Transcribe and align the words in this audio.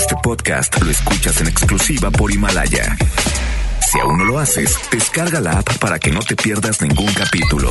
Este 0.00 0.16
podcast 0.22 0.80
lo 0.80 0.90
escuchas 0.90 1.42
en 1.42 1.48
exclusiva 1.48 2.10
por 2.10 2.32
Himalaya. 2.32 2.96
Si 3.86 4.00
aún 4.00 4.16
no 4.16 4.24
lo 4.24 4.38
haces, 4.38 4.74
descarga 4.90 5.42
la 5.42 5.58
app 5.58 5.76
para 5.76 5.98
que 5.98 6.10
no 6.10 6.20
te 6.20 6.36
pierdas 6.36 6.80
ningún 6.80 7.12
capítulo. 7.12 7.70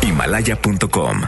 Himalaya.com. 0.00 1.20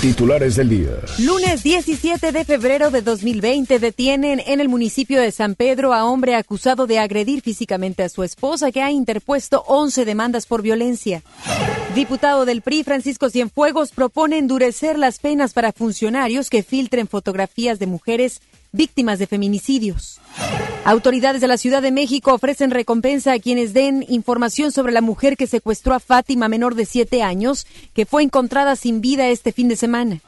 Titulares 0.00 0.56
del 0.56 0.70
día. 0.70 0.92
Lunes 1.18 1.62
17 1.62 2.32
de 2.32 2.44
febrero 2.46 2.90
de 2.90 3.02
2020 3.02 3.78
detienen 3.78 4.40
en 4.46 4.60
el 4.60 4.68
municipio 4.70 5.20
de 5.20 5.30
San 5.30 5.56
Pedro 5.56 5.92
a 5.92 6.06
hombre 6.06 6.34
acusado 6.34 6.86
de 6.86 6.98
agredir 6.98 7.42
físicamente 7.42 8.04
a 8.04 8.08
su 8.08 8.22
esposa 8.22 8.72
que 8.72 8.80
ha 8.80 8.90
interpuesto 8.90 9.62
11 9.66 10.06
demandas 10.06 10.46
por 10.46 10.62
violencia. 10.62 11.22
Diputado 11.94 12.46
del 12.46 12.62
PRI 12.62 12.82
Francisco 12.82 13.28
Cienfuegos 13.28 13.90
propone 13.90 14.38
endurecer 14.38 14.98
las 14.98 15.18
penas 15.18 15.52
para 15.52 15.72
funcionarios 15.72 16.48
que 16.48 16.62
filtren 16.62 17.08
fotografías 17.08 17.78
de 17.78 17.88
mujeres 17.88 18.40
víctimas 18.72 19.18
de 19.18 19.26
feminicidios. 19.26 20.20
Autoridades 20.84 21.40
de 21.40 21.48
la 21.48 21.58
Ciudad 21.58 21.82
de 21.82 21.92
México 21.92 22.32
ofrecen 22.32 22.70
recompensa 22.70 23.32
a 23.32 23.38
quienes 23.38 23.74
den 23.74 24.04
información 24.08 24.72
sobre 24.72 24.92
la 24.92 25.00
mujer 25.00 25.36
que 25.36 25.46
secuestró 25.46 25.94
a 25.94 26.00
Fátima, 26.00 26.48
menor 26.48 26.74
de 26.74 26.86
siete 26.86 27.22
años, 27.22 27.66
que 27.94 28.06
fue 28.06 28.22
encontrada 28.22 28.74
sin 28.76 29.00
vida 29.00 29.28
este 29.28 29.52
fin 29.52 29.68
de 29.68 29.76
semana. 29.76 30.20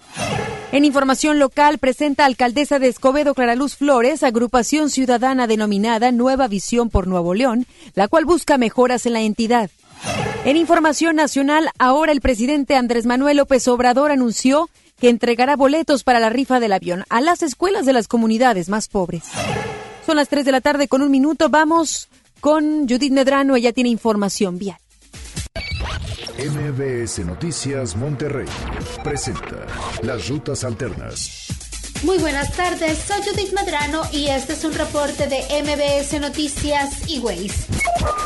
En 0.73 0.85
información 0.85 1.39
local, 1.39 1.79
presenta 1.79 2.25
alcaldesa 2.25 2.79
de 2.79 2.89
Escobedo, 2.89 3.35
Clara 3.35 3.57
Luz 3.57 3.75
Flores, 3.75 4.23
agrupación 4.23 4.91
ciudadana 4.91 5.47
denominada 5.47 6.13
Nueva 6.13 6.47
Visión 6.47 6.91
por 6.91 7.09
Nuevo 7.09 7.35
León, 7.35 7.67
la 7.95 8.07
cual 8.07 8.25
busca 8.25 8.57
mejoras 8.57 9.05
en 9.07 9.15
la 9.15 9.21
entidad. 9.23 9.71
En 10.45 10.57
información 10.57 11.17
nacional, 11.17 11.71
ahora 11.79 12.13
el 12.13 12.21
presidente 12.21 12.77
Andrés 12.77 13.05
Manuel 13.05 13.39
López 13.39 13.67
Obrador 13.69 14.11
anunció 14.11 14.71
que 15.01 15.09
entregará 15.09 15.57
boletos 15.57 16.05
para 16.05 16.21
la 16.21 16.31
rifa 16.31 16.61
del 16.61 16.73
avión 16.73 17.05
a 17.09 17.21
las 17.21 17.43
escuelas 17.43 17.87
de 17.87 17.93
las 17.93 18.07
comunidades 18.07 18.69
más 18.69 18.89
pobres. 18.89 19.25
Son 20.07 20.17
las 20.17 20.29
3 20.29 20.45
de 20.45 20.53
la 20.53 20.61
tarde 20.61 20.89
con 20.89 21.03
un 21.03 21.11
minuto. 21.11 21.49
Vamos 21.49 22.09
con 22.41 22.89
Judith 22.89 23.13
Medrano. 23.13 23.57
Ella 23.57 23.73
tiene 23.73 23.91
información 23.91 24.59
vial. 24.59 24.79
MBS 26.39 27.19
Noticias 27.27 27.97
Monterrey 27.97 28.47
presenta 29.05 29.67
Las 30.03 30.29
Rutas 30.29 30.65
Alternas. 30.65 31.70
Muy 32.03 32.17
buenas 32.17 32.51
tardes, 32.53 32.99
soy 33.07 33.19
Judith 33.23 33.53
Medrano 33.53 34.03
y 34.11 34.29
este 34.29 34.55
es 34.55 34.65
un 34.65 34.73
reporte 34.73 35.27
de 35.27 35.45
MBS 35.63 36.19
Noticias 36.19 36.91
y 37.07 37.19
Ways. 37.19 37.53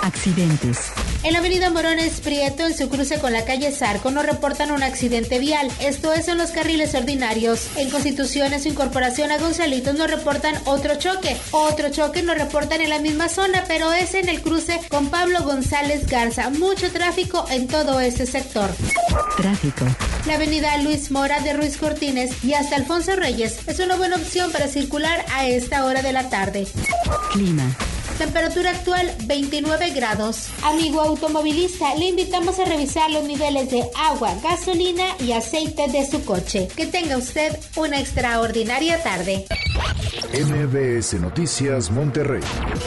Accidentes. 0.02 0.92
En 1.24 1.32
la 1.32 1.38
avenida 1.38 1.70
Morones 1.70 2.20
Prieto, 2.20 2.66
en 2.66 2.76
su 2.76 2.88
cruce 2.88 3.18
con 3.18 3.32
la 3.32 3.46
calle 3.46 3.72
Zarco, 3.72 4.10
nos 4.10 4.26
reportan 4.26 4.70
un 4.70 4.82
accidente 4.82 5.38
vial. 5.38 5.72
Esto 5.80 6.12
es 6.12 6.28
en 6.28 6.36
los 6.36 6.50
carriles 6.50 6.94
ordinarios. 6.94 7.66
En 7.76 7.88
Constitución, 7.88 8.52
en 8.52 8.62
su 8.62 8.68
incorporación 8.68 9.32
a 9.32 9.38
Gonzalitos, 9.38 9.94
nos 9.94 10.10
reportan 10.10 10.54
otro 10.66 10.96
choque. 10.96 11.34
Otro 11.50 11.88
choque 11.88 12.22
nos 12.22 12.36
reportan 12.36 12.82
en 12.82 12.90
la 12.90 12.98
misma 12.98 13.30
zona, 13.30 13.64
pero 13.66 13.90
es 13.92 14.12
en 14.12 14.28
el 14.28 14.42
cruce 14.42 14.78
con 14.90 15.08
Pablo 15.08 15.42
González 15.44 16.06
Garza. 16.06 16.50
Mucho 16.50 16.92
tráfico 16.92 17.46
en 17.50 17.68
todo 17.68 18.00
este 18.00 18.26
sector. 18.26 18.68
Tráfico. 19.38 19.86
La 20.26 20.34
avenida 20.34 20.76
Luis 20.78 21.10
Mora 21.10 21.40
de 21.40 21.54
Ruiz 21.54 21.78
Cortines 21.78 22.44
y 22.44 22.52
hasta 22.52 22.76
Alfonso 22.76 23.16
Reyes 23.16 23.63
es 23.66 23.78
una 23.80 23.96
buena 23.96 24.16
opción 24.16 24.52
para 24.52 24.68
circular 24.68 25.24
a 25.32 25.46
esta 25.46 25.84
hora 25.84 26.02
de 26.02 26.12
la 26.12 26.28
tarde. 26.28 26.66
Clima. 27.32 27.74
Temperatura 28.18 28.70
actual 28.70 29.12
29 29.26 29.90
grados. 29.90 30.48
Amigo 30.62 31.00
automovilista, 31.00 31.96
le 31.96 32.06
invitamos 32.06 32.58
a 32.60 32.64
revisar 32.64 33.10
los 33.10 33.24
niveles 33.24 33.70
de 33.70 33.82
agua, 33.96 34.32
gasolina 34.42 35.04
y 35.18 35.32
aceite 35.32 35.88
de 35.88 36.08
su 36.08 36.24
coche. 36.24 36.68
Que 36.76 36.86
tenga 36.86 37.16
usted 37.16 37.58
una 37.76 37.98
extraordinaria 37.98 39.02
tarde. 39.02 39.46
MBS 40.32 41.14
Noticias 41.14 41.90
Monterrey 41.90 42.42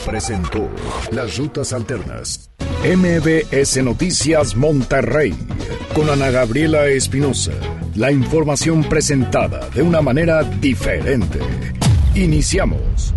presentó 0.06 0.68
Las 1.10 1.36
Rutas 1.36 1.72
Alternas. 1.74 2.48
MBS 2.84 3.82
Noticias 3.82 4.54
Monterrey 4.56 5.34
con 5.94 6.08
Ana 6.08 6.30
Gabriela 6.30 6.86
Espinosa. 6.86 7.52
La 7.98 8.12
información 8.12 8.84
presentada 8.84 9.68
de 9.70 9.82
una 9.82 10.00
manera 10.00 10.44
diferente. 10.44 11.40
Iniciamos. 12.14 13.12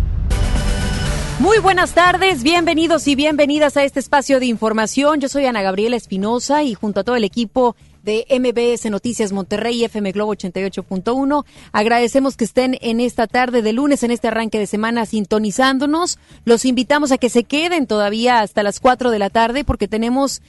Muy 1.38 1.58
buenas 1.58 1.94
tardes, 1.94 2.42
bienvenidos 2.42 3.06
y 3.06 3.14
bienvenidas 3.14 3.76
a 3.76 3.84
este 3.84 4.00
espacio 4.00 4.40
de 4.40 4.46
información. 4.46 5.20
Yo 5.20 5.28
soy 5.28 5.46
Ana 5.46 5.62
Gabriela 5.62 5.94
Espinosa 5.94 6.64
y 6.64 6.74
junto 6.74 6.98
a 6.98 7.04
todo 7.04 7.14
el 7.14 7.22
equipo 7.22 7.76
de 8.02 8.26
MBS 8.28 8.90
Noticias 8.90 9.30
Monterrey 9.30 9.84
FM 9.84 10.10
Globo 10.10 10.34
88.1. 10.34 11.44
Agradecemos 11.70 12.36
que 12.36 12.42
estén 12.44 12.76
en 12.80 12.98
esta 12.98 13.28
tarde 13.28 13.62
de 13.62 13.72
lunes, 13.72 14.02
en 14.02 14.10
este 14.10 14.26
arranque 14.26 14.58
de 14.58 14.66
semana, 14.66 15.06
sintonizándonos. 15.06 16.18
Los 16.44 16.64
invitamos 16.64 17.12
a 17.12 17.18
que 17.18 17.30
se 17.30 17.44
queden 17.44 17.86
todavía 17.86 18.40
hasta 18.40 18.64
las 18.64 18.80
4 18.80 19.12
de 19.12 19.18
la 19.20 19.30
tarde 19.30 19.62
porque 19.62 19.86
tenemos 19.86 20.42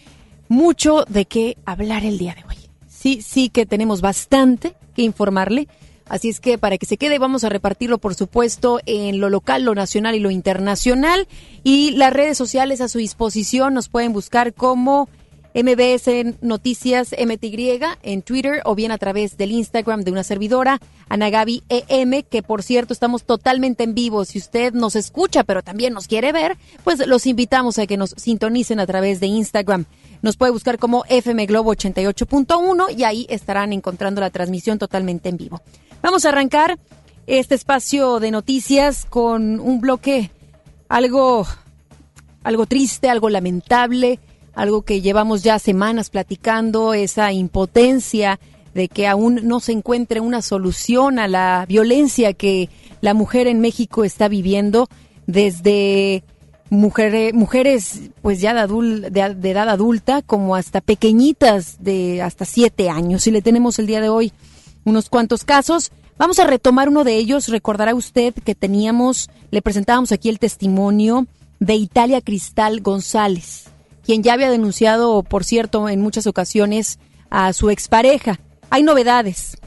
mucho 0.49 1.05
de 1.07 1.25
qué 1.25 1.55
hablar 1.65 2.03
el 2.03 2.17
día 2.17 2.33
de 2.33 2.43
hoy. 2.49 2.62
Sí, 3.03 3.21
sí 3.21 3.49
que 3.49 3.65
tenemos 3.65 3.99
bastante 3.99 4.75
que 4.95 5.01
informarle. 5.01 5.67
Así 6.07 6.29
es 6.29 6.39
que 6.39 6.57
para 6.57 6.77
que 6.77 6.85
se 6.85 6.95
quede 6.95 7.19
vamos 7.19 7.43
a 7.43 7.49
repartirlo, 7.49 7.97
por 7.97 8.15
supuesto, 8.15 8.79
en 8.85 9.19
lo 9.19 9.29
local, 9.29 9.63
lo 9.63 9.75
nacional 9.75 10.15
y 10.15 10.21
lo 10.21 10.31
internacional. 10.31 11.27
Y 11.65 11.91
las 11.97 12.13
redes 12.13 12.37
sociales 12.37 12.79
a 12.79 12.87
su 12.87 12.99
disposición 12.99 13.73
nos 13.73 13.89
pueden 13.89 14.13
buscar 14.13 14.53
como 14.53 15.09
MBS 15.53 16.41
Noticias 16.41 17.13
MTY 17.17 17.79
en 18.01 18.21
Twitter 18.21 18.61
o 18.65 18.75
bien 18.75 18.91
a 18.91 18.97
través 18.97 19.37
del 19.37 19.51
Instagram 19.51 20.01
de 20.01 20.11
una 20.11 20.23
servidora, 20.23 20.79
Anagabi 21.09 21.63
EM, 21.69 22.23
que 22.23 22.41
por 22.41 22.63
cierto 22.63 22.93
estamos 22.93 23.23
totalmente 23.23 23.83
en 23.83 23.93
vivo. 23.93 24.25
Si 24.25 24.39
usted 24.39 24.73
nos 24.73 24.95
escucha 24.95 25.43
pero 25.43 25.61
también 25.61 25.93
nos 25.93 26.07
quiere 26.07 26.31
ver, 26.31 26.57
pues 26.83 27.05
los 27.05 27.27
invitamos 27.27 27.77
a 27.77 27.85
que 27.85 27.97
nos 27.97 28.11
sintonicen 28.17 28.79
a 28.79 28.87
través 28.87 29.19
de 29.19 29.27
Instagram. 29.27 29.85
Nos 30.21 30.37
puede 30.37 30.51
buscar 30.51 30.79
como 30.79 31.03
FM 31.09 31.45
Globo 31.45 31.73
88.1 31.73 32.97
y 32.97 33.03
ahí 33.03 33.27
estarán 33.29 33.73
encontrando 33.73 34.21
la 34.21 34.29
transmisión 34.29 34.79
totalmente 34.79 35.29
en 35.29 35.37
vivo. 35.37 35.61
Vamos 36.01 36.25
a 36.25 36.29
arrancar 36.29 36.79
este 37.27 37.55
espacio 37.55 38.19
de 38.19 38.31
noticias 38.31 39.05
con 39.05 39.59
un 39.59 39.79
bloque 39.79 40.31
algo, 40.89 41.45
algo 42.43 42.65
triste, 42.65 43.09
algo 43.09 43.29
lamentable, 43.29 44.19
algo 44.53 44.83
que 44.83 45.01
llevamos 45.01 45.43
ya 45.43 45.59
semanas 45.59 46.09
platicando, 46.09 46.93
esa 46.93 47.31
impotencia 47.31 48.39
de 48.73 48.87
que 48.87 49.07
aún 49.07 49.41
no 49.43 49.59
se 49.59 49.71
encuentre 49.71 50.19
una 50.19 50.41
solución 50.41 51.19
a 51.19 51.27
la 51.27 51.65
violencia 51.67 52.33
que 52.33 52.69
la 53.01 53.13
mujer 53.13 53.47
en 53.47 53.59
México 53.59 54.03
está 54.03 54.27
viviendo 54.27 54.87
desde 55.27 56.23
mujeres, 56.69 57.33
mujeres 57.33 58.01
pues 58.21 58.41
ya 58.41 58.53
de, 58.53 59.09
de, 59.09 59.35
de, 59.35 59.51
edad 59.51 59.69
adulta 59.69 60.21
como 60.21 60.55
hasta 60.55 60.81
pequeñitas 60.81 61.77
de 61.83 62.21
hasta 62.21 62.45
siete 62.45 62.89
años. 62.89 63.27
Y 63.27 63.31
le 63.31 63.41
tenemos 63.41 63.79
el 63.79 63.87
día 63.87 64.01
de 64.01 64.09
hoy 64.09 64.33
unos 64.83 65.09
cuantos 65.09 65.43
casos. 65.43 65.91
Vamos 66.17 66.39
a 66.39 66.47
retomar 66.47 66.89
uno 66.89 67.03
de 67.03 67.15
ellos. 67.15 67.47
Recordará 67.47 67.95
usted 67.95 68.33
que 68.33 68.55
teníamos, 68.55 69.29
le 69.51 69.61
presentábamos 69.61 70.11
aquí 70.11 70.29
el 70.29 70.39
testimonio 70.39 71.27
de 71.59 71.75
Italia 71.75 72.21
Cristal 72.21 72.81
González, 72.81 73.65
quien 74.03 74.23
ya 74.23 74.33
había 74.33 74.49
denunciado, 74.49 75.23
por 75.23 75.43
cierto, 75.43 75.89
en 75.89 76.01
muchas 76.01 76.27
ocasiones 76.27 76.99
a 77.29 77.53
su 77.53 77.69
expareja. 77.69 78.39
Hay 78.69 78.83
novedades. 78.83 79.57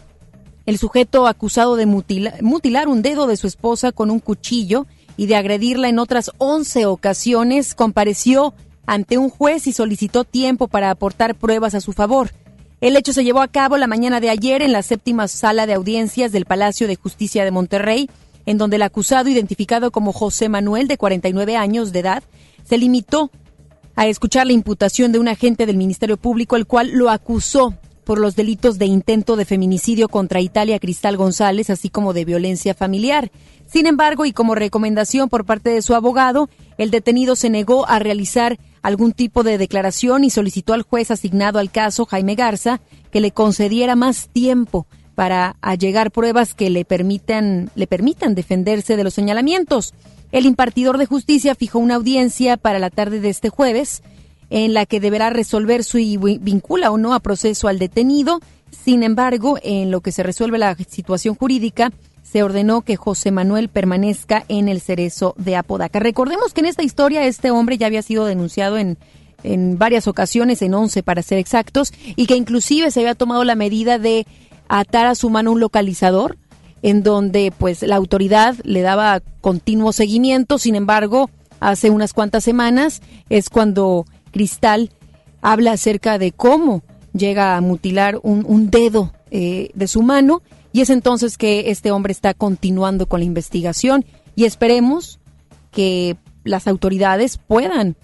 El 0.66 0.78
sujeto 0.78 1.26
acusado 1.26 1.76
de 1.76 1.86
mutilar, 1.86 2.88
un 2.88 3.02
dedo 3.02 3.26
de 3.26 3.36
su 3.36 3.46
esposa 3.46 3.92
con 3.92 4.10
un 4.10 4.18
cuchillo 4.18 4.86
y 5.16 5.26
de 5.26 5.36
agredirla 5.36 5.88
en 5.88 5.98
otras 5.98 6.32
11 6.38 6.86
ocasiones 6.86 7.74
compareció 7.74 8.52
ante 8.84 9.16
un 9.16 9.30
juez 9.30 9.66
y 9.66 9.72
solicitó 9.72 10.24
tiempo 10.24 10.68
para 10.68 10.90
aportar 10.90 11.34
pruebas 11.34 11.74
a 11.74 11.80
su 11.80 11.92
favor. 11.92 12.30
El 12.80 12.96
hecho 12.96 13.12
se 13.12 13.24
llevó 13.24 13.40
a 13.40 13.48
cabo 13.48 13.78
la 13.78 13.86
mañana 13.86 14.20
de 14.20 14.28
ayer 14.28 14.60
en 14.60 14.72
la 14.72 14.82
séptima 14.82 15.28
sala 15.28 15.66
de 15.66 15.74
audiencias 15.74 16.30
del 16.30 16.44
Palacio 16.44 16.86
de 16.86 16.96
Justicia 16.96 17.44
de 17.44 17.50
Monterrey, 17.50 18.10
en 18.44 18.58
donde 18.58 18.76
el 18.76 18.82
acusado, 18.82 19.28
identificado 19.28 19.90
como 19.90 20.12
José 20.12 20.48
Manuel, 20.48 20.86
de 20.88 20.98
49 20.98 21.56
años 21.56 21.92
de 21.92 22.00
edad, 22.00 22.22
se 22.64 22.76
limitó 22.76 23.30
a 23.96 24.06
escuchar 24.06 24.46
la 24.46 24.52
imputación 24.52 25.10
de 25.10 25.18
un 25.18 25.26
agente 25.26 25.66
del 25.66 25.76
Ministerio 25.76 26.16
Público, 26.18 26.54
el 26.56 26.66
cual 26.66 26.92
lo 26.92 27.10
acusó 27.10 27.74
por 28.04 28.20
los 28.20 28.36
delitos 28.36 28.78
de 28.78 28.86
intento 28.86 29.34
de 29.34 29.44
feminicidio 29.44 30.08
contra 30.08 30.40
Italia 30.40 30.78
Cristal 30.78 31.16
González, 31.16 31.70
así 31.70 31.88
como 31.88 32.12
de 32.12 32.24
violencia 32.24 32.72
familiar. 32.72 33.32
Sin 33.66 33.86
embargo, 33.86 34.24
y 34.24 34.32
como 34.32 34.54
recomendación 34.54 35.28
por 35.28 35.44
parte 35.44 35.70
de 35.70 35.82
su 35.82 35.92
abogado, 35.94 36.48
el 36.78 36.92
detenido 36.92 37.34
se 37.34 37.50
negó 37.50 37.88
a 37.88 37.98
realizar 37.98 38.58
algún 38.80 39.10
tipo 39.10 39.42
de 39.42 39.58
declaración 39.58 40.22
y 40.22 40.30
solicitó 40.30 40.72
al 40.72 40.82
juez 40.82 41.10
asignado 41.10 41.58
al 41.58 41.72
caso, 41.72 42.06
Jaime 42.06 42.36
Garza, 42.36 42.80
que 43.10 43.20
le 43.20 43.32
concediera 43.32 43.96
más 43.96 44.28
tiempo 44.28 44.86
para 45.16 45.56
allegar 45.62 46.12
pruebas 46.12 46.54
que 46.54 46.70
le 46.70 46.84
permitan, 46.84 47.70
le 47.74 47.86
permitan 47.88 48.36
defenderse 48.36 48.96
de 48.96 49.02
los 49.02 49.14
señalamientos. 49.14 49.94
El 50.30 50.44
impartidor 50.44 50.98
de 50.98 51.06
justicia 51.06 51.54
fijó 51.54 51.78
una 51.78 51.94
audiencia 51.94 52.58
para 52.58 52.78
la 52.78 52.90
tarde 52.90 53.20
de 53.20 53.30
este 53.30 53.48
jueves, 53.48 54.02
en 54.50 54.74
la 54.74 54.84
que 54.84 55.00
deberá 55.00 55.30
resolver 55.30 55.82
si 55.84 56.18
vincula 56.18 56.90
o 56.90 56.98
no 56.98 57.14
a 57.14 57.20
proceso 57.20 57.66
al 57.66 57.78
detenido. 57.78 58.40
Sin 58.70 59.02
embargo, 59.02 59.58
en 59.62 59.90
lo 59.90 60.02
que 60.02 60.12
se 60.12 60.22
resuelve 60.22 60.58
la 60.58 60.76
situación 60.76 61.34
jurídica, 61.34 61.92
se 62.22 62.42
ordenó 62.42 62.82
que 62.82 62.96
José 62.96 63.30
Manuel 63.30 63.70
permanezca 63.70 64.44
en 64.48 64.68
el 64.68 64.82
cerezo 64.82 65.34
de 65.38 65.56
Apodaca. 65.56 65.98
Recordemos 65.98 66.52
que 66.52 66.60
en 66.60 66.66
esta 66.66 66.82
historia 66.82 67.24
este 67.24 67.50
hombre 67.50 67.78
ya 67.78 67.86
había 67.86 68.02
sido 68.02 68.26
denunciado 68.26 68.76
en, 68.76 68.98
en 69.44 69.78
varias 69.78 70.08
ocasiones, 70.08 70.60
en 70.60 70.74
11 70.74 71.02
para 71.02 71.22
ser 71.22 71.38
exactos, 71.38 71.92
y 72.16 72.26
que 72.26 72.36
inclusive 72.36 72.90
se 72.90 73.00
había 73.00 73.14
tomado 73.14 73.44
la 73.44 73.54
medida 73.54 73.98
de 73.98 74.26
atar 74.68 75.06
a 75.06 75.14
su 75.14 75.30
mano 75.30 75.52
un 75.52 75.60
localizador 75.60 76.38
en 76.82 77.02
donde 77.02 77.52
pues 77.56 77.82
la 77.82 77.96
autoridad 77.96 78.56
le 78.62 78.82
daba 78.82 79.20
continuo 79.40 79.92
seguimiento, 79.92 80.58
sin 80.58 80.74
embargo, 80.74 81.30
hace 81.60 81.90
unas 81.90 82.12
cuantas 82.12 82.44
semanas 82.44 83.02
es 83.28 83.50
cuando 83.50 84.04
Cristal 84.30 84.90
habla 85.40 85.72
acerca 85.72 86.18
de 86.18 86.32
cómo 86.32 86.82
llega 87.12 87.56
a 87.56 87.60
mutilar 87.60 88.20
un, 88.22 88.44
un 88.46 88.70
dedo 88.70 89.12
eh, 89.30 89.70
de 89.74 89.88
su 89.88 90.02
mano. 90.02 90.42
Y 90.72 90.82
es 90.82 90.90
entonces 90.90 91.38
que 91.38 91.70
este 91.70 91.90
hombre 91.90 92.12
está 92.12 92.34
continuando 92.34 93.06
con 93.06 93.20
la 93.20 93.26
investigación 93.26 94.04
y 94.34 94.44
esperemos 94.44 95.18
que 95.70 96.16
las 96.44 96.66
autoridades 96.66 97.38
puedan 97.38 97.96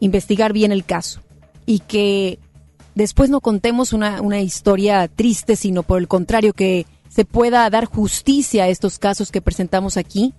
investigar 0.00 0.52
bien 0.52 0.70
el 0.70 0.84
caso 0.84 1.20
y 1.64 1.78
que 1.80 2.38
después 2.94 3.30
no 3.30 3.40
contemos 3.40 3.92
una, 3.92 4.20
una 4.20 4.40
historia 4.40 5.08
triste, 5.08 5.56
sino 5.56 5.82
por 5.82 5.98
el 5.98 6.08
contrario, 6.08 6.52
que 6.52 6.86
se 7.08 7.24
pueda 7.24 7.68
dar 7.70 7.84
justicia 7.84 8.64
a 8.64 8.68
estos 8.68 8.98
casos 8.98 9.30
que 9.30 9.40
presentamos 9.40 9.96
aquí. 9.96 10.34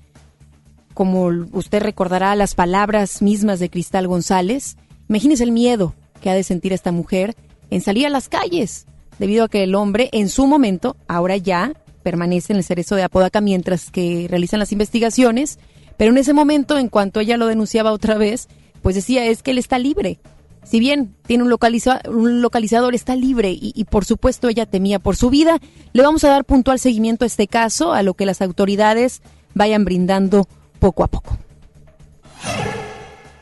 Como 0.94 1.26
usted 1.52 1.82
recordará 1.82 2.36
las 2.36 2.56
palabras 2.56 3.22
mismas 3.22 3.60
de 3.60 3.70
Cristal 3.70 4.08
González, 4.08 4.78
imagínese 5.10 5.44
el 5.44 5.52
miedo 5.52 5.96
que 6.22 6.30
ha 6.30 6.34
de 6.34 6.44
sentir 6.44 6.74
esta 6.74 6.92
mujer 6.92 7.36
en 7.70 7.82
salir 7.82 8.06
a 8.06 8.10
las 8.10 8.30
calles, 8.30 8.86
debido 9.20 9.46
a 9.46 9.50
que 9.50 9.64
el 9.64 9.76
hombre 9.76 10.10
en 10.12 10.30
su 10.30 10.48
momento, 10.48 10.96
ahora 11.08 11.38
ya, 11.38 11.74
permanece 12.04 12.54
en 12.54 12.58
el 12.58 12.64
cerezo 12.64 12.96
de 12.96 13.04
Apodaca 13.04 13.42
mientras 13.42 13.90
que 13.90 14.28
realizan 14.30 14.60
las 14.60 14.72
investigaciones, 14.72 15.60
pero 15.98 16.12
en 16.12 16.18
ese 16.18 16.34
momento, 16.34 16.78
en 16.78 16.90
cuanto 16.90 17.20
ella 17.20 17.38
lo 17.38 17.48
denunciaba 17.48 17.92
otra 17.92 18.18
vez, 18.18 18.48
pues 18.82 18.96
decía 18.96 19.26
es 19.26 19.42
que 19.44 19.52
él 19.52 19.58
está 19.58 19.80
libre, 19.80 20.20
si 20.66 20.80
bien 20.80 21.16
tiene 21.26 21.44
un, 21.44 21.50
localizador, 21.50 22.96
está 22.96 23.16
libre 23.16 23.52
y, 23.52 23.72
y, 23.76 23.86
por 23.86 24.04
supuesto 24.04 24.50
ella 24.50 24.66
temía 24.66 25.00
por 25.00 25.16
su 25.16 25.30
vida. 25.30 25.60
Le 25.94 26.04
vamos 26.04 26.24
a 26.24 26.30
dar 26.30 26.44
puntual 26.44 26.80
seguimiento 26.80 27.24
a 27.24 27.28
este 27.28 27.48
caso, 27.48 27.94
a 27.94 28.04
lo 28.04 28.16
que 28.16 28.26
las 28.26 28.42
autoridades 28.42 29.22
vayan 29.54 29.86
brindando 29.86 30.48
poco 30.80 31.04
a 31.04 31.08
poco. 31.08 31.38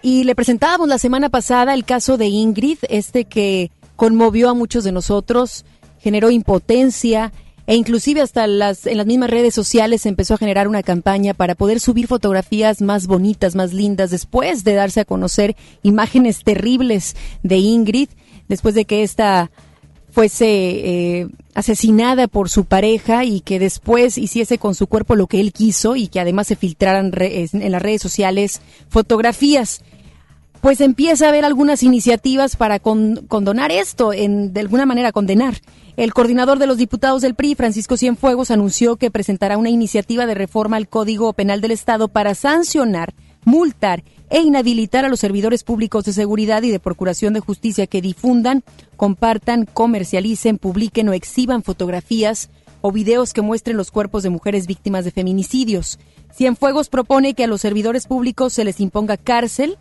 Y 0.02 0.26
le 0.26 0.36
presentábamos 0.36 0.90
la 0.90 0.98
semana 0.98 1.30
pasada 1.30 1.74
el 1.74 1.86
caso 1.86 2.18
de 2.18 2.28
Ingrid, 2.28 2.78
este 2.90 3.24
que 3.24 3.72
conmovió 3.96 4.50
a 4.50 4.54
muchos 4.54 4.84
de 4.84 4.92
nosotros, 4.92 5.64
generó 6.00 6.30
impotencia, 6.30 7.32
e 7.66 7.76
inclusive 7.76 8.22
hasta 8.22 8.46
las, 8.48 8.86
en 8.86 8.98
las 8.98 9.06
mismas 9.06 9.30
redes 9.30 9.54
sociales 9.54 10.02
se 10.02 10.10
empezó 10.10 10.34
a 10.34 10.38
generar 10.38 10.68
una 10.68 10.84
campaña 10.84 11.34
para 11.34 11.56
poder 11.56 11.80
subir 11.80 12.08
fotografías 12.08 12.82
más 12.82 13.08
bonitas, 13.08 13.56
más 13.56 13.74
lindas, 13.74 14.12
después 14.12 14.64
de 14.64 14.74
darse 14.74 15.02
a 15.02 15.06
conocer 15.06 15.56
imágenes 15.82 16.44
terribles 16.44 17.16
de 17.42 17.58
Ingrid, 17.58 18.10
después 18.50 18.76
de 18.76 18.86
que 18.86 19.04
esta 19.04 19.50
fuese 20.12 20.46
eh, 20.46 21.28
asesinada 21.56 22.28
por 22.28 22.50
su 22.50 22.66
pareja 22.66 23.26
y 23.26 23.40
que 23.40 23.58
después 23.58 24.20
hiciese 24.20 24.60
con 24.60 24.76
su 24.76 24.86
cuerpo 24.86 25.16
lo 25.16 25.26
que 25.26 25.40
él 25.40 25.52
quiso 25.54 25.96
y 25.96 26.08
que 26.08 26.20
además 26.20 26.48
se 26.48 26.56
filtraran 26.56 27.12
re 27.12 27.48
en 27.52 27.72
las 27.72 27.82
redes 27.82 28.04
sociales 28.04 28.62
fotografías 28.90 29.82
pues 30.64 30.80
empieza 30.80 31.26
a 31.26 31.30
haber 31.30 31.44
algunas 31.44 31.84
iniciativas 31.84 32.56
para 32.56 32.80
con, 32.80 33.28
condonar 33.28 33.70
esto, 33.70 34.14
en, 34.14 34.54
de 34.54 34.62
alguna 34.62 34.86
manera 34.86 35.12
condenar. 35.12 35.56
El 35.98 36.14
coordinador 36.14 36.58
de 36.58 36.68
los 36.68 36.78
diputados 36.78 37.22
del 37.22 37.36
PRI, 37.36 37.56
Francisco 37.56 37.98
Cienfuegos, 37.98 38.50
anunció 38.50 38.96
que 38.96 39.12
presentará 39.12 39.58
una 39.58 39.70
iniciativa 39.70 40.26
de 40.26 40.36
reforma 40.36 40.78
al 40.78 40.88
Código 40.88 41.34
Penal 41.34 41.60
del 41.60 41.72
Estado 41.72 42.08
para 42.08 42.34
sancionar, 42.34 43.14
multar 43.44 44.06
e 44.30 44.40
inhabilitar 44.40 45.04
a 45.04 45.10
los 45.10 45.20
servidores 45.20 45.66
públicos 45.66 46.06
de 46.06 46.14
seguridad 46.14 46.64
y 46.64 46.72
de 46.72 46.80
procuración 46.80 47.34
de 47.34 47.42
justicia 47.42 47.86
que 47.86 48.02
difundan, 48.02 48.64
compartan, 48.96 49.66
comercialicen, 49.66 50.60
publiquen 50.60 51.10
o 51.10 51.14
exhiban 51.14 51.62
fotografías 51.62 52.50
o 52.80 52.94
videos 52.94 53.34
que 53.34 53.42
muestren 53.42 53.76
los 53.76 53.92
cuerpos 53.92 54.24
de 54.24 54.30
mujeres 54.30 54.66
víctimas 54.66 55.04
de 55.04 55.12
feminicidios. 55.12 56.00
Cienfuegos 56.34 56.88
propone 56.88 57.34
que 57.34 57.44
a 57.44 57.48
los 57.48 57.60
servidores 57.60 58.08
públicos 58.08 58.54
se 58.54 58.64
les 58.64 58.80
imponga 58.80 59.18
cárcel, 59.18 59.78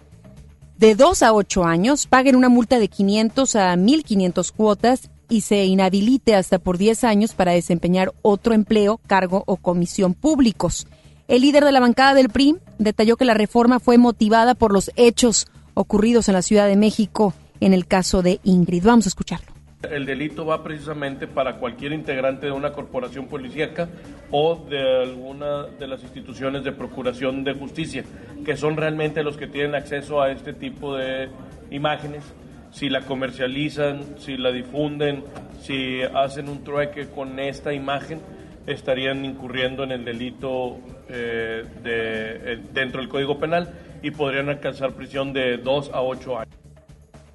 de 0.79 0.95
2 0.95 1.23
a 1.23 1.33
8 1.33 1.65
años, 1.65 2.07
paguen 2.07 2.37
una 2.37 2.49
multa 2.49 2.79
de 2.79 2.89
500 2.89 3.57
a 3.57 3.75
1.500 3.77 4.53
cuotas 4.53 5.11
y 5.29 5.43
se 5.43 5.65
inhabilite 5.65 6.35
hasta 6.35 6.59
por 6.59 6.79
10 6.79 7.05
años 7.05 7.35
para 7.35 7.53
desempeñar 7.53 8.13
otro 8.23 8.55
empleo, 8.55 9.01
cargo 9.07 9.45
o 9.47 9.57
comisión 9.57 10.15
públicos. 10.15 10.87
El 11.29 11.43
líder 11.43 11.65
de 11.65 11.73
la 11.73 11.81
bancada 11.81 12.15
del 12.15 12.29
PRI 12.29 12.57
detalló 12.79 13.17
que 13.17 13.25
la 13.25 13.35
reforma 13.35 13.81
fue 13.81 13.97
motivada 13.97 14.55
por 14.55 14.73
los 14.73 14.91
hechos 14.97 15.47
ocurridos 15.75 16.29
en 16.29 16.35
la 16.35 16.43
Ciudad 16.43 16.67
de 16.67 16.77
México 16.77 17.33
en 17.61 17.73
el 17.73 17.87
caso 17.87 18.23
de 18.23 18.41
Ingrid. 18.43 18.85
Vamos 18.85 19.07
a 19.07 19.09
escucharlo. 19.09 19.52
El 19.91 20.07
delito 20.07 20.47
va 20.47 20.63
precisamente 20.63 21.27
para 21.27 21.57
cualquier 21.57 21.93
integrante 21.93 22.47
de 22.47 22.53
una 22.53 22.73
corporación 22.73 23.27
policíaca 23.27 23.89
o 24.31 24.65
de 24.69 25.03
alguna 25.03 25.65
de 25.65 25.89
las 25.89 26.03
instituciones 26.03 26.63
de 26.63 26.73
procuración 26.73 27.43
de 27.43 27.55
justicia, 27.55 28.05
que 28.45 28.57
son 28.57 28.77
realmente 28.77 29.25
los 29.25 29.37
que 29.37 29.49
tienen 29.49 29.75
acceso 29.75 30.23
a 30.23 30.31
este 30.31 30.53
tipo 30.53 30.97
de 30.97 31.29
imágenes. 31.71 32.23
Si 32.71 32.89
la 32.89 33.03
comercializan, 33.03 34.19
si 34.19 34.37
la 34.37 34.53
difunden, 34.53 35.25
si 35.61 36.01
hacen 36.03 36.49
un 36.49 36.63
trueque 36.63 37.09
con 37.09 37.39
esta 37.41 37.75
imagen, 37.75 38.21
estarían 38.67 39.25
incurriendo 39.25 39.83
en 39.83 39.91
el 39.91 40.05
delito 40.05 40.79
eh, 41.09 41.65
de, 41.83 42.61
dentro 42.73 43.01
del 43.01 43.11
Código 43.11 43.39
Penal 43.39 43.75
y 44.01 44.13
podrían 44.13 44.49
alcanzar 44.49 44.93
prisión 44.93 45.33
de 45.33 45.59
dos 45.59 45.91
a 45.93 46.01
ocho 46.03 46.39
años 46.39 46.62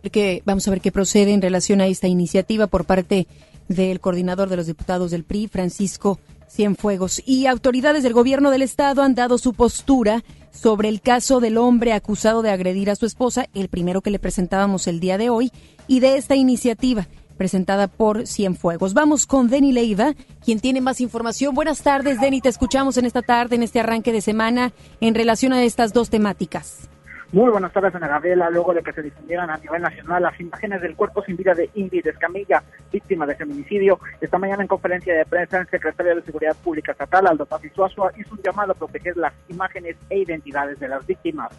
que 0.10 0.42
vamos 0.46 0.68
a 0.68 0.72
ver 0.72 0.82
qué 0.82 0.92
procede 0.92 1.34
en 1.34 1.42
relación 1.42 1.82
a 1.82 1.88
esta 1.88 2.08
iniciativa 2.08 2.68
por 2.68 2.86
parte 2.86 3.28
del 3.68 4.00
coordinador 4.00 4.50
de 4.50 4.58
los 4.58 4.68
diputados 4.68 5.12
del 5.12 5.24
PRI, 5.24 5.48
Francisco 5.48 6.20
Cienfuegos. 6.50 7.22
Y 7.26 7.46
autoridades 7.46 8.04
del 8.04 8.14
gobierno 8.14 8.52
del 8.52 8.62
estado 8.62 9.02
han 9.02 9.16
dado 9.16 9.38
su 9.38 9.54
postura 9.54 10.24
sobre 10.52 10.90
el 10.90 11.02
caso 11.02 11.40
del 11.40 11.58
hombre 11.58 11.94
acusado 11.94 12.42
de 12.42 12.50
agredir 12.50 12.90
a 12.90 12.96
su 12.96 13.06
esposa, 13.06 13.48
el 13.54 13.68
primero 13.68 14.02
que 14.02 14.12
le 14.12 14.20
presentábamos 14.20 14.88
el 14.88 15.00
día 15.00 15.18
de 15.18 15.30
hoy, 15.30 15.52
y 15.88 16.00
de 16.00 16.18
esta 16.18 16.36
iniciativa 16.36 17.08
presentada 17.38 17.88
por 17.88 18.26
Cienfuegos. 18.26 18.94
Vamos 18.94 19.28
con 19.28 19.48
Denny 19.48 19.72
Leiva, 19.72 20.16
quien 20.44 20.60
tiene 20.60 20.82
más 20.82 21.00
información. 21.00 21.54
Buenas 21.54 21.82
tardes, 21.82 22.20
Denny, 22.20 22.42
te 22.42 22.50
escuchamos 22.50 22.98
en 22.98 23.06
esta 23.06 23.22
tarde, 23.22 23.56
en 23.56 23.64
este 23.64 23.80
arranque 23.80 24.12
de 24.12 24.22
semana, 24.22 24.74
en 25.00 25.14
relación 25.14 25.54
a 25.54 25.64
estas 25.64 25.94
dos 25.94 26.10
temáticas. 26.10 26.90
Muy 27.34 27.52
buenas 27.52 27.74
tardes, 27.74 27.94
Ana 27.94 28.08
Gabriela. 28.08 28.50
Luego 28.50 28.74
de 28.74 28.82
que 28.82 28.94
se 28.94 29.02
difundieran 29.02 29.50
a 29.50 29.58
nivel 29.58 29.82
nacional 29.82 30.24
las 30.24 30.40
imágenes 30.40 30.82
del 30.82 30.96
cuerpo 30.96 31.22
sin 31.26 31.36
vida 31.36 31.54
de 31.54 31.70
Ingrid 31.74 32.08
Escamilla, 32.08 32.64
víctima 32.90 33.26
de 33.26 33.36
feminicidio, 33.36 34.00
esta 34.22 34.38
mañana 34.38 34.62
en 34.62 34.70
conferencia 34.70 35.14
de 35.14 35.26
prensa, 35.26 35.60
el 35.60 35.68
secretario 35.68 36.16
de 36.16 36.22
Seguridad 36.22 36.56
Pública 36.64 36.94
Estatal, 36.94 37.28
Aldo 37.28 37.46
Papi 37.46 37.68
Suazua, 37.70 38.14
hizo 38.18 38.34
un 38.34 38.42
llamado 38.42 38.72
a 38.72 38.76
proteger 38.76 39.18
las 39.18 39.34
imágenes 39.50 39.98
e 40.10 40.20
identidades 40.20 40.80
de 40.80 40.88
las 40.88 41.06
víctimas. 41.06 41.50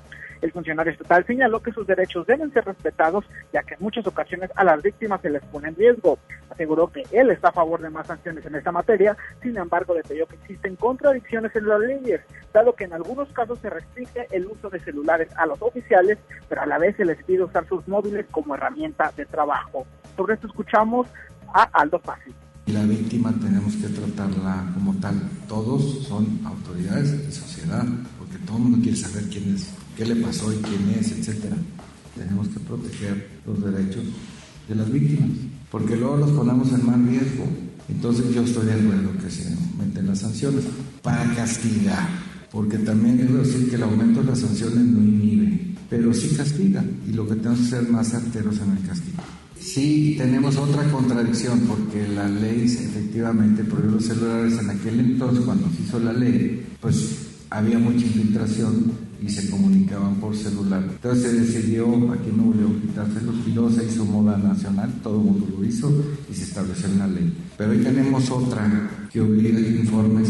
El 0.40 0.52
funcionario 0.52 0.92
estatal 0.92 1.26
señaló 1.26 1.60
que 1.60 1.72
sus 1.72 1.86
derechos 1.86 2.26
deben 2.26 2.52
ser 2.52 2.64
respetados, 2.64 3.24
ya 3.52 3.62
que 3.62 3.74
en 3.74 3.80
muchas 3.80 4.06
ocasiones 4.06 4.50
a 4.54 4.64
las 4.64 4.82
víctimas 4.82 5.20
se 5.20 5.30
les 5.30 5.44
pone 5.46 5.68
en 5.68 5.76
riesgo. 5.76 6.18
Aseguró 6.50 6.88
que 6.88 7.04
él 7.12 7.30
está 7.30 7.48
a 7.48 7.52
favor 7.52 7.80
de 7.80 7.90
más 7.90 8.06
sanciones 8.06 8.44
en 8.46 8.54
esta 8.54 8.72
materia, 8.72 9.16
sin 9.42 9.56
embargo 9.56 9.94
detalló 9.94 10.26
que 10.26 10.36
existen 10.36 10.76
contradicciones 10.76 11.54
en 11.56 11.68
las 11.68 11.80
leyes, 11.80 12.20
dado 12.52 12.74
que 12.74 12.84
en 12.84 12.92
algunos 12.92 13.28
casos 13.32 13.58
se 13.58 13.70
restringe 13.70 14.26
el 14.30 14.46
uso 14.46 14.70
de 14.70 14.80
celulares 14.80 15.28
a 15.36 15.46
los 15.46 15.60
oficiales, 15.62 16.18
pero 16.48 16.62
a 16.62 16.66
la 16.66 16.78
vez 16.78 16.96
se 16.96 17.04
les 17.04 17.22
pide 17.24 17.44
usar 17.44 17.66
sus 17.66 17.86
móviles 17.88 18.26
como 18.30 18.54
herramienta 18.54 19.12
de 19.16 19.26
trabajo. 19.26 19.86
Sobre 20.16 20.34
esto 20.34 20.46
escuchamos 20.46 21.08
a 21.52 21.62
Aldo 21.72 21.98
Pasi. 21.98 22.34
La 22.72 22.84
víctima 22.84 23.32
tenemos 23.32 23.74
que 23.76 23.88
tratarla 23.88 24.70
como 24.74 24.94
tal. 24.96 25.14
Todos 25.48 26.06
son 26.06 26.40
autoridades 26.44 27.26
de 27.26 27.32
sociedad, 27.32 27.84
porque 28.18 28.36
todo 28.46 28.58
el 28.58 28.62
mundo 28.64 28.78
quiere 28.82 28.96
saber 28.96 29.24
quién 29.30 29.54
es 29.54 29.68
qué 29.98 30.06
le 30.06 30.16
pasó 30.16 30.52
y 30.52 30.56
quién 30.56 30.96
es, 31.00 31.10
etcétera. 31.10 31.56
Tenemos 32.16 32.46
que 32.48 32.60
proteger 32.60 33.28
los 33.44 33.60
derechos 33.64 34.04
de 34.68 34.74
las 34.76 34.92
víctimas, 34.92 35.30
porque 35.70 35.96
luego 35.96 36.18
los 36.18 36.30
ponemos 36.30 36.72
en 36.72 36.86
más 36.86 37.00
riesgo. 37.04 37.46
Entonces 37.88 38.32
yo 38.32 38.42
estoy 38.42 38.66
de 38.66 38.74
acuerdo 38.74 39.12
que 39.18 39.30
se 39.30 39.52
aumenten 39.52 40.06
las 40.06 40.20
sanciones 40.20 40.64
para 41.02 41.34
castigar, 41.34 42.06
porque 42.52 42.78
también 42.78 43.16
debo 43.16 43.38
decir 43.38 43.68
que 43.68 43.76
el 43.76 43.82
aumento 43.82 44.20
de 44.20 44.26
las 44.26 44.38
sanciones 44.38 44.84
no 44.84 45.00
inhibe, 45.00 45.74
pero 45.90 46.14
sí 46.14 46.28
castiga, 46.36 46.84
y 47.08 47.12
lo 47.12 47.26
que 47.26 47.34
tenemos 47.34 47.58
que 47.60 47.66
ser 47.66 47.88
más 47.88 48.08
certeros 48.08 48.56
en 48.58 48.76
el 48.76 48.86
castigo. 48.86 49.22
Sí, 49.60 50.14
tenemos 50.16 50.56
otra 50.56 50.84
contradicción, 50.90 51.60
porque 51.60 52.06
la 52.08 52.28
ley 52.28 52.64
efectivamente 52.64 53.64
prohibió 53.64 53.92
los 53.92 54.04
celulares 54.04 54.58
en 54.58 54.70
aquel 54.70 55.00
entonces, 55.00 55.44
cuando 55.44 55.68
se 55.70 55.82
hizo 55.82 55.98
la 56.00 56.12
ley, 56.12 56.64
pues 56.80 57.28
había 57.50 57.78
mucha 57.78 58.06
infiltración 58.06 58.92
y 59.20 59.28
se 59.28 59.50
comunicaban 59.50 60.16
por 60.16 60.36
celular. 60.36 60.84
Entonces 60.88 61.22
se 61.22 61.40
decidió, 61.40 61.86
aquí 62.12 62.30
no 62.36 62.44
volvió 62.44 62.68
a 62.68 62.80
quitárselos 62.80 63.34
y 63.46 63.52
luego 63.52 63.70
se 63.70 63.84
hizo 63.84 64.04
moda 64.04 64.36
nacional, 64.36 64.92
todo 65.02 65.18
el 65.18 65.24
mundo 65.24 65.48
lo 65.58 65.64
hizo 65.64 65.92
y 66.30 66.34
se 66.34 66.44
estableció 66.44 66.88
una 66.94 67.08
ley. 67.08 67.32
Pero 67.56 67.72
hoy 67.72 67.78
tenemos 67.78 68.30
otra 68.30 69.08
que 69.10 69.20
obliga 69.20 69.58
informes 69.60 70.28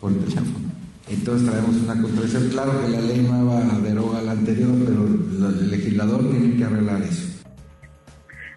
por 0.00 0.12
el 0.12 0.18
teléfono. 0.18 0.66
Entonces 1.08 1.48
traemos 1.48 1.76
una 1.76 2.02
contradicción. 2.02 2.48
Claro 2.50 2.80
que 2.82 2.88
la 2.88 3.00
ley 3.00 3.26
nueva 3.26 3.62
deroga 3.82 4.22
la 4.22 4.32
anterior, 4.32 4.74
pero 4.84 5.48
el 5.48 5.70
legislador 5.70 6.30
tiene 6.30 6.56
que 6.56 6.64
arreglar 6.64 7.02
eso. 7.02 7.35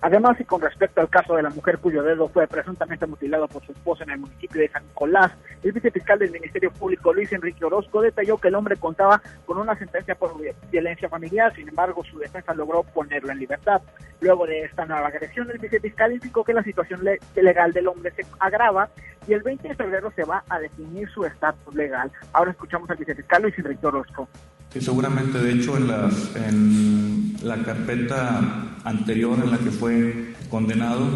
Además, 0.01 0.39
y 0.39 0.45
con 0.45 0.61
respecto 0.61 1.01
al 1.01 1.09
caso 1.09 1.35
de 1.35 1.43
la 1.43 1.49
mujer 1.49 1.77
cuyo 1.79 2.01
dedo 2.03 2.29
fue 2.29 2.47
presuntamente 2.47 3.05
mutilado 3.05 3.47
por 3.47 3.65
su 3.65 3.73
esposa 3.73 4.05
en 4.05 4.11
el 4.11 4.19
municipio 4.19 4.61
de 4.61 4.69
San 4.69 4.85
Nicolás, 4.87 5.33
el 5.61 5.73
vicefiscal 5.73 6.19
del 6.19 6.31
Ministerio 6.31 6.71
Público, 6.71 7.13
Luis 7.13 7.31
Enrique 7.33 7.65
Orozco, 7.65 8.01
detalló 8.01 8.37
que 8.37 8.47
el 8.47 8.55
hombre 8.55 8.77
contaba 8.77 9.21
con 9.45 9.57
una 9.57 9.77
sentencia 9.77 10.15
por 10.15 10.35
violencia 10.71 11.09
familiar, 11.09 11.53
sin 11.53 11.67
embargo, 11.67 12.03
su 12.05 12.17
defensa 12.17 12.53
logró 12.53 12.83
ponerlo 12.83 13.31
en 13.31 13.39
libertad. 13.39 13.81
Luego 14.21 14.45
de 14.45 14.61
esta 14.61 14.85
nueva 14.85 15.07
agresión, 15.07 15.49
el 15.51 15.57
vicefiscal 15.57 16.13
indicó 16.13 16.43
que 16.45 16.53
la 16.53 16.63
situación 16.63 17.01
legal 17.35 17.73
del 17.73 17.87
hombre 17.87 18.11
se 18.11 18.25
agrava 18.39 18.89
y 19.29 19.33
el 19.33 19.43
20 19.43 19.67
de 19.67 19.75
febrero 19.75 20.11
se 20.15 20.23
va 20.23 20.43
a 20.49 20.59
definir 20.59 21.07
su 21.09 21.23
estatus 21.23 21.75
legal. 21.75 22.11
Ahora 22.33 22.51
escuchamos 22.51 22.89
al 22.89 22.97
vicefiscal 22.97 23.43
Luis 23.43 23.53
Enrique 23.59 23.85
Orozco. 23.85 24.27
Sí, 24.73 24.81
seguramente, 24.81 25.37
de 25.39 25.53
hecho, 25.53 25.77
en, 25.77 25.87
las, 25.87 26.35
en 26.35 27.35
la 27.43 27.57
carpeta 27.63 28.41
anterior 28.83 29.37
en 29.43 29.51
la 29.51 29.57
que 29.59 29.69
fue 29.69 30.33
condenado, 30.49 31.07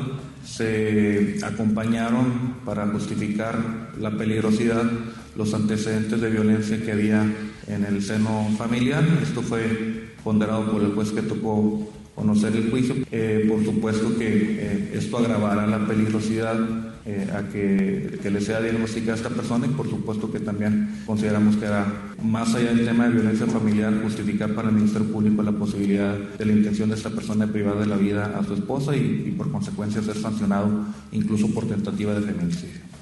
se 0.46 1.39
acompañaron 1.43 2.58
para 2.65 2.86
justificar 2.88 3.58
la 4.00 4.12
peligrosidad 4.12 4.84
los 5.36 5.53
antecedentes 5.55 6.22
de 6.22 6.29
violencia 6.29 6.84
que 6.84 6.91
había 6.91 7.25
en 7.67 7.86
el 7.86 8.03
seno 8.03 8.48
familiar. 8.58 9.03
Esto 9.24 9.41
fue 9.41 10.13
ponderado 10.24 10.72
por 10.72 10.84
el 10.84 10.93
juez 10.93 11.12
que 11.12 11.24
tocó 11.24 11.91
conocer 12.13 12.55
el 12.55 12.70
juicio. 12.70 12.96
Eh, 13.12 13.46
por 13.50 13.63
supuesto 13.63 14.15
que 14.17 14.27
eh, 14.27 14.91
esto 14.93 15.17
agravará 15.17 15.65
la 15.65 15.88
peligrosidad 15.88 16.93
eh, 17.06 17.28
a 17.36 17.50
que, 17.50 18.20
que, 18.22 18.30
le 18.30 18.40
sea 18.40 18.62
diagnosticada 18.62 19.14
a 19.14 19.16
esta 19.16 19.30
persona 19.30 19.66
y 19.66 19.70
por 19.70 19.90
supuesto 19.90 20.32
que 20.32 20.40
también 20.40 21.04
consideramos 21.06 21.58
que 21.58 21.66
era 21.66 21.86
más 22.22 22.56
allá 22.56 22.74
del 22.74 22.86
tema 22.86 23.08
de 23.08 23.16
violencia 23.16 23.46
familiar 23.46 23.94
justificar 24.02 24.54
para 24.54 24.70
el 24.70 24.76
Ministerio 24.76 25.12
Público 25.12 25.44
la 25.44 25.52
posibilidad 25.52 26.16
de 26.16 26.46
la 26.46 26.54
intención 26.54 26.90
de 26.90 26.96
esta 26.96 27.10
persona 27.10 27.46
de 27.46 27.52
privar 27.52 27.76
de 27.76 27.88
la 27.88 27.98
vida 27.98 28.38
a 28.38 28.44
su 28.44 28.54
esposa 28.54 28.96
y, 28.96 29.26
y 29.28 29.32
por 29.32 29.52
consecuencia 29.52 30.02
ser 30.02 30.16
sancionado 30.16 30.86
incluso 31.12 31.54
por 31.54 31.68
tentativa 31.68 32.14
de 32.14 32.22
feminicidio. 32.22 32.94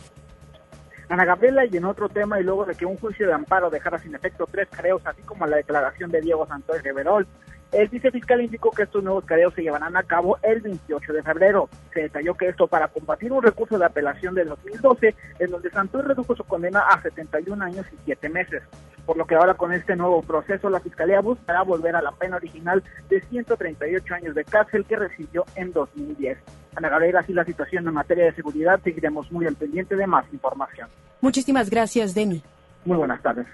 Ana 1.12 1.26
Gabriela, 1.26 1.66
y 1.66 1.76
en 1.76 1.84
otro 1.84 2.08
tema, 2.08 2.40
y 2.40 2.44
luego 2.44 2.66
de 2.66 2.74
que 2.74 2.86
un 2.86 2.96
juicio 2.96 3.28
de 3.28 3.34
amparo 3.34 3.70
dejara 3.70 4.00
sin 4.00 4.16
efecto 4.16 4.48
tres 4.50 4.70
careos, 4.70 5.02
así 5.06 5.22
como 5.24 5.46
la 5.46 5.58
declaración 5.58 6.10
de 6.10 6.22
Diego 6.22 6.48
Santos 6.48 6.82
Riverol, 6.82 7.28
el 7.72 7.88
vicefiscal 7.88 8.42
indicó 8.42 8.72
que 8.72 8.84
estos 8.84 9.04
nuevos 9.04 9.24
careos 9.24 9.54
se 9.54 9.62
llevarán 9.62 9.96
a 9.96 10.04
cabo 10.04 10.38
el 10.44 10.62
28 10.62 11.14
de 11.14 11.24
febrero. 11.24 11.70
Se 11.94 12.02
detalló 12.02 12.34
que 12.36 12.50
esto 12.50 12.68
para 12.68 12.90
combatir 12.90 13.32
un 13.32 13.42
recurso 13.42 13.78
de 13.78 13.86
apelación 13.86 14.36
de 14.36 14.44
2012 14.44 15.16
en 15.40 15.52
donde 15.52 15.70
Santos 15.72 16.06
redujo 16.06 16.36
su 16.36 16.44
condena 16.44 16.82
a 16.82 17.02
71 17.02 17.64
años 17.64 17.86
y 17.94 17.96
7 18.06 18.30
meses. 18.30 18.64
Por 19.06 19.18
lo 19.18 19.26
que 19.26 19.36
ahora 19.36 19.54
con 19.54 19.72
este 19.74 19.96
nuevo 19.96 20.22
proceso 20.22 20.70
la 20.70 20.80
Fiscalía 20.80 21.22
buscará 21.22 21.64
volver 21.64 21.96
a 21.96 22.02
la 22.02 22.12
pena 22.12 22.36
original 22.36 22.84
de 23.10 23.22
138 23.22 24.14
años 24.14 24.36
de 24.36 24.44
cárcel 24.44 24.86
que 24.86 24.98
recibió 24.98 25.46
en 25.56 25.72
2010. 25.72 26.38
Ana 26.76 26.90
Gabriela, 26.90 27.22
así 27.22 27.34
la 27.34 27.46
situación 27.46 27.88
en 27.88 27.94
materia 27.94 28.26
de 28.26 28.34
seguridad, 28.34 28.80
seguiremos 28.84 29.32
muy 29.32 29.46
al 29.46 29.56
pendiente 29.56 29.96
de 29.96 30.08
más 30.08 30.26
información. 30.32 30.90
Muchísimas 31.22 31.70
gracias, 31.70 32.14
Deni. 32.14 32.44
Muy 32.86 32.98
buenas 32.98 33.22
tardes. 33.22 33.48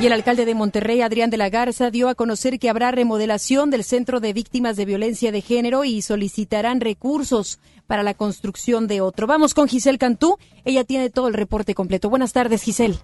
Y 0.00 0.06
el 0.06 0.12
alcalde 0.12 0.44
de 0.44 0.54
Monterrey, 0.54 1.00
Adrián 1.00 1.28
de 1.28 1.36
la 1.36 1.50
Garza, 1.50 1.90
dio 1.90 2.08
a 2.08 2.14
conocer 2.14 2.60
que 2.60 2.70
habrá 2.70 2.92
remodelación 2.92 3.68
del 3.70 3.82
Centro 3.82 4.20
de 4.20 4.32
Víctimas 4.32 4.76
de 4.76 4.84
Violencia 4.84 5.32
de 5.32 5.40
Género 5.40 5.84
y 5.84 6.02
solicitarán 6.02 6.80
recursos 6.80 7.58
para 7.88 8.04
la 8.04 8.14
construcción 8.14 8.86
de 8.86 9.00
otro. 9.00 9.26
Vamos 9.26 9.54
con 9.54 9.66
Giselle 9.66 9.98
Cantú. 9.98 10.38
Ella 10.64 10.84
tiene 10.84 11.10
todo 11.10 11.26
el 11.26 11.34
reporte 11.34 11.74
completo. 11.74 12.10
Buenas 12.10 12.32
tardes, 12.32 12.62
Giselle. 12.62 12.98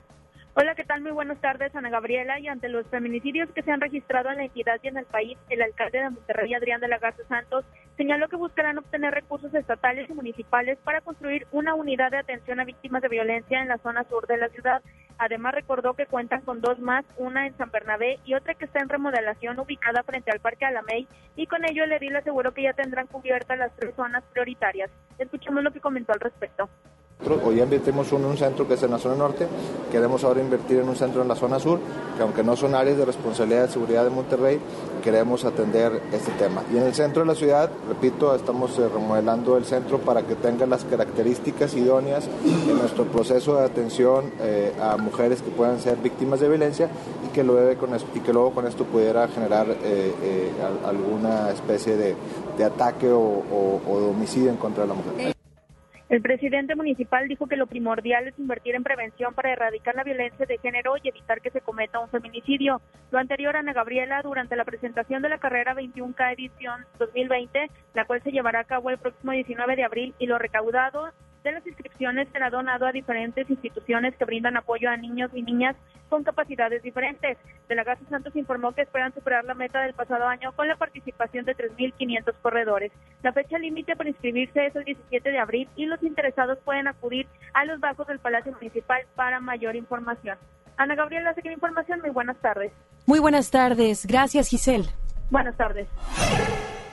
Hola, 0.57 0.77
¿qué 0.77 0.85
tal? 0.85 1.01
Muy 1.01 1.11
buenas 1.11 1.41
tardes, 1.41 1.75
Ana 1.75 1.91
Gabriela. 1.91 2.39
Y 2.39 2.47
ante 2.47 2.69
los 2.69 2.87
feminicidios 2.87 3.51
que 3.51 3.65
se 3.65 3.73
han 3.73 3.81
registrado 3.81 4.31
en 4.31 4.37
la 4.37 4.45
entidad 4.45 4.79
y 4.85 4.87
en 4.87 4.97
el 4.97 5.05
país, 5.05 5.37
el 5.51 5.61
alcalde 5.61 5.99
de 5.99 6.11
Monterrey, 6.11 6.55
Adrián 6.55 6.81
de 6.81 6.87
la 6.87 6.99
Garza 6.99 7.25
Santos, 7.27 7.65
señaló 7.97 8.29
que 8.29 8.37
buscarán 8.37 8.79
obtener 8.79 9.13
recursos 9.13 9.53
estatales 9.53 10.09
y 10.09 10.13
municipales 10.15 10.79
para 10.85 11.01
construir 11.01 11.49
una 11.51 11.75
unidad 11.75 12.13
de 12.13 12.19
atención 12.19 12.61
a 12.61 12.65
víctimas 12.65 13.03
de 13.03 13.09
violencia 13.09 13.63
en 13.63 13.67
la 13.67 13.79
zona 13.79 14.05
sur 14.05 14.29
de 14.29 14.37
la 14.37 14.49
ciudad. 14.51 14.81
Además, 15.19 15.55
recordó 15.55 15.95
que 15.95 16.07
cuentan 16.07 16.43
con 16.43 16.61
dos 16.61 16.79
más, 16.79 17.05
una 17.17 17.49
en 17.49 17.57
San 17.57 17.73
Bernabé 17.73 18.21
y 18.25 18.35
otra 18.35 18.55
que 18.55 18.67
está 18.67 18.79
en 18.79 18.89
remodelación 18.89 19.59
ubicada 19.59 20.05
frente 20.05 20.31
al 20.31 20.39
Parque 20.39 20.67
Alamey. 20.67 21.09
Y 21.35 21.49
con 21.49 21.65
ello, 21.69 21.83
el 21.83 21.93
edil 21.95 22.15
aseguró 22.15 22.55
que 22.55 22.63
ya 22.63 22.75
tendrán 22.75 23.09
cubiertas 23.09 23.59
las 23.59 23.75
tres 23.75 23.93
zonas 23.97 24.23
prioritarias. 24.33 24.89
Escuchemos 25.19 25.65
lo 25.65 25.73
que 25.73 25.81
comentó 25.81 26.13
al 26.13 26.21
respecto. 26.21 26.71
Hoy 27.44 27.61
invertimos 27.61 28.12
en 28.12 28.25
un 28.25 28.37
centro 28.37 28.68
que 28.68 28.75
es 28.75 28.83
en 28.83 28.90
la 28.90 28.99
zona 28.99 29.14
norte, 29.16 29.47
queremos 29.90 30.25
ahora 30.25 30.40
invertir 30.40 30.78
en 30.80 30.88
un 30.88 30.97
centro 30.97 31.23
en 31.23 31.28
la 31.28 31.35
zona 31.35 31.59
sur, 31.59 31.78
que 32.16 32.23
aunque 32.23 32.42
no 32.42 32.54
son 32.54 32.75
áreas 32.75 32.99
de 32.99 33.04
responsabilidad 33.06 33.62
de 33.62 33.73
seguridad 33.73 34.04
de 34.04 34.11
Monterrey, 34.11 34.61
queremos 35.02 35.44
atender 35.44 36.02
este 36.12 36.33
tema. 36.33 36.62
Y 36.73 36.76
en 36.76 36.83
el 36.83 36.94
centro 36.94 37.23
de 37.23 37.28
la 37.28 37.35
ciudad, 37.35 37.71
repito, 37.88 38.35
estamos 38.35 38.78
eh, 38.78 38.88
remodelando 38.88 39.56
el 39.56 39.64
centro 39.64 39.99
para 39.99 40.23
que 40.23 40.35
tenga 40.35 40.66
las 40.66 40.85
características 40.85 41.75
idóneas 41.75 42.28
en 42.44 42.78
nuestro 42.78 43.04
proceso 43.04 43.56
de 43.56 43.64
atención 43.64 44.30
eh, 44.40 44.75
a 44.83 44.99
mujeres 44.99 45.40
que 45.40 45.50
puedan 45.50 45.80
ser 45.80 45.97
víctimas 45.97 46.40
de 46.40 46.49
violencia 46.49 46.90
y 47.26 47.33
que, 47.33 47.42
luego 47.42 47.80
con 47.80 47.94
esto, 47.94 48.09
luego 48.33 48.50
con 48.50 48.66
esto 48.66 48.85
pudiera 48.85 49.28
generar 49.28 49.66
eh, 49.83 50.50
alguna 50.85 51.50
especie 51.50 51.97
de, 51.97 52.64
ataque 52.64 53.11
o, 53.11 53.42
o 53.88 54.00
de 54.00 54.06
homicidio 54.06 54.50
en 54.50 54.56
contra 54.56 54.83
de 54.83 54.88
la 54.88 54.94
mujer. 54.94 55.34
El 56.11 56.21
presidente 56.21 56.75
municipal 56.75 57.29
dijo 57.29 57.47
que 57.47 57.57
lo 57.57 57.67
primordial 57.67 58.29
es 58.29 58.39
invertir 58.39 58.75
en 58.75 58.85
prevención 58.85 59.33
para 59.33 59.53
erradicar 59.53 59.95
la 59.95 60.05
violencia 60.05 60.45
de 60.45 60.59
género 60.59 60.97
y 61.03 61.09
evitar 61.09 61.41
que 61.41 61.51
se 61.51 61.63
cometa 61.63 61.99
un 61.99 62.11
feminicidio. 62.11 62.83
Lo 63.11 63.19
anterior, 63.19 63.57
Ana 63.57 63.73
Gabriela, 63.73 64.21
durante 64.21 64.55
la 64.55 64.67
presentación 64.67 65.23
de 65.23 65.31
la 65.31 65.39
carrera 65.39 65.75
21K 65.75 66.35
edición 66.35 66.85
2020, 66.99 67.71
la 67.95 68.05
cual 68.05 68.23
se 68.23 68.33
llevará 68.33 68.61
a 68.61 68.65
cabo 68.65 68.91
el 68.91 68.99
próximo 68.99 69.33
19 69.33 69.77
de 69.77 69.85
abril, 69.85 70.15
y 70.19 70.27
lo 70.27 70.39
recaudado 70.39 71.11
de 71.45 71.53
las 71.53 71.67
inscripciones 71.67 72.27
será 72.33 72.51
donado 72.51 72.87
a 72.87 72.93
diferentes 72.93 73.49
instituciones 73.49 74.17
que 74.17 74.25
brindan 74.25 74.57
apoyo 74.57 74.91
a 74.91 74.97
niños 74.97 75.31
y 75.35 75.43
niñas 75.43 75.77
con 76.09 76.25
capacidades 76.25 76.83
diferentes. 76.83 77.39
De 77.69 77.75
la 77.75 77.85
Garza 77.85 78.05
Santos 78.09 78.35
informó 78.35 78.73
que 78.73 78.83
esperan 78.83 79.13
superar 79.15 79.45
la 79.45 79.55
meta 79.55 79.83
del 79.83 79.95
pasado 79.95 80.27
año 80.27 80.53
con 80.53 80.67
la 80.67 80.77
participación 80.77 81.45
de 81.45 81.57
3.500 81.57 82.35
corredores. 82.41 82.93
La 83.23 83.33
fecha 83.33 83.59
límite 83.59 83.95
para 83.95 84.09
inscribirse 84.09 84.67
es 84.67 84.75
el 84.75 84.85
17 84.85 85.31
de 85.31 85.39
abril 85.39 85.69
y 85.77 85.87
los 85.87 86.03
interesados 86.03 86.59
pueden 86.65 86.89
acudir 86.89 87.27
a 87.53 87.65
los 87.65 87.79
bajos 87.79 88.07
del 88.07 88.19
Palacio 88.19 88.53
Municipal 88.53 89.03
para 89.15 89.39
mayor 89.41 89.77
información. 89.77 90.39
Ana 90.77 90.95
Gabriela, 90.95 91.35
la 91.43 91.53
información. 91.53 92.01
Muy 92.01 92.11
buenas 92.11 92.37
tardes. 92.39 92.73
Muy 93.07 93.21
buenas 93.21 93.51
tardes. 93.51 94.07
Gracias, 94.07 94.49
Giselle. 94.49 94.89
Buenas 95.31 95.57
tardes. 95.57 95.89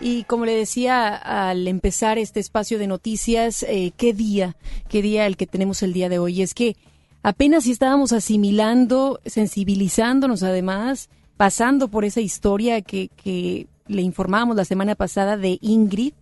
Y 0.02 0.24
como 0.24 0.46
le 0.46 0.56
decía 0.56 1.16
al 1.16 1.68
empezar 1.68 2.18
este 2.18 2.40
espacio 2.40 2.80
de 2.80 2.88
noticias, 2.88 3.62
eh, 3.64 3.94
qué 3.96 4.14
día, 4.14 4.56
qué 4.90 5.04
día 5.04 5.28
el 5.28 5.38
que 5.38 5.46
tenemos 5.46 5.84
el 5.84 5.94
día 5.94 6.10
de 6.10 6.18
hoy. 6.18 6.42
Es 6.42 6.56
que 6.56 6.76
apenas 7.22 7.68
estábamos 7.68 8.12
asimilando, 8.12 9.20
sensibilizándonos 9.28 10.42
además, 10.42 11.10
pasando 11.38 11.88
por 11.88 12.04
esa 12.04 12.20
historia 12.20 12.82
que, 12.82 13.10
que 13.10 13.68
le 13.86 14.02
informábamos 14.02 14.56
la 14.56 14.66
semana 14.66 14.96
pasada 14.96 15.38
de 15.38 15.60
Ingrid, 15.62 16.14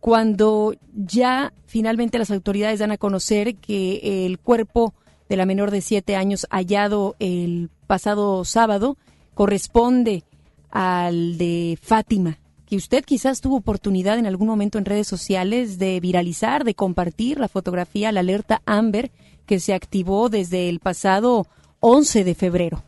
cuando 0.00 0.74
ya 0.92 1.52
finalmente 1.66 2.18
las 2.18 2.32
autoridades 2.32 2.80
dan 2.80 2.90
a 2.90 2.98
conocer 2.98 3.54
que 3.54 4.26
el 4.26 4.40
cuerpo 4.40 4.94
de 5.28 5.36
la 5.36 5.46
menor 5.46 5.70
de 5.70 5.80
siete 5.80 6.16
años 6.16 6.48
hallado 6.50 7.14
el 7.20 7.70
pasado 7.86 8.44
sábado 8.44 8.96
corresponde 9.34 10.24
al 10.72 11.38
de 11.38 11.78
Fátima, 11.80 12.38
que 12.72 12.76
usted 12.78 13.04
quizás 13.04 13.42
tuvo 13.42 13.56
oportunidad 13.56 14.18
en 14.18 14.24
algún 14.24 14.48
momento 14.48 14.78
en 14.78 14.86
redes 14.86 15.06
sociales 15.06 15.78
de 15.78 16.00
viralizar, 16.00 16.64
de 16.64 16.74
compartir 16.74 17.38
la 17.38 17.48
fotografía, 17.48 18.12
la 18.12 18.20
alerta 18.20 18.62
Amber, 18.64 19.10
que 19.44 19.60
se 19.60 19.74
activó 19.74 20.30
desde 20.30 20.70
el 20.70 20.80
pasado 20.80 21.46
11 21.80 22.24
de 22.24 22.34
febrero. 22.34 22.82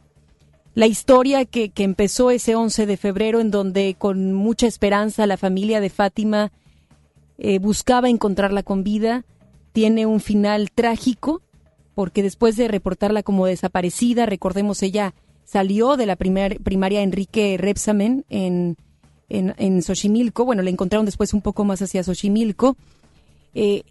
La 0.72 0.86
historia 0.86 1.44
que, 1.44 1.68
que 1.68 1.84
empezó 1.84 2.30
ese 2.30 2.54
11 2.54 2.86
de 2.86 2.96
febrero 2.96 3.40
en 3.40 3.50
donde 3.50 3.94
con 3.98 4.32
mucha 4.32 4.66
esperanza 4.66 5.26
la 5.26 5.36
familia 5.36 5.82
de 5.82 5.90
Fátima 5.90 6.50
eh, 7.36 7.58
buscaba 7.58 8.08
encontrarla 8.08 8.62
con 8.62 8.84
vida, 8.84 9.26
tiene 9.74 10.06
un 10.06 10.20
final 10.20 10.70
trágico, 10.74 11.42
porque 11.94 12.22
después 12.22 12.56
de 12.56 12.68
reportarla 12.68 13.22
como 13.22 13.44
desaparecida, 13.44 14.24
recordemos 14.24 14.82
ella 14.82 15.12
salió 15.44 15.98
de 15.98 16.06
la 16.06 16.16
primer, 16.16 16.62
primaria 16.62 17.02
Enrique 17.02 17.58
Repsamen 17.58 18.24
en 18.30 18.78
en, 19.28 19.54
en 19.58 19.82
Xochimilco. 19.82 20.44
Bueno, 20.44 20.62
la 20.62 20.70
encontraron 20.70 21.06
después 21.06 21.34
un 21.34 21.42
poco 21.42 21.64
más 21.64 21.82
hacia 21.82 22.02
Xochimilco. 22.02 22.76
Eh, 23.54 23.84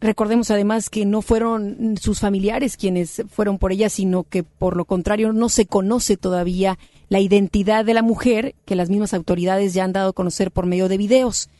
recordemos 0.00 0.50
además 0.50 0.90
que 0.90 1.04
no 1.04 1.22
fueron 1.22 1.96
sus 2.00 2.20
familiares 2.20 2.76
quienes 2.76 3.22
fueron 3.28 3.58
por 3.58 3.72
ella, 3.72 3.88
sino 3.88 4.24
que 4.24 4.42
por 4.42 4.76
lo 4.76 4.84
contrario 4.84 5.32
no 5.32 5.48
se 5.48 5.66
conoce 5.66 6.16
todavía 6.16 6.78
la 7.08 7.20
identidad 7.20 7.84
de 7.84 7.94
la 7.94 8.02
mujer 8.02 8.54
que 8.64 8.76
las 8.76 8.88
mismas 8.88 9.14
autoridades 9.14 9.74
ya 9.74 9.84
han 9.84 9.92
dado 9.92 10.10
a 10.10 10.14
conocer 10.14 10.50
por 10.50 10.66
medio 10.66 10.88
de 10.88 10.96
videos. 10.96 11.50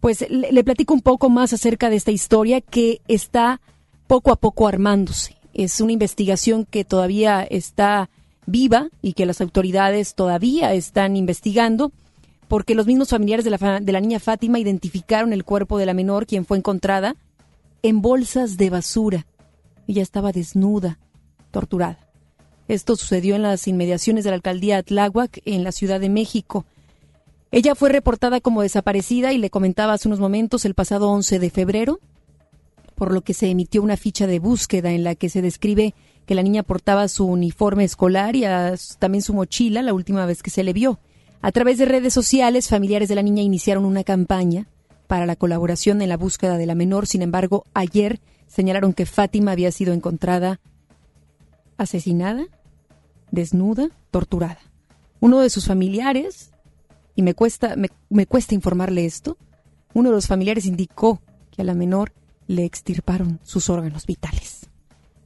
Pues 0.00 0.24
le, 0.30 0.52
le 0.52 0.64
platico 0.64 0.94
un 0.94 1.02
poco 1.02 1.28
más 1.28 1.52
acerca 1.52 1.90
de 1.90 1.96
esta 1.96 2.12
historia 2.12 2.60
que 2.60 3.00
está 3.08 3.60
poco 4.06 4.32
a 4.32 4.36
poco 4.36 4.66
armándose 4.66 5.36
Es 5.52 5.80
una 5.80 5.92
investigación 5.92 6.64
que 6.64 6.84
todavía 6.84 7.42
está 7.42 8.10
viva 8.46 8.88
y 9.02 9.12
que 9.12 9.26
las 9.26 9.40
autoridades 9.40 10.14
todavía 10.14 10.72
están 10.72 11.16
investigando 11.16 11.92
porque 12.48 12.74
los 12.74 12.86
mismos 12.86 13.10
familiares 13.10 13.44
de 13.44 13.50
la, 13.50 13.80
de 13.80 13.92
la 13.92 14.00
niña 14.00 14.18
Fátima 14.18 14.58
identificaron 14.58 15.32
el 15.32 15.44
cuerpo 15.44 15.78
de 15.78 15.86
la 15.86 15.94
menor, 15.94 16.26
quien 16.26 16.44
fue 16.44 16.58
encontrada 16.58 17.14
en 17.82 18.02
bolsas 18.02 18.56
de 18.56 18.70
basura. 18.70 19.26
Ella 19.86 20.02
estaba 20.02 20.32
desnuda, 20.32 20.98
torturada. 21.50 21.98
Esto 22.66 22.96
sucedió 22.96 23.36
en 23.36 23.42
las 23.42 23.66
inmediaciones 23.66 24.24
de 24.24 24.30
la 24.30 24.36
alcaldía 24.36 24.82
Tláhuac, 24.82 25.40
en 25.44 25.64
la 25.64 25.72
Ciudad 25.72 26.00
de 26.00 26.10
México. 26.10 26.66
Ella 27.50 27.74
fue 27.74 27.88
reportada 27.88 28.40
como 28.40 28.60
desaparecida 28.60 29.32
y 29.32 29.38
le 29.38 29.48
comentaba 29.48 29.94
hace 29.94 30.08
unos 30.08 30.20
momentos 30.20 30.66
el 30.66 30.74
pasado 30.74 31.10
11 31.10 31.38
de 31.38 31.50
febrero, 31.50 32.00
por 32.94 33.12
lo 33.12 33.22
que 33.22 33.32
se 33.32 33.48
emitió 33.48 33.82
una 33.82 33.96
ficha 33.96 34.26
de 34.26 34.38
búsqueda 34.38 34.90
en 34.90 35.04
la 35.04 35.14
que 35.14 35.30
se 35.30 35.40
describe 35.40 35.94
que 36.26 36.34
la 36.34 36.42
niña 36.42 36.62
portaba 36.62 37.08
su 37.08 37.24
uniforme 37.24 37.84
escolar 37.84 38.36
y 38.36 38.44
también 38.98 39.22
su 39.22 39.32
mochila 39.32 39.80
la 39.80 39.94
última 39.94 40.26
vez 40.26 40.42
que 40.42 40.50
se 40.50 40.62
le 40.62 40.74
vio. 40.74 40.98
A 41.40 41.52
través 41.52 41.78
de 41.78 41.84
redes 41.84 42.12
sociales, 42.12 42.68
familiares 42.68 43.08
de 43.08 43.14
la 43.14 43.22
niña 43.22 43.42
iniciaron 43.42 43.84
una 43.84 44.02
campaña 44.02 44.66
para 45.06 45.24
la 45.24 45.36
colaboración 45.36 46.02
en 46.02 46.08
la 46.08 46.16
búsqueda 46.16 46.58
de 46.58 46.66
la 46.66 46.74
menor. 46.74 47.06
Sin 47.06 47.22
embargo, 47.22 47.64
ayer 47.74 48.20
señalaron 48.48 48.92
que 48.92 49.06
Fátima 49.06 49.52
había 49.52 49.70
sido 49.70 49.92
encontrada 49.92 50.60
asesinada, 51.76 52.46
desnuda, 53.30 53.90
torturada. 54.10 54.58
Uno 55.20 55.40
de 55.40 55.50
sus 55.50 55.66
familiares, 55.66 56.50
y 57.14 57.22
me 57.22 57.34
cuesta, 57.34 57.76
me, 57.76 58.26
cuesta 58.26 58.54
informarle 58.54 59.04
esto, 59.04 59.36
uno 59.94 60.10
de 60.10 60.16
los 60.16 60.26
familiares 60.26 60.66
indicó 60.66 61.20
que 61.52 61.62
a 61.62 61.64
la 61.64 61.74
menor 61.74 62.12
le 62.46 62.64
extirparon 62.64 63.38
sus 63.42 63.70
órganos 63.70 64.06
vitales. 64.06 64.68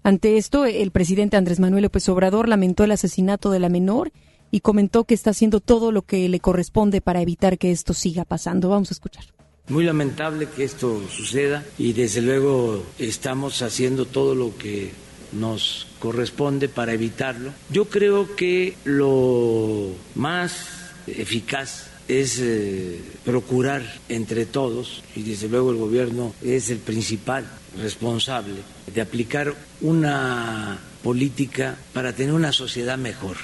Ante 0.03 0.37
esto, 0.37 0.67
el 0.67 0.91
presidente 0.91 1.37
Andrés 1.37 1.61
Manuel 1.61 1.85
López 1.85 2.09
Obrador 2.09 2.49
lamentó 2.49 2.85
el 2.85 2.91
asesinato 2.91 3.51
de 3.51 3.61
la 3.61 3.69
menor 3.69 4.13
y 4.53 4.61
comentó 4.61 5.05
que 5.05 5.15
está 5.15 5.31
haciendo 5.31 5.59
todo 5.59 5.91
lo 5.91 6.03
que 6.03 6.29
le 6.29 6.39
corresponde 6.39 7.01
para 7.01 7.23
evitar 7.23 7.59
que 7.59 7.73
esto 7.73 7.95
siga 7.95 8.25
pasando. 8.25 8.69
Vamos 8.69 8.91
a 8.91 8.95
escuchar. 8.95 9.25
Muy 9.69 9.85
lamentable 9.85 10.47
que 10.55 10.63
esto 10.63 11.03
suceda 11.09 11.65
y 11.79 11.95
desde 11.95 12.21
luego 12.21 12.85
estamos 12.99 13.63
haciendo 13.63 14.05
todo 14.05 14.35
lo 14.35 14.57
que 14.57 14.93
nos 15.33 15.87
corresponde 15.99 16.69
para 16.69 16.93
evitarlo. 16.93 17.53
Yo 17.71 17.87
creo 17.87 18.37
que 18.37 18.77
lo 18.85 19.89
más 20.15 20.67
eficaz 21.07 21.89
es 22.09 22.39
eh, 22.41 23.01
procurar 23.25 23.83
entre 24.11 24.45
todos, 24.45 25.03
y 25.17 25.23
desde 25.23 25.49
luego 25.49 25.71
el 25.71 25.79
gobierno 25.79 26.35
es 26.43 26.69
el 26.69 26.79
principal 26.79 27.47
responsable, 27.81 28.57
de 28.93 29.01
aplicar 29.01 29.55
una 29.81 30.79
política 31.03 31.77
para 31.95 32.13
tener 32.13 32.35
una 32.35 32.53
sociedad 32.53 32.99
mejor. 32.99 33.37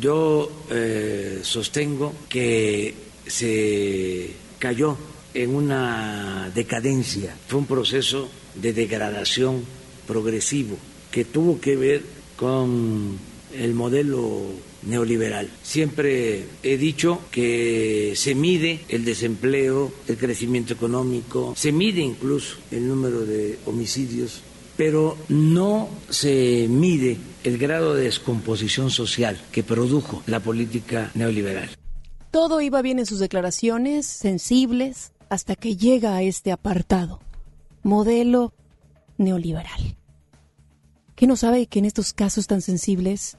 Yo 0.00 0.50
eh, 0.70 1.40
sostengo 1.42 2.14
que 2.28 2.94
se 3.26 4.30
cayó 4.58 4.96
en 5.34 5.54
una 5.54 6.50
decadencia, 6.54 7.36
fue 7.48 7.60
un 7.60 7.66
proceso 7.66 8.28
de 8.54 8.72
degradación 8.72 9.64
progresivo 10.06 10.76
que 11.10 11.24
tuvo 11.24 11.60
que 11.60 11.76
ver 11.76 12.02
con 12.36 13.18
el 13.54 13.74
modelo 13.74 14.46
neoliberal. 14.82 15.50
Siempre 15.62 16.44
he 16.62 16.76
dicho 16.76 17.20
que 17.30 18.14
se 18.16 18.34
mide 18.34 18.80
el 18.88 19.04
desempleo, 19.04 19.92
el 20.08 20.16
crecimiento 20.16 20.74
económico, 20.74 21.54
se 21.56 21.72
mide 21.72 22.00
incluso 22.00 22.56
el 22.70 22.88
número 22.88 23.24
de 23.24 23.58
homicidios, 23.66 24.42
pero 24.76 25.16
no 25.28 25.88
se 26.08 26.66
mide 26.68 27.16
el 27.44 27.58
grado 27.58 27.94
de 27.94 28.04
descomposición 28.04 28.90
social 28.90 29.40
que 29.52 29.62
produjo 29.62 30.22
la 30.26 30.40
política 30.40 31.10
neoliberal. 31.14 31.70
Todo 32.30 32.60
iba 32.60 32.80
bien 32.82 32.98
en 32.98 33.06
sus 33.06 33.18
declaraciones, 33.18 34.06
sensibles, 34.06 35.12
hasta 35.28 35.54
que 35.54 35.76
llega 35.76 36.14
a 36.14 36.22
este 36.22 36.52
apartado, 36.52 37.20
modelo 37.82 38.52
neoliberal. 39.18 39.96
¿Qué 41.14 41.26
no 41.26 41.36
sabe 41.36 41.66
que 41.66 41.78
en 41.78 41.84
estos 41.84 42.12
casos 42.12 42.46
tan 42.46 42.62
sensibles 42.62 43.38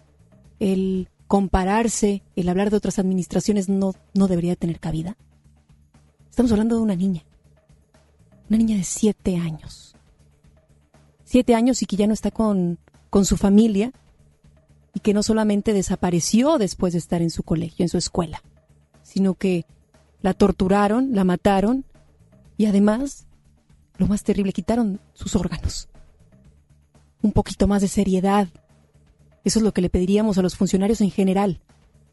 el 0.59 1.09
compararse, 1.27 2.23
el 2.35 2.49
hablar 2.49 2.69
de 2.69 2.77
otras 2.77 2.99
administraciones 2.99 3.67
no, 3.69 3.93
no 4.13 4.27
debería 4.27 4.55
tener 4.55 4.79
cabida? 4.79 5.17
Estamos 6.29 6.51
hablando 6.51 6.75
de 6.75 6.81
una 6.81 6.95
niña, 6.95 7.23
una 8.49 8.57
niña 8.57 8.77
de 8.77 8.83
siete 8.83 9.37
años. 9.37 9.95
Siete 11.23 11.55
años 11.55 11.81
y 11.81 11.85
que 11.85 11.95
ya 11.95 12.07
no 12.07 12.13
está 12.13 12.31
con, 12.31 12.79
con 13.13 13.25
su 13.25 13.37
familia 13.37 13.93
y 14.91 15.01
que 15.01 15.13
no 15.13 15.21
solamente 15.21 15.71
desapareció 15.71 16.57
después 16.57 16.93
de 16.93 16.99
estar 16.99 17.21
en 17.21 17.29
su 17.29 17.43
colegio, 17.43 17.83
en 17.83 17.89
su 17.89 17.99
escuela, 17.99 18.41
sino 19.03 19.35
que 19.35 19.67
la 20.23 20.33
torturaron, 20.33 21.13
la 21.13 21.23
mataron 21.23 21.85
y 22.57 22.65
además, 22.65 23.27
lo 23.99 24.07
más 24.07 24.23
terrible, 24.23 24.51
quitaron 24.51 24.99
sus 25.13 25.35
órganos 25.35 25.89
un 27.21 27.33
poquito 27.33 27.67
más 27.67 27.83
de 27.83 27.87
seriedad. 27.87 28.47
Eso 29.43 29.59
es 29.59 29.63
lo 29.63 29.73
que 29.73 29.81
le 29.81 29.91
pediríamos 29.91 30.39
a 30.39 30.41
los 30.41 30.55
funcionarios 30.55 30.99
en 30.99 31.11
general, 31.11 31.61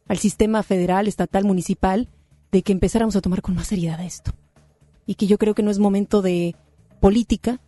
al 0.06 0.18
sistema 0.18 0.62
federal, 0.62 1.08
estatal, 1.08 1.46
municipal, 1.46 2.10
de 2.52 2.60
que 2.60 2.72
empezáramos 2.72 3.16
a 3.16 3.22
tomar 3.22 3.40
con 3.40 3.54
más 3.54 3.68
seriedad 3.68 4.04
esto. 4.04 4.32
Y 5.06 5.14
que 5.14 5.26
yo 5.26 5.38
creo 5.38 5.54
que 5.54 5.62
no 5.62 5.70
es 5.70 5.78
momento 5.78 6.20
de 6.20 6.56
política, 7.00 7.58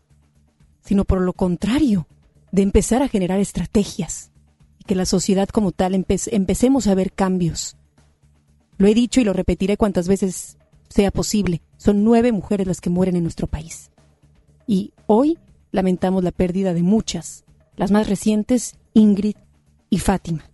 sino 0.83 1.07
por 1.07 1.23
lo 1.23 1.33
contrario, 1.33 2.07
de 2.53 2.63
empezar 2.63 3.03
a 3.03 3.09
generar 3.09 3.41
estrategias 3.41 4.31
y 4.79 4.85
que 4.85 4.95
la 4.95 5.07
sociedad 5.07 5.49
como 5.49 5.73
tal 5.73 5.95
empecemos 5.95 6.87
a 6.87 6.95
ver 6.95 7.13
cambios. 7.13 7.77
Lo 8.79 8.87
he 8.87 8.95
dicho 8.95 9.21
y 9.21 9.25
lo 9.25 9.33
repetiré 9.33 9.77
cuantas 9.77 10.07
veces 10.07 10.59
sea 10.89 11.11
posible. 11.11 11.63
Son 11.79 12.05
nueve 12.05 12.31
mujeres 12.31 12.67
las 12.67 12.81
que 12.81 12.91
mueren 12.91 13.17
en 13.17 13.23
nuestro 13.23 13.47
país. 13.47 13.91
Y 14.67 14.93
hoy 15.07 15.39
lamentamos 15.73 16.23
la 16.23 16.31
pérdida 16.31 16.75
de 16.75 16.83
muchas, 16.83 17.45
las 17.77 17.91
más 17.91 18.09
recientes, 18.09 18.77
Ingrid 18.93 19.37
y 19.89 19.99
Fátima. 19.99 20.52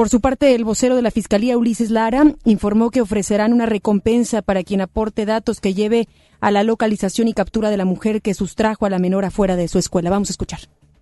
Por 0.00 0.08
su 0.08 0.22
parte, 0.22 0.54
el 0.54 0.64
vocero 0.64 0.96
de 0.96 1.02
la 1.02 1.10
Fiscalía, 1.10 1.58
Ulises 1.58 1.90
Lara, 1.90 2.24
informó 2.46 2.90
que 2.90 3.02
ofrecerán 3.02 3.52
una 3.52 3.66
recompensa 3.66 4.40
para 4.40 4.62
quien 4.62 4.80
aporte 4.80 5.26
datos 5.26 5.60
que 5.60 5.74
lleve 5.74 6.08
a 6.40 6.50
la 6.50 6.64
localización 6.64 7.28
y 7.28 7.34
captura 7.34 7.68
de 7.68 7.76
la 7.76 7.84
mujer 7.84 8.22
que 8.22 8.32
sustrajo 8.32 8.86
a 8.86 8.88
la 8.88 8.98
menor 8.98 9.26
afuera 9.26 9.56
de 9.56 9.68
su 9.68 9.78
escuela. 9.78 10.08
Vamos 10.08 10.30
a 10.30 10.32
escuchar 10.32 10.60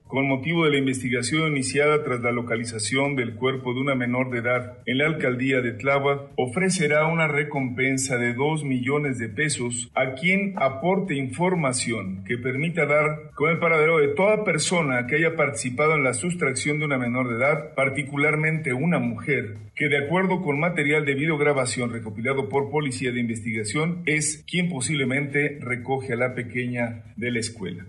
con 0.08 0.26
motivo 0.26 0.64
de 0.64 0.72
la 0.72 0.78
investigación 0.78 1.52
iniciada 1.52 2.02
tras 2.02 2.20
la 2.20 2.32
localización 2.32 3.14
del 3.14 3.34
cuerpo 3.34 3.74
de 3.74 3.80
una 3.80 3.94
menor 3.94 4.30
de 4.30 4.38
edad 4.38 4.78
en 4.86 4.98
la 4.98 5.06
alcaldía 5.06 5.60
de 5.60 5.72
Tláhuac, 5.72 6.30
ofrecerá 6.36 7.06
una 7.06 7.28
recompensa 7.28 8.16
de 8.16 8.32
2 8.32 8.64
millones 8.64 9.18
de 9.18 9.28
pesos 9.28 9.90
a 9.94 10.14
quien 10.14 10.54
aporte 10.56 11.14
información 11.14 12.24
que 12.24 12.38
permita 12.38 12.86
dar 12.86 13.30
con 13.34 13.50
el 13.50 13.58
paradero 13.58 13.98
de 13.98 14.08
toda 14.08 14.44
persona 14.44 15.06
que 15.06 15.16
haya 15.16 15.36
participado 15.36 15.94
en 15.94 16.04
la 16.04 16.14
sustracción 16.14 16.78
de 16.78 16.86
una 16.86 16.98
menor 16.98 17.28
de 17.28 17.36
edad, 17.36 17.74
particularmente 17.74 18.72
una 18.72 18.98
mujer, 18.98 19.58
que 19.74 19.88
de 19.88 19.98
acuerdo 19.98 20.40
con 20.40 20.58
material 20.58 21.04
de 21.04 21.14
videograbación 21.14 21.92
recopilado 21.92 22.48
por 22.48 22.70
Policía 22.70 23.12
de 23.12 23.20
Investigación 23.20 24.02
es 24.06 24.44
quien 24.50 24.70
posiblemente 24.70 25.58
recoge 25.60 26.14
a 26.14 26.16
la 26.16 26.34
pequeña 26.34 27.04
de 27.16 27.30
la 27.30 27.40
escuela. 27.40 27.84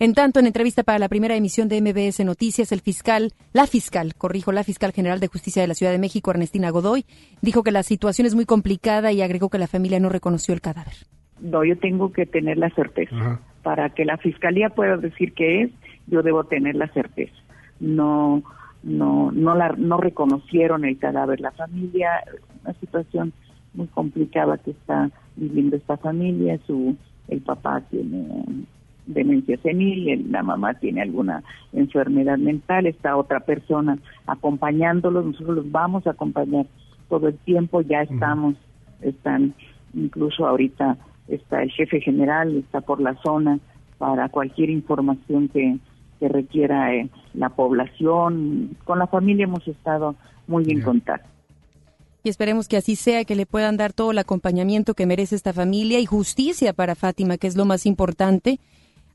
En 0.00 0.14
tanto, 0.14 0.38
en 0.38 0.46
entrevista 0.46 0.84
para 0.84 1.00
la 1.00 1.08
primera 1.08 1.34
emisión 1.34 1.68
de 1.68 1.80
MBS 1.82 2.24
Noticias, 2.24 2.70
el 2.70 2.80
fiscal, 2.80 3.32
la 3.52 3.66
fiscal, 3.66 4.14
corrijo, 4.14 4.52
la 4.52 4.62
fiscal 4.62 4.92
general 4.92 5.18
de 5.18 5.26
justicia 5.26 5.60
de 5.60 5.66
la 5.66 5.74
Ciudad 5.74 5.90
de 5.90 5.98
México, 5.98 6.30
Ernestina 6.30 6.70
Godoy, 6.70 7.04
dijo 7.42 7.64
que 7.64 7.72
la 7.72 7.82
situación 7.82 8.24
es 8.24 8.36
muy 8.36 8.44
complicada 8.44 9.10
y 9.10 9.22
agregó 9.22 9.48
que 9.48 9.58
la 9.58 9.66
familia 9.66 9.98
no 9.98 10.08
reconoció 10.08 10.54
el 10.54 10.60
cadáver. 10.60 10.94
No, 11.40 11.64
yo 11.64 11.76
tengo 11.78 12.12
que 12.12 12.26
tener 12.26 12.58
la 12.58 12.70
certeza. 12.70 13.40
Para 13.64 13.90
que 13.90 14.04
la 14.04 14.18
fiscalía 14.18 14.70
pueda 14.70 14.96
decir 14.98 15.32
que 15.34 15.62
es, 15.62 15.70
yo 16.06 16.22
debo 16.22 16.44
tener 16.44 16.76
la 16.76 16.86
certeza. 16.92 17.34
No, 17.80 18.44
no, 18.84 19.32
no, 19.32 19.56
la, 19.56 19.74
no 19.76 19.96
reconocieron 19.96 20.84
el 20.84 20.96
cadáver. 20.98 21.40
La 21.40 21.50
familia, 21.50 22.22
una 22.62 22.74
situación 22.74 23.32
muy 23.74 23.88
complicada 23.88 24.58
que 24.58 24.70
está 24.70 25.10
viviendo 25.34 25.74
esta 25.74 25.96
familia. 25.96 26.56
Su, 26.68 26.96
el 27.26 27.40
papá 27.40 27.82
tiene 27.90 28.44
demencia 29.08 29.56
senil, 29.62 30.30
la 30.30 30.42
mamá 30.42 30.74
tiene 30.74 31.02
alguna 31.02 31.42
enfermedad 31.72 32.38
mental, 32.38 32.86
está 32.86 33.16
otra 33.16 33.40
persona 33.40 33.98
acompañándolos, 34.26 35.24
nosotros 35.24 35.56
los 35.56 35.70
vamos 35.72 36.06
a 36.06 36.10
acompañar 36.10 36.66
todo 37.08 37.28
el 37.28 37.38
tiempo, 37.38 37.80
ya 37.80 38.02
estamos, 38.02 38.54
están, 39.00 39.54
incluso 39.94 40.46
ahorita 40.46 40.96
está 41.26 41.62
el 41.62 41.70
jefe 41.70 42.00
general, 42.00 42.56
está 42.56 42.80
por 42.80 43.00
la 43.00 43.14
zona 43.22 43.58
para 43.96 44.28
cualquier 44.28 44.70
información 44.70 45.48
que, 45.48 45.78
que 46.20 46.28
requiera 46.28 46.94
eh, 46.94 47.08
la 47.34 47.48
población. 47.48 48.76
Con 48.84 48.98
la 48.98 49.06
familia 49.06 49.44
hemos 49.44 49.66
estado 49.66 50.14
muy 50.46 50.64
en 50.70 50.82
contacto. 50.82 51.28
Y 52.24 52.28
esperemos 52.28 52.68
que 52.68 52.76
así 52.76 52.96
sea, 52.96 53.24
que 53.24 53.36
le 53.36 53.46
puedan 53.46 53.76
dar 53.76 53.92
todo 53.92 54.10
el 54.10 54.18
acompañamiento 54.18 54.94
que 54.94 55.06
merece 55.06 55.36
esta 55.36 55.52
familia 55.52 56.00
y 56.00 56.06
justicia 56.06 56.72
para 56.72 56.94
Fátima, 56.94 57.38
que 57.38 57.46
es 57.46 57.56
lo 57.56 57.64
más 57.64 57.86
importante 57.86 58.58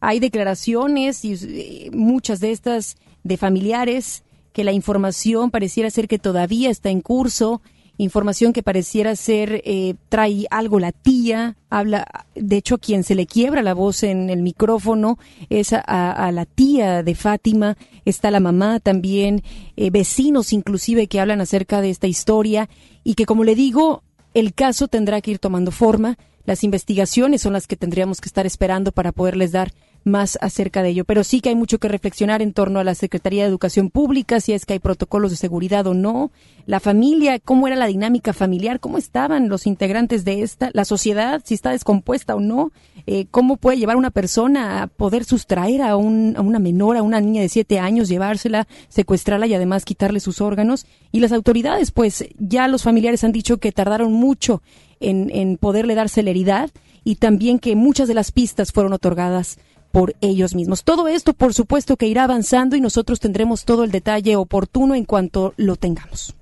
Hay 0.06 0.20
declaraciones 0.20 1.24
y 1.26 1.34
eh, 1.34 1.90
muchas 1.92 2.40
de 2.40 2.52
estas 2.52 2.98
de 3.24 3.38
familiares 3.38 4.24
que 4.52 4.64
la 4.64 4.72
información 4.72 5.50
pareciera 5.50 5.90
ser 5.90 6.08
que 6.08 6.20
todavía 6.20 6.70
está 6.70 6.90
en 6.90 7.02
curso 7.02 7.62
información 7.98 8.54
que 8.54 8.64
pareciera 8.64 9.16
ser 9.16 9.62
eh, 9.66 9.96
trae 10.10 10.46
algo 10.50 10.80
la 10.80 10.92
tía, 10.92 11.58
habla, 11.70 12.08
de 12.36 12.58
hecho 12.58 12.78
quien 12.80 13.04
se 13.04 13.16
le 13.16 13.28
quiebra 13.28 13.62
la 13.62 13.74
voz 13.74 14.04
en 14.04 14.30
el 14.30 14.42
micrófono 14.42 15.20
es 15.50 15.74
a, 15.74 16.32
la 16.32 16.46
tía 16.46 17.04
de 17.04 17.16
Fátima, 17.16 17.78
está 18.06 18.32
la 18.32 18.40
mamá 18.40 18.80
también, 18.80 19.44
eh, 19.78 19.92
vecinos 19.92 20.54
inclusive 20.54 21.08
que 21.08 21.20
hablan 21.20 21.42
acerca 21.42 21.82
de 21.82 21.92
esta 21.92 22.08
historia 22.08 22.70
y 23.04 23.14
que 23.14 23.26
como 23.26 23.44
le 23.44 23.56
digo, 23.56 24.04
el 24.34 24.54
caso 24.54 24.88
tendrá 24.88 25.22
que 25.22 25.32
ir 25.32 25.40
tomando 25.40 25.72
forma, 25.72 26.18
las 26.46 26.64
investigaciones 26.64 27.42
son 27.42 27.54
las 27.54 27.68
que 27.68 27.78
tendríamos 27.78 28.20
que 28.20 28.28
estar 28.28 28.46
esperando 28.46 28.92
para 28.92 29.12
poderles 29.12 29.52
dar 29.52 29.72
más 30.04 30.38
acerca 30.42 30.84
de 30.84 30.90
ello. 30.90 31.06
Pero 31.06 31.24
sí 31.24 31.42
que 31.42 31.50
hay 31.50 31.56
mucho 31.56 31.80
que 31.80 31.88
reflexionar 31.88 32.42
en 32.42 32.54
torno 32.54 32.80
a 32.80 32.84
la 32.84 32.96
Secretaría 32.96 33.44
de 33.44 33.50
Educación 33.50 33.90
Pública, 33.90 34.40
si 34.40 34.54
es 34.54 34.66
que 34.66 34.74
hay 34.74 34.80
protocolos 34.80 35.32
de 35.32 35.38
seguridad 35.38 35.88
o 35.88 35.94
no, 35.94 36.32
la 36.66 36.80
familia, 36.80 37.40
cómo 37.40 37.68
era 37.68 37.76
la 37.76 37.88
dinámica 37.88 38.34
familiar, 38.34 38.80
cómo 38.80 38.98
estaban 38.98 39.50
los 39.50 39.68
integrantes 39.68 40.24
de 40.26 40.44
esta, 40.44 40.70
la 40.74 40.86
sociedad, 40.86 41.42
si 41.44 41.54
está 41.54 41.72
descompuesta 41.72 42.36
o 42.36 42.40
no, 42.40 42.72
eh, 43.06 43.26
cómo 43.32 43.58
puede 43.58 43.78
llevar 43.78 43.98
una 43.98 44.12
persona 44.12 44.84
a 44.84 44.88
poder 44.88 45.26
sustraer 45.26 45.82
a, 45.82 45.98
un, 45.98 46.36
a 46.38 46.42
una 46.42 46.60
menor, 46.60 46.96
a 46.96 47.02
una 47.02 47.20
niña 47.20 47.42
de 47.42 47.50
siete 47.50 47.80
años, 47.80 48.08
llevársela, 48.08 48.68
secuestrarla 48.88 49.48
y 49.48 49.54
además 49.54 49.84
quitarle 49.86 50.20
sus 50.20 50.40
órganos. 50.40 50.86
Y 51.12 51.20
las 51.20 51.32
autoridades, 51.32 51.92
pues 51.92 52.26
ya 52.40 52.68
los 52.68 52.84
familiares 52.84 53.24
han 53.24 53.34
dicho 53.34 53.58
que 53.58 53.72
tardaron 53.72 54.14
mucho 54.14 54.62
en, 55.00 55.30
en 55.32 55.58
poderle 55.58 55.96
dar 55.96 56.08
celeridad 56.08 56.72
y 57.04 57.16
también 57.16 57.60
que 57.60 57.76
muchas 57.76 58.08
de 58.08 58.14
las 58.14 58.32
pistas 58.32 58.72
fueron 58.72 58.94
otorgadas 58.94 59.58
por 59.94 60.16
ellos 60.22 60.56
mismos. 60.56 60.84
Todo 60.84 61.08
esto, 61.08 61.36
por 61.36 61.54
supuesto, 61.54 61.98
que 61.98 62.08
irá 62.08 62.24
avanzando 62.24 62.76
y 62.76 62.82
nosotros 62.82 63.20
tendremos 63.20 63.64
todo 63.64 63.84
el 63.84 63.92
detalle 63.92 64.36
oportuno 64.36 64.96
en 64.96 65.06
cuanto 65.06 65.54
lo 65.56 65.76
tengamos. 65.76 66.34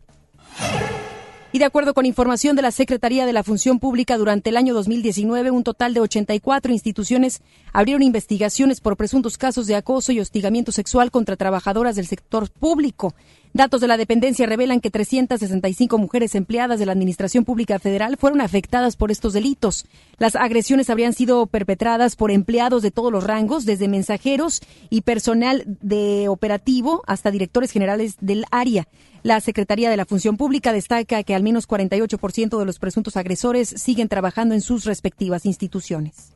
Y 1.51 1.59
de 1.59 1.65
acuerdo 1.65 1.93
con 1.93 2.05
información 2.05 2.55
de 2.55 2.61
la 2.61 2.71
Secretaría 2.71 3.25
de 3.25 3.33
la 3.33 3.43
Función 3.43 3.79
Pública, 3.79 4.17
durante 4.17 4.51
el 4.51 4.55
año 4.55 4.73
2019, 4.73 5.51
un 5.51 5.65
total 5.65 5.93
de 5.93 5.99
84 5.99 6.71
instituciones 6.71 7.41
abrieron 7.73 8.03
investigaciones 8.03 8.79
por 8.79 8.95
presuntos 8.95 9.37
casos 9.37 9.67
de 9.67 9.75
acoso 9.75 10.13
y 10.13 10.21
hostigamiento 10.21 10.71
sexual 10.71 11.11
contra 11.11 11.35
trabajadoras 11.35 11.97
del 11.97 12.07
sector 12.07 12.49
público. 12.49 13.15
Datos 13.53 13.81
de 13.81 13.87
la 13.87 13.97
dependencia 13.97 14.45
revelan 14.45 14.79
que 14.79 14.89
365 14.89 15.97
mujeres 15.97 16.35
empleadas 16.35 16.79
de 16.79 16.85
la 16.85 16.93
Administración 16.93 17.43
Pública 17.43 17.79
Federal 17.79 18.15
fueron 18.17 18.39
afectadas 18.39 18.95
por 18.95 19.11
estos 19.11 19.33
delitos. 19.33 19.85
Las 20.17 20.37
agresiones 20.37 20.89
habrían 20.89 21.11
sido 21.11 21.47
perpetradas 21.47 22.15
por 22.15 22.31
empleados 22.31 22.81
de 22.81 22.91
todos 22.91 23.11
los 23.11 23.25
rangos, 23.25 23.65
desde 23.65 23.89
mensajeros 23.89 24.61
y 24.89 25.01
personal 25.01 25.63
de 25.65 26.29
operativo 26.29 27.03
hasta 27.07 27.29
directores 27.29 27.71
generales 27.71 28.15
del 28.21 28.45
área. 28.51 28.87
La 29.21 29.41
Secretaría 29.41 29.89
de 29.89 29.97
la 29.97 30.05
Función 30.05 30.37
Pública 30.37 30.71
destaca 30.71 31.21
que 31.23 31.35
al 31.35 31.43
menos 31.43 31.67
48% 31.67 32.57
de 32.57 32.65
los 32.65 32.79
presuntos 32.79 33.17
agresores 33.17 33.67
siguen 33.67 34.07
trabajando 34.07 34.55
en 34.55 34.61
sus 34.61 34.85
respectivas 34.85 35.45
instituciones. 35.45 36.31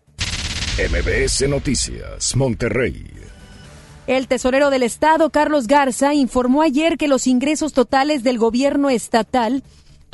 MBS 0.78 1.48
Noticias, 1.48 2.36
Monterrey. 2.36 3.35
El 4.08 4.28
tesorero 4.28 4.70
del 4.70 4.84
Estado, 4.84 5.32
Carlos 5.32 5.66
Garza, 5.66 6.14
informó 6.14 6.62
ayer 6.62 6.96
que 6.98 7.08
los 7.08 7.26
ingresos 7.26 7.74
totales 7.74 8.22
del 8.22 8.38
gobierno 8.38 8.92
estatal 8.92 9.64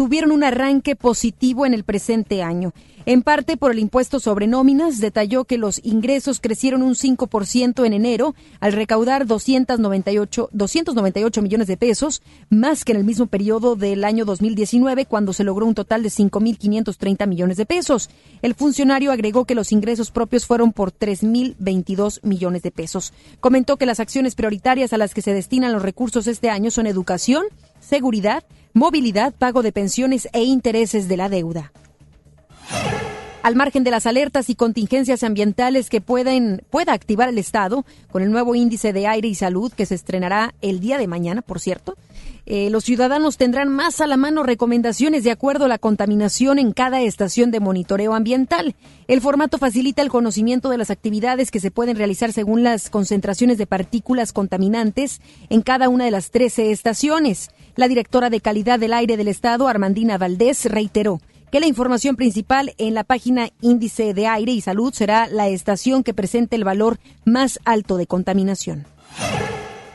tuvieron 0.02 0.32
un 0.32 0.44
arranque 0.44 0.96
positivo 0.96 1.64
en 1.68 1.76
el 1.76 1.84
presente 1.84 2.42
año. 2.42 2.74
En 3.06 3.22
parte 3.22 3.56
por 3.56 3.72
el 3.72 3.78
impuesto 3.78 4.20
sobre 4.20 4.48
nóminas, 4.48 5.00
detalló 5.00 5.46
que 5.46 5.60
los 5.60 5.80
ingresos 5.84 6.40
crecieron 6.40 6.82
un 6.82 6.96
5% 6.96 7.86
en 7.86 7.94
enero 7.94 8.34
al 8.60 8.74
recaudar 8.74 9.28
298, 9.28 10.50
298 10.52 11.42
millones 11.44 11.68
de 11.68 11.78
pesos, 11.78 12.24
más 12.50 12.84
que 12.84 12.94
en 12.94 12.98
el 12.98 13.04
mismo 13.04 13.28
periodo 13.28 13.76
del 13.76 14.04
año 14.04 14.26
2019, 14.26 15.06
cuando 15.06 15.34
se 15.34 15.44
logró 15.44 15.68
un 15.68 15.76
total 15.76 16.02
de 16.02 16.10
5.530 16.10 17.28
millones 17.28 17.58
de 17.58 17.68
pesos. 17.68 18.10
El 18.42 18.56
funcionario 18.56 19.12
agregó 19.12 19.46
que 19.46 19.54
los 19.54 19.72
ingresos 19.72 20.10
propios 20.10 20.48
fueron 20.48 20.74
por 20.74 20.92
3.022 20.92 22.22
millones 22.24 22.64
de 22.64 22.72
pesos. 22.72 23.14
Comentó 23.40 23.78
que 23.78 23.86
las 23.86 24.00
acciones 24.00 24.34
prioritarias 24.34 24.94
a 24.94 24.98
las 24.98 25.14
que 25.14 25.22
se 25.22 25.36
destinan 25.36 25.74
los 25.74 25.84
recursos 25.84 26.26
este 26.26 26.50
año 26.50 26.72
son 26.72 26.88
educación, 26.88 27.44
seguridad, 27.80 28.44
movilidad, 28.74 29.34
pago 29.34 29.62
de 29.62 29.72
pensiones 29.72 30.28
e 30.34 30.44
intereses 30.44 31.08
de 31.08 31.18
la 31.18 31.30
deuda. 31.30 31.72
Al 33.44 33.56
margen 33.56 33.84
de 33.84 33.90
las 33.90 34.06
alertas 34.06 34.52
y 34.52 34.56
contingencias 34.56 35.24
ambientales 35.24 35.90
que 35.90 36.00
pueden, 36.00 36.62
pueda 36.70 36.94
activar 36.94 37.28
el 37.28 37.40
Estado, 37.40 37.86
con 38.12 38.22
el 38.22 38.30
nuevo 38.30 38.54
índice 38.54 38.94
de 38.94 39.08
aire 39.08 39.28
y 39.28 39.36
salud 39.36 39.72
que 39.72 39.88
se 39.88 39.96
estrenará 39.96 40.54
el 40.62 40.80
día 40.80 41.00
de 41.00 41.08
mañana, 41.08 41.42
por 41.42 41.60
cierto, 41.60 41.98
eh, 42.46 42.70
los 42.70 42.84
ciudadanos 42.84 43.38
tendrán 43.38 43.70
más 43.70 44.02
a 44.02 44.08
la 44.08 44.18
mano 44.18 44.44
recomendaciones 44.44 45.24
de 45.24 45.32
acuerdo 45.32 45.66
a 45.66 45.68
la 45.68 45.78
contaminación 45.78 46.60
en 46.60 46.72
cada 46.72 47.02
estación 47.02 47.50
de 47.50 47.60
monitoreo 47.60 48.14
ambiental. 48.14 48.76
El 49.08 49.22
formato 49.22 49.58
facilita 49.58 50.02
el 50.02 50.10
conocimiento 50.10 50.70
de 50.70 50.78
las 50.78 50.92
actividades 50.92 51.50
que 51.50 51.60
se 51.60 51.72
pueden 51.72 51.98
realizar 51.98 52.34
según 52.34 52.64
las 52.64 52.90
concentraciones 52.90 53.58
de 53.58 53.68
partículas 53.68 54.34
contaminantes 54.34 55.22
en 55.50 55.62
cada 55.62 55.90
una 55.90 56.06
de 56.06 56.12
las 56.12 56.32
13 56.32 56.72
estaciones. 56.72 57.50
La 57.76 57.88
directora 57.88 58.30
de 58.30 58.42
calidad 58.42 58.80
del 58.80 58.94
aire 58.94 59.18
del 59.18 59.28
Estado, 59.28 59.68
Armandina 59.68 60.18
Valdés, 60.18 60.66
reiteró 60.66 61.22
que 61.52 61.60
la 61.60 61.68
información 61.68 62.16
principal 62.16 62.74
en 62.78 62.94
la 62.94 63.04
página 63.04 63.50
Índice 63.62 64.14
de 64.14 64.28
Aire 64.28 64.52
y 64.52 64.62
Salud 64.62 64.94
será 64.94 65.28
la 65.28 65.48
estación 65.50 66.04
que 66.04 66.14
presente 66.14 66.56
el 66.56 66.64
valor 66.64 66.98
más 67.26 67.60
alto 67.66 67.98
de 67.98 68.08
contaminación. 68.08 68.86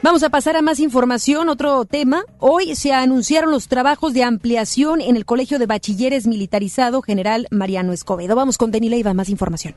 Vamos 0.02 0.22
a 0.22 0.30
pasar 0.30 0.56
a 0.56 0.62
más 0.62 0.78
información, 0.78 1.48
otro 1.48 1.84
tema. 1.84 2.24
Hoy 2.38 2.76
se 2.76 2.92
anunciaron 2.92 3.50
los 3.50 3.66
trabajos 3.66 4.12
de 4.14 4.22
ampliación 4.22 5.00
en 5.00 5.16
el 5.16 5.24
Colegio 5.24 5.58
de 5.58 5.66
Bachilleres 5.66 6.26
Militarizado 6.26 7.02
General 7.02 7.48
Mariano 7.50 7.92
Escobedo. 7.92 8.36
Vamos 8.36 8.58
con 8.58 8.70
Denis 8.70 8.90
Leiva, 8.90 9.14
más 9.14 9.30
información. 9.30 9.74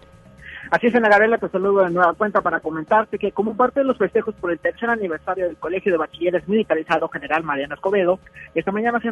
Así 0.72 0.86
es, 0.86 0.94
Ana 0.94 1.10
Gabriela, 1.10 1.40
te 1.40 1.50
saludo 1.50 1.84
de 1.84 1.90
nueva 1.90 2.14
cuenta 2.14 2.42
para 2.42 2.60
comentarte 2.60 3.18
que 3.18 3.32
como 3.32 3.58
parte 3.58 3.80
de 3.80 3.88
los 3.88 3.98
festejos 3.98 4.36
por 4.36 4.52
el 4.52 4.60
tercer 4.60 4.88
aniversario 4.88 5.48
del 5.48 5.58
Colegio 5.58 5.92
de 5.92 5.98
Bachilleres 5.98 6.48
Militarizado 6.48 7.10
General 7.10 7.44
Mariano 7.44 7.74
Escobedo, 7.74 8.20
esta 8.54 8.72
mañana 8.72 9.00
se 9.00 9.08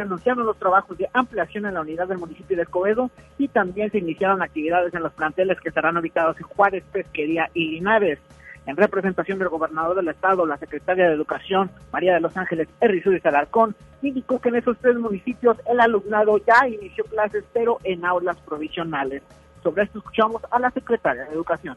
anunciaron, 0.00 0.46
los 0.46 0.56
trabajos 0.58 0.96
de 0.96 1.10
ampliación 1.12 1.66
en 1.66 1.74
la 1.74 1.80
unidad 1.80 2.06
del 2.06 2.18
municipio 2.18 2.56
de 2.56 2.62
Escobedo 2.62 3.10
y 3.36 3.48
también 3.48 3.90
se 3.90 3.98
iniciaron 3.98 4.42
actividades 4.42 4.94
en 4.94 5.02
los 5.02 5.12
planteles 5.12 5.58
que 5.60 5.70
estarán 5.70 5.96
ubicados 5.96 6.36
en 6.38 6.46
Juárez, 6.46 6.84
Pesquería 6.92 7.50
y 7.52 7.70
Linares. 7.70 8.20
En 8.66 8.76
representación 8.76 9.40
del 9.40 9.48
gobernador 9.48 9.96
del 9.96 10.06
estado, 10.06 10.46
la 10.46 10.56
secretaria 10.58 11.08
de 11.08 11.14
Educación, 11.14 11.68
María 11.92 12.14
de 12.14 12.20
los 12.20 12.36
Ángeles 12.36 12.68
Errizuriz 12.80 13.26
Alarcón, 13.26 13.74
indicó 14.02 14.40
que 14.40 14.50
en 14.50 14.56
esos 14.56 14.78
tres 14.78 14.94
municipios 14.94 15.56
el 15.68 15.80
alumnado 15.80 16.38
ya 16.46 16.68
inició 16.68 17.02
clases, 17.06 17.42
pero 17.52 17.78
en 17.82 18.04
aulas 18.04 18.36
provisionales. 18.42 19.24
Sobre 19.62 19.84
esto 19.84 19.98
escuchamos 19.98 20.42
a 20.50 20.58
la 20.58 20.70
secretaria 20.70 21.24
de 21.24 21.34
Educación. 21.34 21.76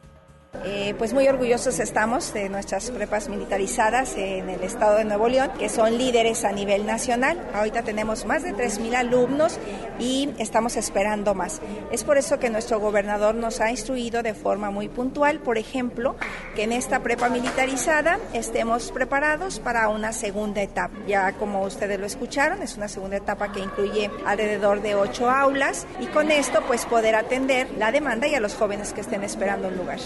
Eh, 0.63 0.95
pues 0.97 1.13
muy 1.13 1.27
orgullosos 1.27 1.79
estamos 1.79 2.33
de 2.33 2.49
nuestras 2.49 2.89
prepas 2.91 3.29
militarizadas 3.29 4.15
en 4.17 4.49
el 4.49 4.63
estado 4.63 4.97
de 4.97 5.05
Nuevo 5.05 5.27
León, 5.27 5.51
que 5.59 5.69
son 5.69 5.97
líderes 5.97 6.45
a 6.45 6.51
nivel 6.51 6.85
nacional. 6.85 7.39
Ahorita 7.53 7.83
tenemos 7.83 8.25
más 8.25 8.43
de 8.43 8.53
3.000 8.53 8.95
alumnos 8.95 9.59
y 9.99 10.29
estamos 10.37 10.75
esperando 10.77 11.35
más. 11.35 11.61
Es 11.91 12.03
por 12.03 12.17
eso 12.17 12.39
que 12.39 12.49
nuestro 12.49 12.79
gobernador 12.79 13.35
nos 13.35 13.61
ha 13.61 13.71
instruido 13.71 14.23
de 14.23 14.33
forma 14.33 14.71
muy 14.71 14.87
puntual, 14.87 15.39
por 15.39 15.57
ejemplo, 15.57 16.15
que 16.55 16.63
en 16.63 16.71
esta 16.71 17.01
prepa 17.01 17.29
militarizada 17.29 18.19
estemos 18.33 18.91
preparados 18.91 19.59
para 19.59 19.89
una 19.89 20.13
segunda 20.13 20.61
etapa. 20.61 20.95
Ya 21.07 21.33
como 21.33 21.63
ustedes 21.63 21.99
lo 21.99 22.05
escucharon, 22.05 22.61
es 22.61 22.77
una 22.77 22.87
segunda 22.87 23.17
etapa 23.17 23.51
que 23.51 23.59
incluye 23.59 24.09
alrededor 24.25 24.81
de 24.81 24.95
ocho 24.95 25.29
aulas 25.29 25.85
y 25.99 26.07
con 26.07 26.31
esto 26.31 26.61
pues 26.67 26.85
poder 26.85 27.15
atender 27.15 27.67
la 27.77 27.91
demanda 27.91 28.27
y 28.27 28.35
a 28.35 28.39
los 28.39 28.55
jóvenes 28.55 28.93
que 28.93 29.01
estén 29.01 29.23
esperando 29.23 29.67
un 29.67 29.77
lugar 29.77 29.99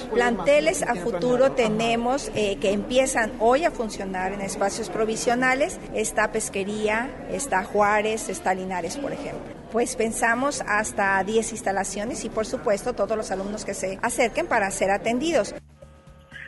planteles 0.43 0.83
a 0.83 0.95
futuro 0.95 1.51
tenemos 1.51 2.31
eh, 2.35 2.57
que 2.59 2.71
empiezan 2.71 3.33
hoy 3.39 3.65
a 3.65 3.71
funcionar 3.71 4.31
en 4.33 4.41
espacios 4.41 4.89
provisionales. 4.89 5.79
Está 5.93 6.31
Pesquería, 6.31 7.09
está 7.31 7.63
Juárez, 7.63 8.29
está 8.29 8.53
Linares, 8.53 8.97
por 8.97 9.11
ejemplo. 9.11 9.41
Pues 9.71 9.95
pensamos 9.95 10.63
hasta 10.67 11.23
10 11.23 11.51
instalaciones 11.51 12.25
y 12.25 12.29
por 12.29 12.45
supuesto 12.45 12.93
todos 12.93 13.15
los 13.15 13.31
alumnos 13.31 13.65
que 13.65 13.73
se 13.73 13.99
acerquen 14.01 14.47
para 14.47 14.71
ser 14.71 14.91
atendidos 14.91 15.53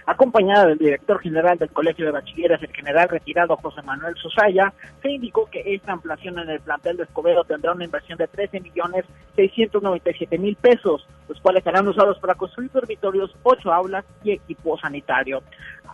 acompañada 0.06 0.68
del 0.68 0.78
director 0.78 1.20
general 1.20 1.58
del 1.58 1.70
Colegio 1.70 2.06
de 2.06 2.12
Bachilleres, 2.12 2.62
el 2.62 2.72
general 2.74 3.10
retirado 3.10 3.58
José 3.58 3.82
Manuel 3.82 4.16
Susaya, 4.16 4.74
se 5.02 5.12
indicó 5.12 5.50
que 5.50 5.64
esta 5.76 5.94
ampliación 5.94 6.40
en 6.40 6.50
el 6.50 6.60
plantel 6.60 6.98
de 6.98 7.04
Escobedo 7.04 7.44
tendrá 7.44 7.74
una 7.74 7.86
inversión 7.86 8.18
de 8.18 8.28
13 8.28 8.62
millones 8.62 9.06
697 9.36 10.38
mil 10.38 10.56
pesos, 10.56 11.08
los 11.28 11.40
cuales 11.40 11.64
serán 11.64 11.88
usados 11.88 12.20
para 12.20 12.36
construir 12.36 12.72
dormitorios, 12.72 13.36
ocho 13.44 13.72
aulas 13.72 14.06
y 14.24 14.32
equipo 14.32 14.78
sanitario. 14.78 15.42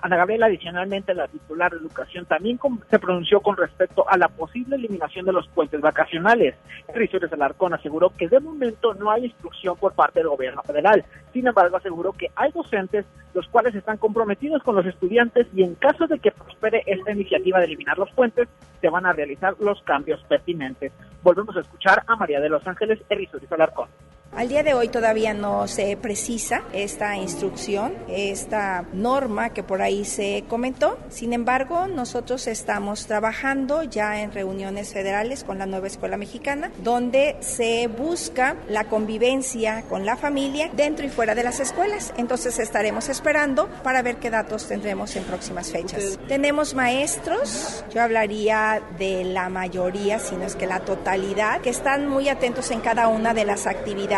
Ana 0.02 0.18
Gabriela, 0.18 0.46
adicionalmente, 0.46 1.14
la 1.14 1.28
titular 1.28 1.72
de 1.72 1.78
Educación 1.78 2.26
también 2.26 2.60
se 2.90 3.00
pronunció 3.00 3.42
con 3.42 3.58
respecto 3.58 4.08
a 4.08 4.18
la 4.18 4.28
posible 4.28 4.76
eliminación 4.76 5.26
de 5.26 5.34
los 5.34 5.48
puentes 5.48 5.82
vacacionales. 5.82 6.56
Rizores 6.94 7.32
Alarcón 7.34 7.74
aseguró 7.74 8.12
que 8.12 8.28
de 8.28 8.40
momento 8.40 8.94
no 8.94 9.12
hay 9.12 9.26
instrucción 9.26 9.76
por 9.78 9.94
parte 9.94 10.20
del 10.20 10.30
gobierno 10.30 10.62
federal. 10.64 11.04
Sin 11.34 11.48
embargo, 11.48 11.78
aseguró 11.78 12.14
que 12.14 12.32
hay 12.36 12.52
docentes 12.52 13.06
los 13.34 13.48
cuales 13.48 13.76
están 13.76 13.98
comprometidos 13.98 14.64
con 14.64 14.76
los 14.76 14.86
estudiantes 14.86 15.48
y 15.54 15.64
en 15.64 15.76
caso 15.76 16.08
de 16.08 16.20
que 16.20 16.32
prospere 16.32 16.84
esta 16.86 17.12
iniciativa 17.12 17.60
de 17.60 17.66
eliminar 17.66 17.98
los 17.98 18.12
puentes, 18.12 18.48
se 18.82 18.90
van 18.90 19.06
a 19.06 19.14
realizar 19.14 19.56
los 19.60 19.82
cambios 19.84 20.24
pertinentes. 20.24 20.92
Volvemos 21.24 21.56
a 21.56 21.62
escuchar 21.62 22.04
a 22.08 22.16
María 22.16 22.40
de 22.40 22.50
los 22.50 22.66
Ángeles 22.66 23.00
Rizores 23.10 23.52
Alarcón. 23.52 23.90
Al 24.36 24.50
día 24.50 24.62
de 24.62 24.74
hoy 24.74 24.90
todavía 24.90 25.34
no 25.34 25.68
se 25.68 25.98
precisa 25.98 26.62
esta 26.74 27.16
instrucción, 27.16 27.94
esta 28.08 28.86
norma 28.94 29.50
que 29.50 29.63
por 29.63 29.82
ahí 29.82 30.06
se 30.06 30.44
comentó. 30.48 31.00
Sin 31.10 31.34
embargo, 31.34 31.88
nosotros 31.88 32.46
estamos 32.48 33.08
trabajando 33.08 33.84
ya 33.84 34.22
en 34.22 34.32
reuniones 34.32 34.94
federales 34.94 35.44
con 35.44 35.58
la 35.58 35.66
nueva 35.66 35.88
escuela 35.88 36.18
mexicana, 36.18 36.72
donde 36.84 37.38
se 37.40 37.88
busca 37.88 38.58
la 38.70 38.84
convivencia 38.84 39.84
con 39.90 40.06
la 40.06 40.18
familia 40.18 40.70
dentro 40.76 41.06
y 41.06 41.10
fuera 41.10 41.34
de 41.34 41.44
las 41.44 41.60
escuelas. 41.60 42.13
Entonces 42.18 42.60
estaremos 42.60 43.10
esperando 43.10 43.68
para 43.82 44.02
ver 44.02 44.18
qué 44.18 44.30
datos 44.30 44.68
tendremos 44.68 45.16
en 45.16 45.24
próximas 45.24 45.72
fechas. 45.72 46.20
Tenemos 46.28 46.76
maestros, 46.76 47.84
yo 47.94 48.04
hablaría 48.04 48.84
de 49.00 49.24
la 49.24 49.50
mayoría, 49.50 50.20
si 50.20 50.36
no 50.36 50.44
es 50.44 50.56
que 50.56 50.68
la 50.68 50.82
totalidad, 50.82 51.62
que 51.62 51.70
están 51.70 52.08
muy 52.08 52.30
atentos 52.30 52.70
en 52.72 52.82
cada 52.82 53.08
una 53.08 53.34
de 53.34 53.46
las 53.46 53.66
actividades 53.66 54.16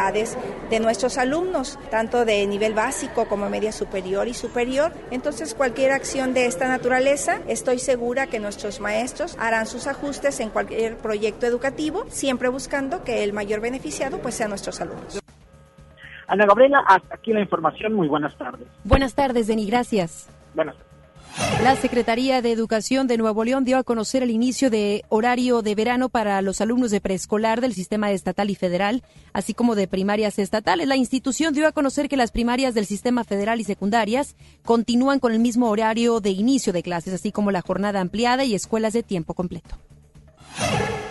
de 0.69 0.79
nuestros 0.79 1.17
alumnos, 1.17 1.77
tanto 1.91 2.25
de 2.25 2.45
nivel 2.47 2.73
básico 2.73 3.25
como 3.25 3.49
media 3.49 3.71
superior 3.71 4.27
y 4.27 4.33
superior. 4.33 4.93
Entonces, 5.11 5.53
cualquier 5.53 5.91
acción 5.91 6.33
de 6.33 6.45
esta 6.45 6.67
naturaleza, 6.67 7.39
estoy 7.47 7.79
segura 7.79 8.27
que 8.27 8.39
nuestros 8.39 8.79
maestros 8.79 9.35
harán 9.39 9.67
sus 9.67 9.87
ajustes 9.87 10.39
en 10.39 10.49
cualquier 10.49 10.97
proyecto 10.97 11.45
educativo, 11.45 12.05
siempre 12.09 12.49
buscando 12.49 13.03
que 13.03 13.23
el 13.23 13.33
mayor 13.33 13.59
beneficiado 13.59 14.19
pues 14.19 14.35
sean 14.35 14.49
nuestros 14.49 14.79
alumnos. 14.81 15.19
Ana 16.27 16.45
Gabriela, 16.45 16.83
hasta 16.87 17.15
aquí 17.15 17.33
la 17.33 17.41
información. 17.41 17.93
Muy 17.93 18.07
buenas 18.07 18.37
tardes. 18.37 18.67
Buenas 18.83 19.13
tardes, 19.15 19.47
Deni. 19.47 19.65
Gracias. 19.65 20.29
Buenas 20.53 20.75
tardes. 20.75 20.88
La 21.63 21.75
Secretaría 21.75 22.41
de 22.41 22.51
Educación 22.51 23.07
de 23.07 23.17
Nuevo 23.17 23.43
León 23.43 23.65
dio 23.65 23.77
a 23.77 23.83
conocer 23.83 24.23
el 24.23 24.31
inicio 24.31 24.69
de 24.69 25.03
horario 25.09 25.61
de 25.61 25.75
verano 25.75 26.09
para 26.09 26.41
los 26.41 26.61
alumnos 26.61 26.91
de 26.91 27.01
preescolar 27.01 27.61
del 27.61 27.73
sistema 27.73 28.11
estatal 28.11 28.49
y 28.49 28.55
federal, 28.55 29.03
así 29.33 29.53
como 29.53 29.75
de 29.75 29.87
primarias 29.87 30.39
estatales. 30.39 30.87
La 30.87 30.95
institución 30.95 31.53
dio 31.53 31.67
a 31.67 31.71
conocer 31.71 32.09
que 32.09 32.17
las 32.17 32.31
primarias 32.31 32.73
del 32.73 32.85
sistema 32.85 33.23
federal 33.23 33.59
y 33.59 33.65
secundarias 33.65 34.35
continúan 34.63 35.19
con 35.19 35.33
el 35.33 35.39
mismo 35.39 35.69
horario 35.69 36.19
de 36.21 36.31
inicio 36.31 36.73
de 36.73 36.83
clases, 36.83 37.13
así 37.13 37.31
como 37.31 37.51
la 37.51 37.61
jornada 37.61 37.99
ampliada 37.99 38.45
y 38.45 38.55
escuelas 38.55 38.93
de 38.93 39.03
tiempo 39.03 39.33
completo. 39.33 39.75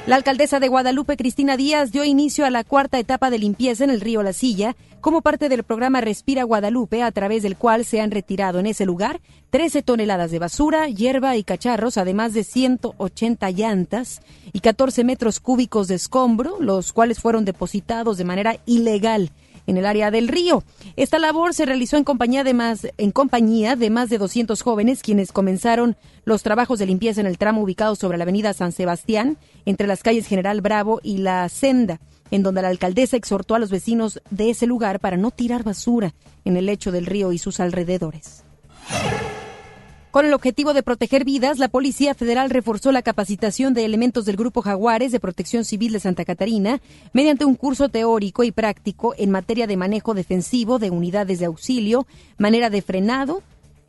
La 0.06 0.16
alcaldesa 0.16 0.58
de 0.58 0.68
Guadalupe, 0.68 1.18
Cristina 1.18 1.58
Díaz, 1.58 1.92
dio 1.92 2.02
inicio 2.02 2.46
a 2.46 2.50
la 2.50 2.64
cuarta 2.64 2.98
etapa 2.98 3.28
de 3.28 3.38
limpieza 3.38 3.84
en 3.84 3.90
el 3.90 4.00
río 4.00 4.22
La 4.22 4.32
Silla. 4.32 4.74
Como 5.02 5.20
parte 5.20 5.50
del 5.50 5.64
programa 5.64 6.00
Respira 6.00 6.44
Guadalupe, 6.44 7.02
a 7.02 7.12
través 7.12 7.42
del 7.42 7.56
cual 7.56 7.84
se 7.84 8.00
han 8.00 8.10
retirado 8.10 8.58
en 8.58 8.66
ese 8.66 8.86
lugar 8.86 9.20
13 9.50 9.82
toneladas 9.82 10.30
de 10.30 10.38
basura, 10.38 10.88
hierba 10.88 11.36
y 11.36 11.44
cacharros, 11.44 11.98
además 11.98 12.32
de 12.32 12.42
180 12.42 13.50
llantas 13.50 14.22
y 14.52 14.60
14 14.60 15.04
metros 15.04 15.40
cúbicos 15.40 15.88
de 15.88 15.96
escombro, 15.96 16.56
los 16.58 16.94
cuales 16.94 17.20
fueron 17.20 17.44
depositados 17.44 18.16
de 18.16 18.24
manera 18.24 18.56
ilegal 18.64 19.30
en 19.68 19.76
el 19.76 19.86
área 19.86 20.10
del 20.10 20.26
río. 20.26 20.64
Esta 20.96 21.20
labor 21.20 21.54
se 21.54 21.66
realizó 21.66 21.96
en 21.96 22.04
compañía 22.04 22.42
de 22.42 22.54
más, 22.54 22.88
en 22.96 23.12
compañía 23.12 23.76
de 23.76 23.90
más 23.90 24.08
de 24.08 24.18
200 24.18 24.60
jóvenes 24.62 25.02
quienes 25.02 25.30
comenzaron 25.30 25.96
los 26.24 26.42
trabajos 26.42 26.78
de 26.78 26.86
limpieza 26.86 27.20
en 27.20 27.26
el 27.26 27.38
tramo 27.38 27.62
ubicado 27.62 27.94
sobre 27.94 28.18
la 28.18 28.24
avenida 28.24 28.54
San 28.54 28.72
Sebastián, 28.72 29.36
entre 29.66 29.86
las 29.86 30.02
calles 30.02 30.26
General 30.26 30.60
Bravo 30.62 31.00
y 31.02 31.18
La 31.18 31.48
Senda, 31.50 32.00
en 32.30 32.42
donde 32.42 32.62
la 32.62 32.68
alcaldesa 32.68 33.16
exhortó 33.16 33.54
a 33.54 33.58
los 33.58 33.70
vecinos 33.70 34.20
de 34.30 34.50
ese 34.50 34.66
lugar 34.66 35.00
para 35.00 35.18
no 35.18 35.30
tirar 35.30 35.62
basura 35.62 36.14
en 36.44 36.56
el 36.56 36.66
lecho 36.66 36.90
del 36.90 37.06
río 37.06 37.32
y 37.32 37.38
sus 37.38 37.60
alrededores. 37.60 38.44
Con 40.10 40.24
el 40.24 40.32
objetivo 40.32 40.72
de 40.72 40.82
proteger 40.82 41.26
vidas, 41.26 41.58
la 41.58 41.68
Policía 41.68 42.14
Federal 42.14 42.48
reforzó 42.48 42.92
la 42.92 43.02
capacitación 43.02 43.74
de 43.74 43.84
elementos 43.84 44.24
del 44.24 44.36
Grupo 44.36 44.62
Jaguares 44.62 45.12
de 45.12 45.20
Protección 45.20 45.66
Civil 45.66 45.92
de 45.92 46.00
Santa 46.00 46.24
Catarina 46.24 46.80
mediante 47.12 47.44
un 47.44 47.54
curso 47.54 47.90
teórico 47.90 48.42
y 48.42 48.50
práctico 48.50 49.14
en 49.18 49.30
materia 49.30 49.66
de 49.66 49.76
manejo 49.76 50.14
defensivo 50.14 50.78
de 50.78 50.90
unidades 50.90 51.40
de 51.40 51.44
auxilio, 51.44 52.06
manera 52.38 52.70
de 52.70 52.80
frenado, 52.80 53.42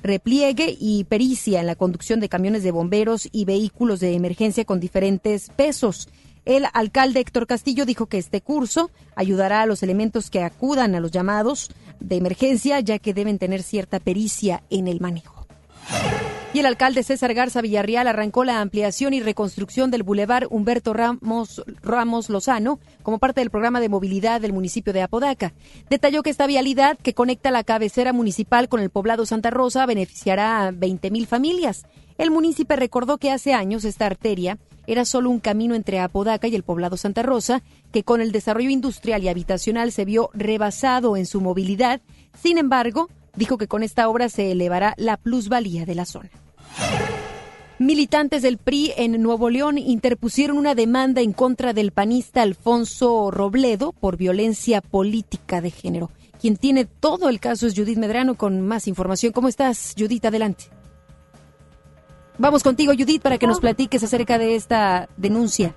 repliegue 0.04 0.76
y 0.78 1.06
pericia 1.06 1.62
en 1.62 1.68
la 1.68 1.76
conducción 1.76 2.20
de 2.20 2.28
camiones 2.28 2.64
de 2.64 2.72
bomberos 2.72 3.30
y 3.32 3.46
vehículos 3.46 4.02
de 4.02 4.14
emergencia 4.14 4.66
con 4.66 4.82
diferentes 4.82 5.50
pesos. 5.56 6.10
El 6.44 6.66
alcalde 6.74 7.22
Héctor 7.22 7.48
Castillo 7.48 7.86
dijo 7.86 8.08
que 8.08 8.18
este 8.18 8.42
curso 8.42 8.92
ayudará 9.16 9.62
a 9.62 9.66
los 9.66 9.84
elementos 9.84 10.30
que 10.30 10.44
acudan 10.44 10.96
a 10.96 11.00
los 11.00 11.12
llamados 11.12 11.72
de 12.02 12.18
emergencia, 12.18 12.82
ya 12.82 13.00
que 13.00 13.14
deben 13.14 13.40
tener 13.40 13.64
cierta 13.64 14.02
pericia 14.02 14.64
en 14.70 14.90
el 14.90 15.00
manejo. 15.00 15.39
Y 16.52 16.60
el 16.60 16.66
alcalde 16.66 17.04
César 17.04 17.36
Garza 17.36 17.62
Villarreal 17.62 18.08
arrancó 18.08 18.44
la 18.44 18.60
ampliación 18.60 19.14
y 19.14 19.20
reconstrucción 19.20 19.92
del 19.92 20.02
bulevar 20.02 20.48
Humberto 20.50 20.94
Ramos, 20.94 21.64
Ramos 21.84 22.30
Lozano 22.30 22.80
como 23.04 23.20
parte 23.20 23.42
del 23.42 23.52
programa 23.52 23.80
de 23.80 23.88
movilidad 23.88 24.42
del 24.42 24.52
municipio 24.52 24.92
de 24.92 25.04
Apodaca. 25.04 25.54
Detalló 25.92 26.24
que 26.24 26.32
esta 26.32 26.48
vialidad 26.48 26.98
que 26.98 27.14
conecta 27.14 27.52
la 27.52 27.64
cabecera 27.64 28.14
municipal 28.14 28.68
con 28.68 28.80
el 28.80 28.90
poblado 28.90 29.28
Santa 29.28 29.52
Rosa 29.52 29.86
beneficiará 29.86 30.66
a 30.66 30.72
20 30.72 31.12
mil 31.12 31.28
familias. 31.28 31.86
El 32.18 32.32
municipio 32.32 32.76
recordó 32.76 33.20
que 33.20 33.32
hace 33.32 33.54
años 33.54 33.86
esta 33.86 34.08
arteria 34.08 34.58
era 34.88 35.06
solo 35.06 35.30
un 35.30 35.40
camino 35.40 35.76
entre 35.76 36.00
Apodaca 36.00 36.48
y 36.48 36.56
el 36.56 36.64
poblado 36.64 36.98
Santa 36.98 37.22
Rosa, 37.22 37.62
que 37.92 38.04
con 38.04 38.22
el 38.22 38.32
desarrollo 38.32 38.72
industrial 38.72 39.24
y 39.24 39.28
habitacional 39.28 39.92
se 39.92 40.04
vio 40.04 40.32
rebasado 40.34 41.16
en 41.16 41.28
su 41.28 41.42
movilidad. 41.42 42.02
Sin 42.42 42.58
embargo, 42.58 43.08
dijo 43.36 43.58
que 43.58 43.68
con 43.68 43.84
esta 43.84 44.10
obra 44.10 44.30
se 44.30 44.52
elevará 44.52 44.94
la 44.98 45.18
plusvalía 45.18 45.86
de 45.86 45.96
la 45.96 46.06
zona. 46.06 46.30
Militantes 47.80 48.42
del 48.42 48.58
PRI 48.58 48.92
en 48.98 49.22
Nuevo 49.22 49.50
León 49.50 49.78
interpusieron 49.78 50.58
una 50.58 50.76
demanda 50.76 51.22
en 51.22 51.32
contra 51.32 51.72
del 51.72 51.92
panista 51.92 52.42
Alfonso 52.42 53.32
Robledo 53.32 53.94
por 53.94 54.18
violencia 54.18 54.82
política 54.82 55.62
de 55.62 55.72
género. 55.72 56.12
Quien 56.42 56.58
tiene 56.58 56.84
todo 56.86 57.30
el 57.30 57.40
caso 57.40 57.68
es 57.68 57.76
Judith 57.76 57.98
Medrano 57.98 58.36
con 58.36 58.62
más 58.62 58.88
información. 58.88 59.32
¿Cómo 59.32 59.48
estás, 59.48 59.96
Judith? 59.98 60.26
Adelante. 60.26 60.66
Vamos 62.38 62.64
contigo, 62.64 62.94
Judith, 62.98 63.22
para 63.22 63.38
que 63.38 63.48
nos 63.48 63.60
platiques 63.60 64.04
acerca 64.04 64.38
de 64.38 64.56
esta 64.56 65.10
denuncia. 65.18 65.76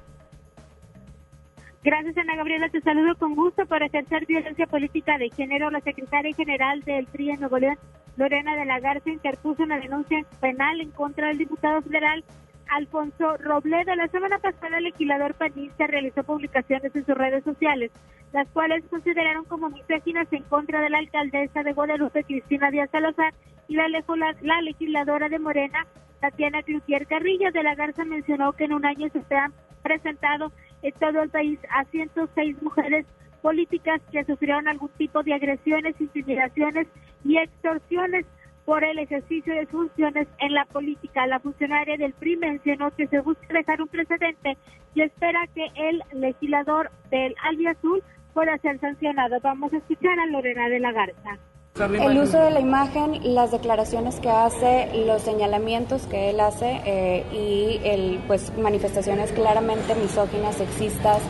Gracias, 1.84 2.16
Ana 2.16 2.36
Gabriela. 2.36 2.68
Te 2.68 2.80
saludo 2.80 3.16
con 3.16 3.34
gusto 3.34 3.66
por 3.66 3.82
ejercer 3.82 4.24
violencia 4.26 4.66
política 4.68 5.18
de 5.18 5.30
género. 5.30 5.68
La 5.68 5.80
secretaria 5.80 6.32
general 6.34 6.80
del 6.82 7.06
PRI 7.06 7.30
en 7.30 7.40
Nuevo 7.40 7.58
León, 7.58 7.76
Lorena 8.16 8.54
de 8.54 8.66
la 8.66 8.78
Garza, 8.78 9.10
interpuso 9.10 9.64
una 9.64 9.80
denuncia 9.80 10.24
penal 10.40 10.80
en 10.80 10.92
contra 10.92 11.26
del 11.26 11.38
diputado 11.38 11.82
federal 11.82 12.24
Alfonso 12.68 13.36
Robledo. 13.38 13.96
La 13.96 14.06
semana 14.08 14.38
pasada, 14.38 14.78
el 14.78 14.84
legislador 14.84 15.34
panista 15.34 15.88
realizó 15.88 16.22
publicaciones 16.22 16.94
en 16.94 17.04
sus 17.04 17.16
redes 17.16 17.42
sociales, 17.42 17.90
las 18.32 18.46
cuales 18.50 18.84
consideraron 18.88 19.44
como 19.46 19.68
misóginas 19.68 20.32
en 20.32 20.44
contra 20.44 20.80
de 20.82 20.90
la 20.90 20.98
alcaldesa 20.98 21.64
de 21.64 21.72
Guadalupe, 21.72 22.22
Cristina 22.22 22.70
Díaz 22.70 22.90
Salazar, 22.92 23.34
y 23.66 23.74
la, 23.74 23.88
la 23.88 24.62
legisladora 24.62 25.28
de 25.28 25.38
Morena, 25.40 25.84
Tatiana 26.22 26.62
Cloutier 26.62 27.06
Carrillo. 27.08 27.50
De 27.50 27.64
la 27.64 27.74
Garza 27.74 28.04
mencionó 28.04 28.52
que 28.52 28.64
en 28.64 28.72
un 28.72 28.86
año 28.86 29.08
se 29.10 29.34
han 29.34 29.52
presentado 29.82 30.52
en 30.82 30.92
todo 30.92 31.20
el 31.20 31.30
país 31.30 31.58
a 31.68 31.84
106 31.84 32.62
mujeres 32.62 33.04
políticas 33.42 34.00
que 34.12 34.24
sufrieron 34.24 34.68
algún 34.68 34.88
tipo 34.90 35.24
de 35.24 35.34
agresiones, 35.34 36.00
intimidaciones 36.00 36.86
y 37.24 37.38
extorsiones 37.38 38.24
por 38.64 38.84
el 38.84 39.00
ejercicio 39.00 39.52
de 39.52 39.66
funciones 39.66 40.28
en 40.38 40.54
la 40.54 40.64
política. 40.66 41.26
La 41.26 41.40
funcionaria 41.40 41.96
del 41.96 42.12
PRI 42.12 42.36
mencionó 42.36 42.92
que 42.92 43.08
se 43.08 43.20
busca 43.20 43.52
dejar 43.52 43.82
un 43.82 43.88
precedente 43.88 44.56
y 44.94 45.02
espera 45.02 45.48
que 45.52 45.66
el 45.74 46.02
legislador 46.12 46.92
del 47.10 47.34
Azul 47.68 48.00
pueda 48.32 48.56
ser 48.58 48.78
sancionado. 48.78 49.40
Vamos 49.42 49.72
a 49.72 49.78
escuchar 49.78 50.20
a 50.20 50.26
Lorena 50.26 50.68
de 50.68 50.78
la 50.78 50.92
Garza. 50.92 51.40
El 51.80 52.18
uso 52.18 52.38
de 52.38 52.50
la 52.50 52.60
imagen, 52.60 53.34
las 53.34 53.50
declaraciones 53.50 54.20
que 54.20 54.28
hace, 54.28 54.90
los 55.06 55.22
señalamientos 55.22 56.02
que 56.02 56.28
él 56.28 56.38
hace 56.40 56.82
eh, 56.84 57.24
y 57.32 57.80
el, 57.88 58.22
pues 58.26 58.52
manifestaciones 58.58 59.32
claramente 59.32 59.94
misóginas, 59.94 60.56
sexistas 60.56 61.20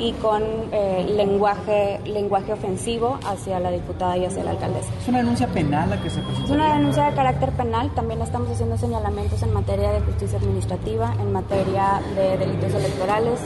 y 0.00 0.12
con 0.14 0.42
eh, 0.72 1.04
lenguaje 1.16 2.00
lenguaje 2.04 2.52
ofensivo 2.52 3.20
hacia 3.24 3.60
la 3.60 3.70
diputada 3.70 4.16
y 4.16 4.24
hacia 4.24 4.42
la 4.42 4.50
alcaldesa. 4.50 4.92
¿Es 5.00 5.06
una 5.06 5.18
denuncia 5.18 5.46
penal 5.46 5.90
la 5.90 6.02
que 6.02 6.10
se 6.10 6.20
presenta? 6.20 6.44
Es 6.46 6.50
una 6.50 6.74
denuncia 6.74 7.04
de 7.04 7.14
carácter 7.14 7.52
penal. 7.52 7.94
También 7.94 8.20
estamos 8.22 8.50
haciendo 8.50 8.76
señalamientos 8.76 9.40
en 9.44 9.52
materia 9.52 9.92
de 9.92 10.00
justicia 10.00 10.38
administrativa, 10.38 11.14
en 11.20 11.32
materia 11.32 12.02
de 12.16 12.38
delitos 12.38 12.74
electorales 12.74 13.38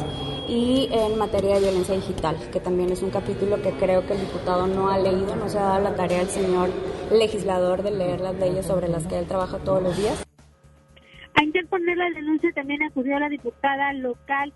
y 0.48 0.88
en 0.92 1.18
materia 1.18 1.54
de 1.54 1.60
violencia 1.60 1.94
digital, 1.94 2.36
que 2.52 2.60
también 2.60 2.90
es 2.90 3.02
un 3.02 3.10
capítulo 3.10 3.60
que 3.62 3.70
creo 3.72 4.06
que 4.06 4.14
el 4.14 4.20
diputado 4.20 4.66
no 4.66 4.88
ha 4.88 4.98
leído, 4.98 5.36
no 5.36 5.48
se 5.48 5.58
ha 5.58 5.62
dado 5.62 5.82
la 5.82 5.94
tarea 5.94 6.20
al 6.20 6.28
señor 6.28 6.70
legislador 7.10 7.82
de 7.82 7.90
leer 7.90 8.20
las 8.20 8.34
leyes 8.36 8.66
sobre 8.66 8.88
las 8.88 9.06
que 9.06 9.18
él 9.18 9.26
trabaja 9.26 9.58
todos 9.58 9.82
los 9.82 9.96
días. 9.96 10.24
A 11.34 11.44
interponer 11.44 11.96
la 11.96 12.10
denuncia 12.10 12.50
también 12.54 12.82
acudió 12.82 13.18
la 13.18 13.28
diputada 13.28 13.92
local 13.92 14.52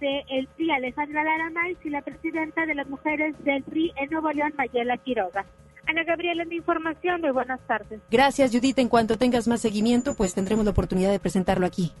del 0.00 0.48
PRI, 0.56 0.70
Alejandra 0.70 1.24
Laramay, 1.24 1.76
y 1.84 1.90
la 1.90 2.02
presidenta 2.02 2.66
de 2.66 2.74
las 2.74 2.88
mujeres 2.88 3.34
del 3.44 3.62
PRI 3.62 3.92
en 3.96 4.10
Nuevo 4.10 4.32
León, 4.32 4.52
Mayela 4.56 4.96
Quiroga. 4.98 5.46
Ana 5.86 6.02
Gabriela, 6.04 6.44
mi 6.44 6.56
información. 6.56 7.20
Muy 7.20 7.30
buenas 7.30 7.60
tardes. 7.66 8.00
Gracias, 8.10 8.50
Judith. 8.50 8.78
En 8.78 8.88
cuanto 8.88 9.16
tengas 9.18 9.46
más 9.46 9.60
seguimiento, 9.60 10.14
pues 10.14 10.34
tendremos 10.34 10.64
la 10.64 10.70
oportunidad 10.72 11.10
de 11.10 11.20
presentarlo 11.20 11.66
aquí. 11.66 11.92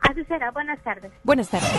Así 0.00 0.24
será. 0.24 0.50
Buenas 0.50 0.82
tardes. 0.82 1.12
Buenas 1.24 1.48
tardes. 1.48 1.70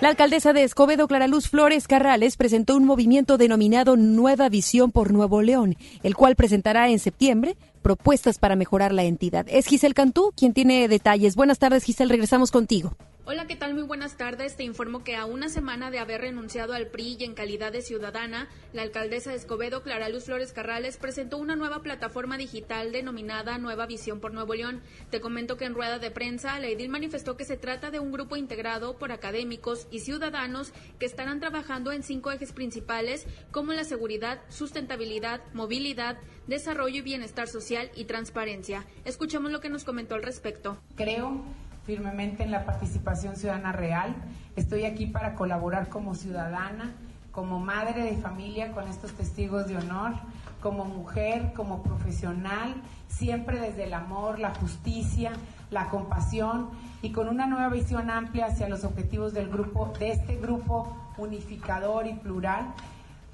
La 0.00 0.08
alcaldesa 0.08 0.52
de 0.52 0.64
Escobedo, 0.64 1.08
Clara 1.08 1.26
Luz 1.26 1.48
Flores 1.48 1.88
Carrales, 1.88 2.36
presentó 2.36 2.76
un 2.76 2.84
movimiento 2.84 3.38
denominado 3.38 3.96
Nueva 3.96 4.48
Visión 4.48 4.92
por 4.92 5.12
Nuevo 5.12 5.42
León, 5.42 5.76
el 6.02 6.14
cual 6.14 6.36
presentará 6.36 6.88
en 6.88 6.98
septiembre 6.98 7.56
propuestas 7.82 8.38
para 8.38 8.56
mejorar 8.56 8.92
la 8.92 9.04
entidad. 9.04 9.46
Es 9.48 9.66
Giselle 9.66 9.94
Cantú 9.94 10.32
quien 10.36 10.52
tiene 10.52 10.88
detalles. 10.88 11.36
Buenas 11.36 11.58
tardes, 11.58 11.84
Giselle. 11.84 12.10
Regresamos 12.10 12.50
contigo. 12.50 12.96
Hola, 13.30 13.46
¿qué 13.46 13.56
tal? 13.56 13.74
Muy 13.74 13.82
buenas 13.82 14.16
tardes. 14.16 14.56
Te 14.56 14.64
informo 14.64 15.04
que 15.04 15.14
a 15.14 15.26
una 15.26 15.50
semana 15.50 15.90
de 15.90 15.98
haber 15.98 16.22
renunciado 16.22 16.72
al 16.72 16.86
PRI 16.86 17.18
y 17.20 17.24
en 17.24 17.34
calidad 17.34 17.70
de 17.70 17.82
ciudadana, 17.82 18.48
la 18.72 18.80
alcaldesa 18.80 19.32
de 19.32 19.36
Escobedo, 19.36 19.82
Clara 19.82 20.08
Luz 20.08 20.24
Flores 20.24 20.54
Carrales, 20.54 20.96
presentó 20.96 21.36
una 21.36 21.54
nueva 21.54 21.82
plataforma 21.82 22.38
digital 22.38 22.90
denominada 22.90 23.58
Nueva 23.58 23.84
Visión 23.84 24.20
por 24.20 24.32
Nuevo 24.32 24.54
León. 24.54 24.80
Te 25.10 25.20
comento 25.20 25.58
que 25.58 25.66
en 25.66 25.74
rueda 25.74 25.98
de 25.98 26.10
prensa, 26.10 26.58
la 26.58 26.68
edil 26.68 26.88
manifestó 26.88 27.36
que 27.36 27.44
se 27.44 27.58
trata 27.58 27.90
de 27.90 28.00
un 28.00 28.12
grupo 28.12 28.38
integrado 28.38 28.96
por 28.96 29.12
académicos 29.12 29.88
y 29.90 29.98
ciudadanos 30.00 30.72
que 30.98 31.04
estarán 31.04 31.38
trabajando 31.38 31.92
en 31.92 32.02
cinco 32.02 32.30
ejes 32.30 32.54
principales 32.54 33.26
como 33.50 33.74
la 33.74 33.84
seguridad, 33.84 34.40
sustentabilidad, 34.48 35.42
movilidad, 35.52 36.16
desarrollo 36.46 36.96
y 36.96 37.02
bienestar 37.02 37.46
social 37.46 37.90
y 37.94 38.06
transparencia. 38.06 38.86
Escuchemos 39.04 39.52
lo 39.52 39.60
que 39.60 39.68
nos 39.68 39.84
comentó 39.84 40.14
al 40.14 40.22
respecto. 40.22 40.80
Creo 40.96 41.44
firmemente 41.88 42.42
en 42.42 42.50
la 42.50 42.66
participación 42.66 43.34
ciudadana 43.34 43.72
real. 43.72 44.14
Estoy 44.56 44.84
aquí 44.84 45.06
para 45.06 45.34
colaborar 45.34 45.88
como 45.88 46.14
ciudadana, 46.14 46.92
como 47.32 47.60
madre 47.60 48.02
de 48.02 48.18
familia 48.18 48.72
con 48.72 48.86
estos 48.88 49.12
testigos 49.14 49.68
de 49.68 49.78
honor, 49.78 50.12
como 50.60 50.84
mujer, 50.84 51.54
como 51.56 51.82
profesional, 51.82 52.74
siempre 53.08 53.58
desde 53.58 53.84
el 53.84 53.94
amor, 53.94 54.38
la 54.38 54.54
justicia, 54.54 55.32
la 55.70 55.88
compasión 55.88 56.68
y 57.00 57.12
con 57.12 57.26
una 57.26 57.46
nueva 57.46 57.70
visión 57.70 58.10
amplia 58.10 58.48
hacia 58.48 58.68
los 58.68 58.84
objetivos 58.84 59.32
del 59.32 59.48
grupo, 59.48 59.90
de 59.98 60.10
este 60.10 60.36
grupo 60.36 60.94
unificador 61.16 62.06
y 62.06 62.12
plural 62.12 62.66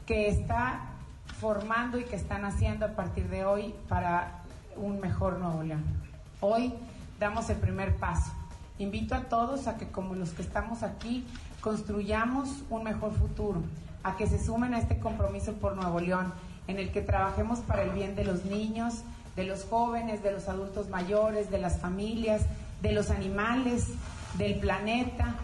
que 0.06 0.28
está 0.28 0.90
formando 1.40 1.98
y 1.98 2.04
que 2.04 2.14
están 2.14 2.44
haciendo 2.44 2.86
a 2.86 2.90
partir 2.90 3.28
de 3.28 3.44
hoy 3.44 3.74
para 3.88 4.42
un 4.76 5.00
mejor 5.00 5.40
Nuevo 5.40 5.64
León. 5.64 5.82
Hoy 6.40 6.72
damos 7.18 7.50
el 7.50 7.56
primer 7.56 7.96
paso 7.96 8.30
Invito 8.78 9.14
a 9.14 9.22
todos 9.24 9.68
a 9.68 9.76
que 9.76 9.88
como 9.88 10.14
los 10.14 10.30
que 10.30 10.42
estamos 10.42 10.82
aquí 10.82 11.24
construyamos 11.60 12.48
un 12.70 12.82
mejor 12.82 13.12
futuro, 13.12 13.62
a 14.02 14.16
que 14.16 14.26
se 14.26 14.44
sumen 14.44 14.74
a 14.74 14.78
este 14.78 14.98
compromiso 14.98 15.52
por 15.54 15.76
Nuevo 15.76 16.00
León, 16.00 16.32
en 16.66 16.78
el 16.78 16.90
que 16.90 17.00
trabajemos 17.00 17.60
para 17.60 17.84
el 17.84 17.90
bien 17.90 18.16
de 18.16 18.24
los 18.24 18.44
niños, 18.44 19.02
de 19.36 19.44
los 19.44 19.64
jóvenes, 19.64 20.22
de 20.22 20.32
los 20.32 20.48
adultos 20.48 20.88
mayores, 20.88 21.50
de 21.50 21.58
las 21.58 21.78
familias, 21.78 22.42
de 22.82 22.92
los 22.92 23.10
animales, 23.10 23.86
del 24.38 24.56
planeta, 24.56 25.34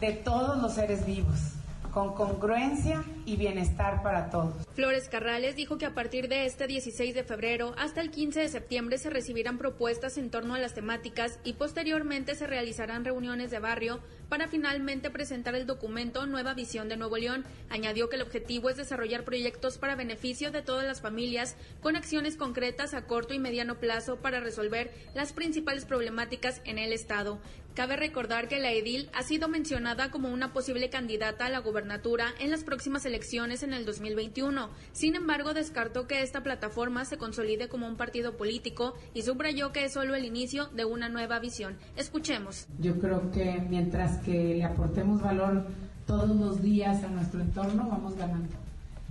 de 0.00 0.12
todos 0.12 0.60
los 0.60 0.74
seres 0.74 1.06
vivos 1.06 1.54
con 1.94 2.12
congruencia 2.14 3.04
y 3.26 3.36
bienestar 3.36 4.02
para 4.02 4.30
todos. 4.30 4.54
Flores 4.74 5.08
Carrales 5.08 5.56
dijo 5.56 5.78
que 5.78 5.86
a 5.86 5.94
partir 5.94 6.28
de 6.28 6.46
este 6.46 6.66
16 6.66 7.14
de 7.14 7.24
febrero 7.24 7.74
hasta 7.78 8.00
el 8.00 8.10
15 8.10 8.40
de 8.40 8.48
septiembre 8.48 8.98
se 8.98 9.10
recibirán 9.10 9.58
propuestas 9.58 10.18
en 10.18 10.30
torno 10.30 10.54
a 10.54 10.58
las 10.58 10.74
temáticas 10.74 11.38
y 11.44 11.54
posteriormente 11.54 12.34
se 12.34 12.46
realizarán 12.46 13.04
reuniones 13.04 13.50
de 13.50 13.58
barrio 13.58 14.00
para 14.28 14.48
finalmente 14.48 15.10
presentar 15.10 15.54
el 15.54 15.66
documento 15.66 16.26
Nueva 16.26 16.54
Visión 16.54 16.88
de 16.88 16.96
Nuevo 16.96 17.16
León. 17.16 17.44
Añadió 17.70 18.08
que 18.08 18.16
el 18.16 18.22
objetivo 18.22 18.68
es 18.68 18.76
desarrollar 18.76 19.24
proyectos 19.24 19.78
para 19.78 19.96
beneficio 19.96 20.50
de 20.50 20.62
todas 20.62 20.86
las 20.86 21.00
familias 21.00 21.56
con 21.80 21.96
acciones 21.96 22.36
concretas 22.36 22.94
a 22.94 23.06
corto 23.06 23.34
y 23.34 23.38
mediano 23.38 23.78
plazo 23.78 24.16
para 24.16 24.40
resolver 24.40 24.92
las 25.14 25.32
principales 25.32 25.84
problemáticas 25.84 26.60
en 26.64 26.78
el 26.78 26.92
Estado. 26.92 27.40
Cabe 27.74 27.96
recordar 27.96 28.46
que 28.46 28.60
la 28.60 28.70
edil 28.70 29.10
ha 29.14 29.24
sido 29.24 29.48
mencionada 29.48 30.12
como 30.12 30.28
una 30.28 30.52
posible 30.52 30.90
candidata 30.90 31.46
a 31.46 31.50
la 31.50 31.58
gubernatura 31.58 32.32
en 32.38 32.52
las 32.52 32.62
próximas 32.62 33.04
elecciones 33.04 33.13
en 33.62 33.72
el 33.72 33.84
2021. 33.84 34.68
Sin 34.92 35.14
embargo, 35.14 35.54
descartó 35.54 36.06
que 36.06 36.22
esta 36.22 36.42
plataforma 36.42 37.04
se 37.04 37.16
consolide 37.16 37.68
como 37.68 37.86
un 37.86 37.96
partido 37.96 38.36
político 38.36 38.94
y 39.14 39.22
subrayó 39.22 39.72
que 39.72 39.84
es 39.84 39.92
solo 39.92 40.14
el 40.14 40.24
inicio 40.24 40.66
de 40.74 40.84
una 40.84 41.08
nueva 41.08 41.38
visión. 41.38 41.76
Escuchemos. 41.96 42.66
Yo 42.80 42.98
creo 42.98 43.30
que 43.30 43.64
mientras 43.68 44.18
que 44.18 44.54
le 44.56 44.64
aportemos 44.64 45.22
valor 45.22 45.66
todos 46.06 46.36
los 46.36 46.60
días 46.60 47.04
a 47.04 47.08
nuestro 47.08 47.40
entorno, 47.40 47.88
vamos 47.88 48.16
ganando. 48.16 48.54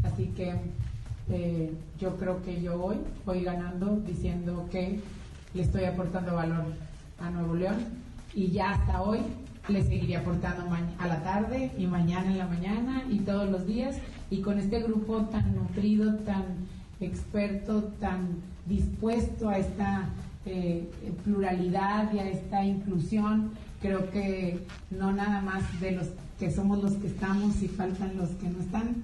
Así 0.04 0.28
que 0.36 0.54
eh, 1.30 1.72
yo 2.00 2.18
creo 2.18 2.44
que 2.44 2.62
yo 2.62 2.84
hoy 2.84 2.98
voy 3.26 3.44
ganando 3.44 3.98
diciendo 4.06 4.68
que 4.70 5.00
le 5.54 5.62
estoy 5.62 5.86
aportando 5.86 6.36
valor 6.36 6.66
a 7.20 7.30
Nuevo 7.30 7.56
León 7.56 7.78
y 8.36 8.52
ya 8.52 8.72
hasta 8.72 9.02
hoy 9.02 9.20
le 9.68 9.84
seguiría 9.84 10.20
aportando 10.20 10.64
a 11.00 11.08
la 11.08 11.24
tarde 11.24 11.72
y 11.78 11.88
mañana 11.88 12.32
en 12.32 12.38
la 12.38 12.48
mañana 12.48 13.04
y 13.10 13.20
todos 13.20 13.50
los 13.50 13.66
días 13.66 13.96
y 14.30 14.42
con 14.42 14.60
este 14.60 14.82
grupo 14.82 15.22
tan 15.26 15.56
nutrido, 15.56 16.16
tan 16.20 16.44
experto, 17.00 17.84
tan 18.00 18.42
dispuesto 18.66 19.50
a 19.50 19.58
esta 19.58 20.10
eh, 20.46 20.90
pluralidad 21.24 22.14
y 22.14 22.20
a 22.20 22.30
esta 22.30 22.66
inclusión, 22.66 23.52
creo 23.82 24.10
que 24.12 24.66
no 24.92 25.12
nada 25.12 25.42
más 25.42 25.80
de 25.80 25.92
los 25.92 26.08
que 26.40 26.52
somos 26.52 26.84
los 26.84 26.94
que 26.94 27.08
estamos 27.08 27.62
y 27.62 27.68
faltan 27.68 28.18
los 28.18 28.30
que 28.32 28.50
no 28.50 28.60
están, 28.60 28.96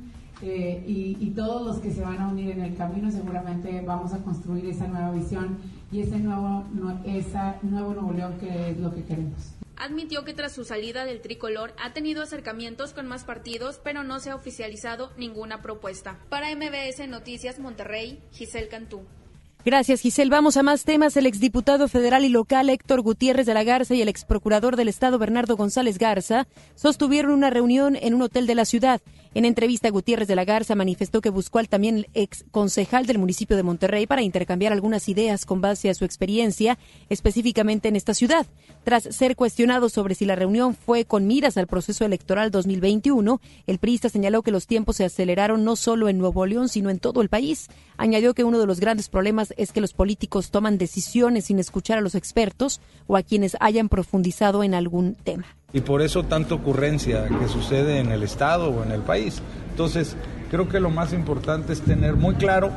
eh, 0.41 0.83
y, 0.87 1.29
todos 1.31 1.65
los 1.65 1.77
que 1.79 1.91
se 1.91 2.01
van 2.01 2.17
a 2.19 2.27
unir 2.27 2.51
en 2.51 2.61
el 2.61 2.75
camino 2.75 3.11
seguramente 3.11 3.81
vamos 3.85 4.13
a 4.13 4.19
construir 4.19 4.65
esa 4.65 4.87
nueva 4.87 5.11
visión 5.11 5.57
y 5.91 5.99
ese 5.99 6.17
nuevo, 6.19 6.63
esa 7.05 7.57
nuevo 7.61 7.93
Nuevo 7.93 8.13
León 8.13 8.33
que 8.39 8.71
es 8.71 8.79
lo 8.79 8.93
que 8.93 9.03
queremos. 9.03 9.53
Admitió 9.79 10.25
que 10.25 10.33
tras 10.33 10.53
su 10.53 10.65
salida 10.65 11.05
del 11.05 11.21
tricolor 11.21 11.73
ha 11.77 11.93
tenido 11.93 12.21
acercamientos 12.21 12.91
con 12.91 13.07
más 13.07 13.23
partidos, 13.23 13.79
pero 13.81 14.03
no 14.03 14.19
se 14.19 14.29
ha 14.29 14.35
oficializado 14.35 15.13
ninguna 15.15 15.61
propuesta. 15.61 16.19
Para 16.27 16.53
MBS 16.53 17.07
Noticias 17.07 17.59
Monterrey, 17.59 18.21
Giselle 18.33 18.67
Cantú. 18.67 19.07
Gracias, 19.65 19.99
Giselle. 19.99 20.29
Vamos 20.29 20.55
a 20.55 20.63
más 20.63 20.85
temas. 20.85 21.17
El 21.17 21.25
exdiputado 21.25 21.89
federal 21.89 22.23
y 22.23 22.29
local 22.29 22.69
Héctor 22.69 23.01
Gutiérrez 23.01 23.45
de 23.45 23.53
la 23.53 23.65
Garza 23.65 23.93
y 23.93 24.01
el 24.01 24.07
exprocurador 24.07 24.77
del 24.77 24.87
Estado 24.87 25.19
Bernardo 25.19 25.57
González 25.57 25.97
Garza 25.97 26.47
sostuvieron 26.75 27.31
una 27.31 27.49
reunión 27.49 27.97
en 27.97 28.13
un 28.13 28.21
hotel 28.21 28.47
de 28.47 28.55
la 28.55 28.63
ciudad. 28.63 29.01
En 29.35 29.43
entrevista, 29.45 29.89
Gutiérrez 29.89 30.27
de 30.29 30.35
la 30.35 30.45
Garza 30.45 30.75
manifestó 30.75 31.19
que 31.19 31.29
buscó 31.29 31.59
al 31.59 31.67
también 31.67 32.07
ex 32.13 32.45
concejal 32.51 33.05
del 33.05 33.19
municipio 33.19 33.57
de 33.57 33.63
Monterrey 33.63 34.07
para 34.07 34.23
intercambiar 34.23 34.71
algunas 34.71 35.07
ideas 35.09 35.45
con 35.45 35.59
base 35.61 35.89
a 35.89 35.93
su 35.93 36.05
experiencia, 36.05 36.79
específicamente 37.09 37.89
en 37.89 37.97
esta 37.97 38.13
ciudad. 38.13 38.47
Tras 38.85 39.03
ser 39.03 39.35
cuestionado 39.35 39.89
sobre 39.89 40.15
si 40.15 40.25
la 40.25 40.35
reunión 40.35 40.73
fue 40.73 41.05
con 41.05 41.27
miras 41.27 41.57
al 41.57 41.67
proceso 41.67 42.05
electoral 42.05 42.49
2021, 42.49 43.39
el 43.67 43.77
priista 43.77 44.09
señaló 44.09 44.41
que 44.41 44.51
los 44.51 44.65
tiempos 44.65 44.95
se 44.95 45.05
aceleraron 45.05 45.63
no 45.63 45.75
solo 45.75 46.09
en 46.09 46.17
Nuevo 46.17 46.45
León, 46.45 46.69
sino 46.69 46.89
en 46.89 46.99
todo 46.99 47.21
el 47.21 47.29
país. 47.29 47.67
Añadió 47.99 48.33
que 48.33 48.43
uno 48.43 48.59
de 48.59 48.65
los 48.65 48.79
grandes 48.79 49.09
problemas 49.09 49.53
es 49.57 49.71
que 49.71 49.81
los 49.81 49.93
políticos 49.93 50.49
toman 50.49 50.77
decisiones 50.77 51.45
sin 51.45 51.59
escuchar 51.59 51.97
a 51.97 52.01
los 52.01 52.15
expertos 52.15 52.79
o 53.07 53.17
a 53.17 53.23
quienes 53.23 53.57
hayan 53.59 53.89
profundizado 53.89 54.63
en 54.63 54.73
algún 54.73 55.15
tema 55.15 55.45
y 55.73 55.81
por 55.81 56.01
eso 56.01 56.23
tanta 56.23 56.55
ocurrencia 56.55 57.27
que 57.27 57.47
sucede 57.47 57.99
en 57.99 58.11
el 58.11 58.23
Estado 58.23 58.69
o 58.69 58.83
en 58.83 58.91
el 58.91 59.01
país. 59.01 59.41
Entonces, 59.69 60.15
creo 60.49 60.67
que 60.67 60.79
lo 60.79 60.89
más 60.89 61.13
importante 61.13 61.73
es 61.73 61.81
tener 61.81 62.15
muy 62.15 62.35
claro 62.35 62.71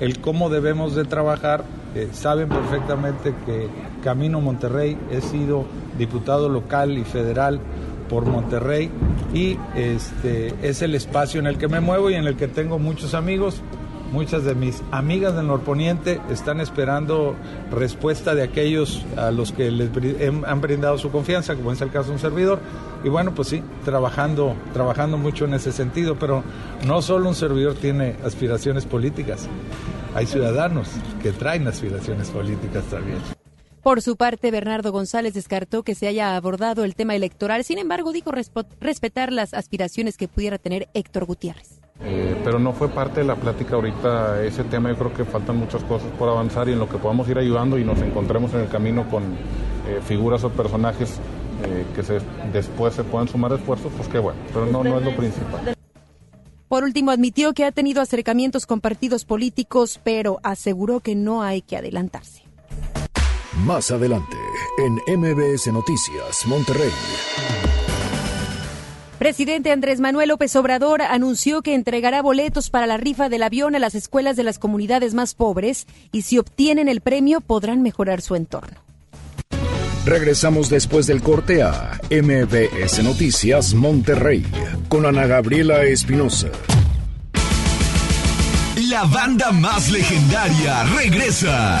el 0.00 0.20
cómo 0.20 0.50
debemos 0.50 0.94
de 0.94 1.04
trabajar. 1.04 1.64
Eh, 1.94 2.08
saben 2.12 2.48
perfectamente 2.48 3.34
que 3.46 3.68
Camino 4.02 4.40
Monterrey, 4.40 4.98
he 5.10 5.22
sido 5.22 5.64
diputado 5.98 6.48
local 6.48 6.98
y 6.98 7.04
federal 7.04 7.60
por 8.10 8.26
Monterrey 8.26 8.90
y 9.32 9.56
este 9.74 10.54
es 10.62 10.82
el 10.82 10.94
espacio 10.94 11.40
en 11.40 11.46
el 11.46 11.58
que 11.58 11.68
me 11.68 11.80
muevo 11.80 12.10
y 12.10 12.14
en 12.14 12.26
el 12.26 12.36
que 12.36 12.48
tengo 12.48 12.78
muchos 12.78 13.14
amigos, 13.14 13.62
Muchas 14.12 14.44
de 14.44 14.54
mis 14.54 14.82
amigas 14.92 15.34
del 15.34 15.48
norponiente 15.48 16.20
están 16.30 16.60
esperando 16.60 17.34
respuesta 17.70 18.34
de 18.34 18.44
aquellos 18.44 19.04
a 19.16 19.30
los 19.30 19.52
que 19.52 19.70
les 19.70 19.90
han 20.46 20.60
brindado 20.60 20.96
su 20.96 21.10
confianza, 21.10 21.56
como 21.56 21.72
es 21.72 21.80
el 21.80 21.90
caso 21.90 22.08
de 22.08 22.14
un 22.14 22.18
servidor. 22.20 22.60
Y 23.04 23.08
bueno, 23.08 23.34
pues 23.34 23.48
sí, 23.48 23.62
trabajando, 23.84 24.54
trabajando 24.72 25.18
mucho 25.18 25.44
en 25.44 25.54
ese 25.54 25.72
sentido, 25.72 26.16
pero 26.18 26.44
no 26.86 27.02
solo 27.02 27.28
un 27.28 27.34
servidor 27.34 27.74
tiene 27.74 28.16
aspiraciones 28.24 28.86
políticas, 28.86 29.48
hay 30.14 30.26
ciudadanos 30.26 30.88
que 31.22 31.32
traen 31.32 31.66
aspiraciones 31.66 32.30
políticas 32.30 32.84
también. 32.84 33.18
Por 33.82 34.02
su 34.02 34.16
parte, 34.16 34.50
Bernardo 34.50 34.90
González 34.90 35.34
descartó 35.34 35.82
que 35.82 35.94
se 35.94 36.08
haya 36.08 36.36
abordado 36.36 36.84
el 36.84 36.96
tema 36.96 37.14
electoral, 37.14 37.62
sin 37.64 37.78
embargo, 37.78 38.12
dijo 38.12 38.32
respetar 38.80 39.32
las 39.32 39.54
aspiraciones 39.54 40.16
que 40.16 40.26
pudiera 40.26 40.58
tener 40.58 40.88
Héctor 40.94 41.24
Gutiérrez. 41.26 41.80
Eh, 42.02 42.36
pero 42.44 42.58
no 42.58 42.72
fue 42.72 42.88
parte 42.88 43.20
de 43.20 43.26
la 43.26 43.36
plática 43.36 43.74
ahorita 43.74 44.42
ese 44.42 44.64
tema. 44.64 44.90
Yo 44.90 44.96
creo 44.96 45.14
que 45.14 45.24
faltan 45.24 45.56
muchas 45.56 45.82
cosas 45.84 46.08
por 46.18 46.28
avanzar 46.28 46.68
y 46.68 46.72
en 46.72 46.78
lo 46.78 46.88
que 46.88 46.98
podamos 46.98 47.28
ir 47.28 47.38
ayudando 47.38 47.78
y 47.78 47.84
nos 47.84 48.00
encontremos 48.00 48.52
en 48.54 48.60
el 48.60 48.68
camino 48.68 49.08
con 49.08 49.22
eh, 49.24 50.00
figuras 50.04 50.44
o 50.44 50.50
personajes 50.50 51.18
eh, 51.64 51.86
que 51.94 52.02
se, 52.02 52.20
después 52.52 52.94
se 52.94 53.04
puedan 53.04 53.28
sumar 53.28 53.52
esfuerzos, 53.52 53.90
pues 53.96 54.08
qué 54.08 54.18
bueno. 54.18 54.38
Pero 54.52 54.66
no, 54.66 54.84
no 54.84 54.98
es 54.98 55.04
lo 55.04 55.16
principal. 55.16 55.74
Por 56.68 56.82
último, 56.82 57.12
admitió 57.12 57.54
que 57.54 57.64
ha 57.64 57.72
tenido 57.72 58.02
acercamientos 58.02 58.66
con 58.66 58.80
partidos 58.80 59.24
políticos, 59.24 60.00
pero 60.02 60.40
aseguró 60.42 61.00
que 61.00 61.14
no 61.14 61.42
hay 61.42 61.62
que 61.62 61.76
adelantarse. 61.76 62.42
Más 63.64 63.90
adelante, 63.90 64.36
en 64.78 65.18
MBS 65.18 65.72
Noticias, 65.72 66.44
Monterrey. 66.46 66.90
Presidente 69.18 69.72
Andrés 69.72 69.98
Manuel 69.98 70.28
López 70.28 70.54
Obrador 70.56 71.00
anunció 71.00 71.62
que 71.62 71.74
entregará 71.74 72.20
boletos 72.20 72.68
para 72.68 72.86
la 72.86 72.98
rifa 72.98 73.30
del 73.30 73.42
avión 73.42 73.74
a 73.74 73.78
las 73.78 73.94
escuelas 73.94 74.36
de 74.36 74.42
las 74.42 74.58
comunidades 74.58 75.14
más 75.14 75.34
pobres 75.34 75.86
y 76.12 76.22
si 76.22 76.36
obtienen 76.36 76.86
el 76.86 77.00
premio 77.00 77.40
podrán 77.40 77.82
mejorar 77.82 78.20
su 78.20 78.34
entorno. 78.34 78.78
Regresamos 80.04 80.68
después 80.68 81.06
del 81.06 81.22
corte 81.22 81.62
a 81.62 81.98
MBS 82.10 83.02
Noticias 83.02 83.72
Monterrey 83.72 84.46
con 84.88 85.06
Ana 85.06 85.26
Gabriela 85.26 85.82
Espinosa. 85.84 86.48
La 88.90 89.04
banda 89.04 89.50
más 89.50 89.90
legendaria 89.90 90.84
regresa. 90.94 91.80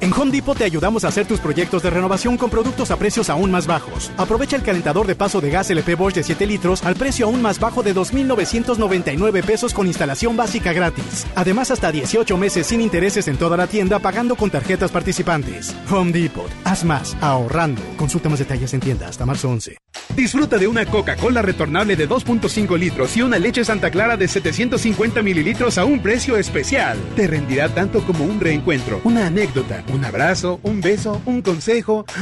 En 0.00 0.12
Home 0.14 0.30
Depot 0.30 0.56
te 0.56 0.64
ayudamos 0.64 1.04
a 1.04 1.08
hacer 1.08 1.26
tus 1.26 1.40
proyectos 1.40 1.82
de 1.82 1.90
renovación 1.90 2.38
con 2.38 2.48
productos 2.48 2.90
a 2.90 2.96
precios 2.96 3.28
aún 3.28 3.50
más 3.50 3.66
bajos. 3.66 4.10
Aprovecha 4.16 4.56
el 4.56 4.62
calentador 4.62 5.06
de 5.06 5.14
paso 5.14 5.40
de 5.40 5.50
gas 5.50 5.70
LP 5.70 5.94
Bosch 5.94 6.14
de 6.14 6.22
7 6.22 6.46
litros 6.46 6.84
al 6.84 6.96
precio 6.96 7.26
aún 7.26 7.42
más 7.42 7.60
bajo 7.60 7.82
de 7.82 7.94
2.999 7.94 9.44
pesos 9.44 9.74
con 9.74 9.86
instalación 9.86 10.36
básica 10.36 10.72
gratis. 10.72 11.26
Además, 11.34 11.70
hasta 11.70 11.92
18 11.92 12.36
meses 12.38 12.66
sin 12.66 12.80
intereses 12.80 13.28
en 13.28 13.36
toda 13.36 13.56
la 13.58 13.66
tienda 13.66 13.98
pagando 13.98 14.36
con 14.36 14.50
tarjetas 14.50 14.90
participantes. 14.90 15.76
Home 15.90 16.12
Depot. 16.12 16.50
Haz 16.64 16.82
más, 16.84 17.16
ahorrando. 17.20 17.82
Consulta 17.96 18.30
más 18.30 18.38
detalles 18.38 18.72
en 18.72 18.80
tienda 18.80 19.08
hasta 19.08 19.26
marzo 19.26 19.50
11. 19.50 19.76
Disfruta 20.20 20.58
de 20.58 20.68
una 20.68 20.84
Coca-Cola 20.84 21.40
retornable 21.40 21.96
de 21.96 22.08
2.5 22.08 22.78
litros 22.78 23.16
y 23.16 23.22
una 23.22 23.38
leche 23.38 23.64
Santa 23.64 23.90
Clara 23.90 24.16
de 24.16 24.28
750 24.28 25.22
mililitros 25.22 25.78
a 25.78 25.84
un 25.84 26.02
precio 26.02 26.36
especial. 26.36 26.98
Te 27.16 27.26
rendirá 27.26 27.68
tanto 27.68 28.02
como 28.02 28.24
un 28.24 28.38
reencuentro, 28.38 29.00
una 29.04 29.26
anécdota 29.26 29.82
un 29.92 30.04
abrazo, 30.04 30.60
un 30.62 30.80
beso, 30.80 31.20
un 31.24 31.42
consejo. 31.42 32.04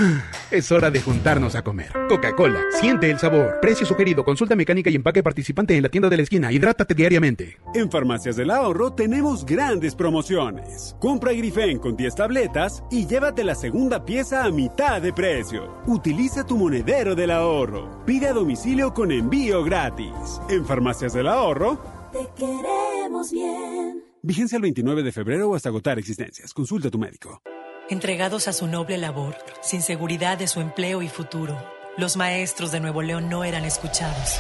Es 0.51 0.73
hora 0.73 0.91
de 0.91 1.03
juntarnos 1.03 1.55
a 1.57 1.63
comer. 1.63 1.93
Coca-Cola, 2.09 2.61
siente 2.81 3.11
el 3.11 3.19
sabor. 3.19 3.59
Precio 3.61 3.85
sugerido, 3.85 4.25
consulta 4.25 4.57
mecánica 4.57 4.89
y 4.89 4.95
empaque 4.95 5.23
participante 5.23 5.77
en 5.77 5.83
la 5.83 5.91
tienda 5.91 6.09
de 6.09 6.17
la 6.17 6.23
esquina. 6.23 6.51
Hidrátate 6.51 6.95
diariamente. 6.95 7.59
En 7.75 7.91
Farmacias 7.91 8.37
del 8.37 8.51
Ahorro 8.51 8.95
tenemos 8.95 9.45
grandes 9.45 9.95
promociones. 9.95 10.97
Compra 11.01 11.33
Grifen 11.33 11.79
con 11.79 11.97
10 11.97 12.15
tabletas 12.15 12.83
y 12.91 13.07
llévate 13.07 13.45
la 13.45 13.55
segunda 13.55 14.07
pieza 14.07 14.45
a 14.45 14.51
mitad 14.51 15.03
de 15.03 15.13
precio. 15.13 15.83
Utiliza 15.87 16.47
tu 16.47 16.57
monedero 16.57 17.15
del 17.15 17.31
ahorro. 17.31 17.58
Pide 18.07 18.29
a 18.29 18.33
domicilio 18.33 18.95
con 18.95 19.11
envío 19.11 19.65
gratis. 19.65 20.41
En 20.49 20.65
Farmacias 20.65 21.13
del 21.13 21.27
Ahorro. 21.27 21.79
Te 22.13 22.29
queremos 22.37 23.33
bien. 23.33 24.05
Vigencia 24.23 24.57
el 24.57 24.63
29 24.63 25.03
de 25.03 25.11
febrero 25.11 25.51
o 25.51 25.57
hasta 25.57 25.69
agotar 25.69 25.99
existencias. 25.99 26.55
Consulta 26.55 26.87
a 26.87 26.91
tu 26.93 26.99
médico. 26.99 27.43
Entregados 27.91 28.47
a 28.47 28.53
su 28.53 28.69
noble 28.69 28.97
labor, 28.97 29.35
sin 29.61 29.83
seguridad 29.83 30.39
de 30.39 30.47
su 30.47 30.61
empleo 30.61 31.03
y 31.03 31.09
futuro, 31.09 31.59
los 31.97 32.17
maestros 32.17 32.71
de 32.71 32.79
Nuevo 32.79 33.03
León 33.03 33.29
no 33.29 33.43
eran 33.43 33.65
escuchados. 33.65 34.39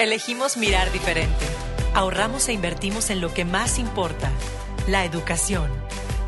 Elegimos 0.00 0.56
mirar 0.56 0.90
diferente. 0.90 1.44
Ahorramos 1.94 2.48
e 2.48 2.54
invertimos 2.54 3.10
en 3.10 3.20
lo 3.20 3.32
que 3.32 3.44
más 3.44 3.78
importa, 3.78 4.32
la 4.88 5.04
educación. 5.04 5.70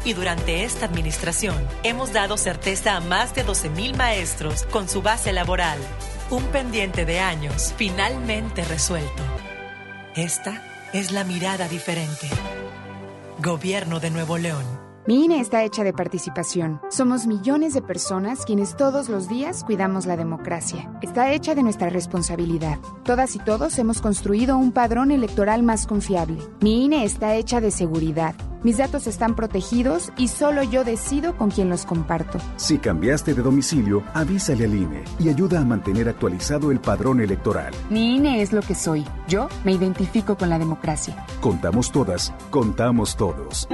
Y 0.05 0.15
durante 0.15 0.65
esta 0.65 0.87
administración 0.87 1.57
hemos 1.83 2.13
dado 2.13 2.37
certeza 2.37 2.97
a 2.97 3.01
más 3.01 3.35
de 3.35 3.45
12.000 3.45 3.97
maestros 3.97 4.65
con 4.65 4.89
su 4.89 5.03
base 5.03 5.33
laboral. 5.33 5.79
Un 6.31 6.45
pendiente 6.45 7.05
de 7.05 7.21
años 7.21 7.75
finalmente 7.77 8.65
resuelto. 8.65 9.23
Esta 10.15 10.63
es 10.93 11.13
la 11.13 11.25
mirada 11.25 11.69
diferente. 11.69 12.29
Gobierno 13.43 14.01
de 14.01 14.11
Nuevo 14.11 14.39
León. 14.39 14.65
Mi 15.07 15.25
INE 15.25 15.41
está 15.41 15.65
hecha 15.65 15.83
de 15.83 15.93
participación. 15.93 16.81
Somos 16.91 17.27
millones 17.27 17.73
de 17.75 17.81
personas 17.81 18.45
quienes 18.45 18.77
todos 18.77 19.09
los 19.09 19.29
días 19.29 19.65
cuidamos 19.65 20.05
la 20.07 20.17
democracia. 20.17 20.93
Está 21.01 21.33
hecha 21.33 21.55
de 21.55 21.63
nuestra 21.63 21.89
responsabilidad. 21.89 22.79
Todas 23.03 23.35
y 23.35 23.39
todos 23.39 23.79
hemos 23.79 24.01
construido 24.01 24.59
un 24.59 24.73
padrón 24.73 25.11
electoral 25.11 25.63
más 25.63 25.87
confiable. 25.87 26.39
Mi 26.61 26.85
INE 26.85 27.05
está 27.05 27.35
hecha 27.35 27.61
de 27.61 27.71
seguridad. 27.71 28.35
Mis 28.63 28.77
datos 28.77 29.07
están 29.07 29.35
protegidos 29.35 30.13
y 30.19 30.29
solo 30.29 30.63
yo 30.63 30.85
decido 30.85 31.37
con 31.37 31.51
quién 31.51 31.71
los 31.71 31.87
comparto. 31.87 32.39
Si 32.57 32.79
cambiaste 32.79 33.33
de 33.33 33.43
domicilio, 33.43 34.03
avísale 34.13 34.65
al 34.65 34.75
INE 34.75 35.05
y 35.19 35.31
ayuda 35.31 35.61
a 35.61 35.65
mantener 35.65 36.09
actualizado 36.09 36.71
el 36.71 36.79
padrón 36.79 37.21
electoral. 37.21 37.73
Mi 37.89 38.17
INE 38.17 38.43
es 38.43 38.53
lo 38.53 38.61
que 38.61 38.75
soy. 38.75 39.07
Yo 39.29 39.49
me 39.65 39.73
identifico 39.73 40.37
con 40.37 40.51
la 40.51 40.59
democracia. 40.59 41.25
Contamos 41.41 41.91
todas, 41.91 42.35
contamos 42.51 43.17
todos. 43.17 43.67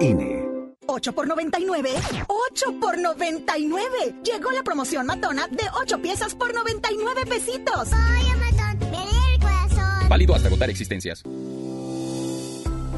INE. 0.00 0.48
8 0.86 1.12
por 1.12 1.26
99. 1.26 1.90
8 2.26 2.80
por 2.80 2.98
99. 2.98 3.86
Llegó 4.24 4.50
la 4.52 4.62
promoción 4.62 5.06
matona 5.06 5.48
de 5.48 5.64
8 5.82 6.00
piezas 6.00 6.34
por 6.34 6.54
99 6.54 7.26
pesitos. 7.26 7.90
Matón, 7.90 8.90
me 8.90 9.34
el 9.34 9.40
corazón. 9.40 10.08
Válido 10.08 10.34
hasta 10.34 10.48
agotar 10.48 10.70
existencias. 10.70 11.22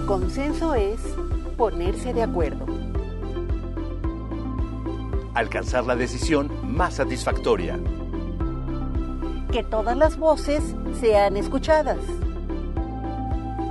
Consenso 0.06 0.76
es 0.76 1.00
ponerse 1.56 2.14
de 2.14 2.22
acuerdo. 2.22 2.64
Alcanzar 5.34 5.84
la 5.84 5.96
decisión 5.96 6.48
más 6.62 6.94
satisfactoria. 6.94 7.80
Que 9.50 9.64
todas 9.64 9.96
las 9.96 10.16
voces 10.16 10.62
sean 11.00 11.36
escuchadas. 11.36 11.98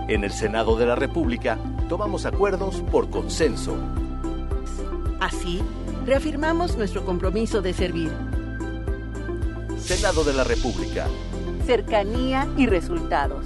En 0.09 0.25
el 0.25 0.31
Senado 0.31 0.75
de 0.75 0.85
la 0.85 0.95
República 0.95 1.57
tomamos 1.87 2.25
acuerdos 2.25 2.83
por 2.91 3.09
consenso. 3.09 3.77
Así, 5.21 5.61
reafirmamos 6.05 6.75
nuestro 6.75 7.05
compromiso 7.05 7.61
de 7.61 7.73
servir. 7.73 8.11
Senado 9.79 10.25
de 10.25 10.33
la 10.33 10.43
República. 10.43 11.07
Cercanía 11.65 12.45
y 12.57 12.67
resultados. 12.67 13.45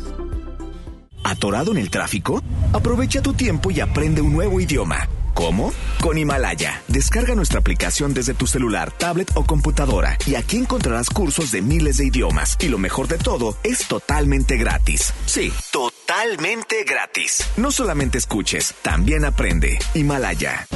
¿Atorado 1.24 1.72
en 1.72 1.78
el 1.78 1.92
tráfico? 1.92 2.42
Aprovecha 2.72 3.22
tu 3.22 3.34
tiempo 3.34 3.72
y 3.72 3.80
aprende 3.80 4.22
un 4.22 4.32
nuevo 4.32 4.59
idioma. 4.59 5.07
¿Cómo? 5.34 5.74
Con 6.01 6.17
Himalaya. 6.17 6.84
Descarga 6.88 7.34
nuestra 7.34 7.59
aplicación 7.59 8.13
desde 8.13 8.34
tu 8.34 8.45
celular, 8.45 8.91
tablet 8.91 9.32
o 9.36 9.43
computadora 9.43 10.17
y 10.28 10.36
aquí 10.36 10.57
encontrarás 10.57 11.09
cursos 11.09 11.51
de 11.51 11.61
miles 11.61 11.97
de 11.97 12.07
idiomas. 12.07 12.57
Y 12.59 12.67
lo 12.67 12.78
mejor 12.78 13.07
de 13.07 13.17
todo, 13.17 13.57
es 13.63 13.88
totalmente 13.88 14.57
gratis. 14.57 15.13
Sí, 15.26 15.51
totalmente 15.72 16.84
gratis. 16.84 17.43
No 17.57 17.72
solamente 17.72 18.17
escuches, 18.17 18.76
también 18.84 19.26
aprende. 19.26 19.80
Himalaya. 19.95 20.67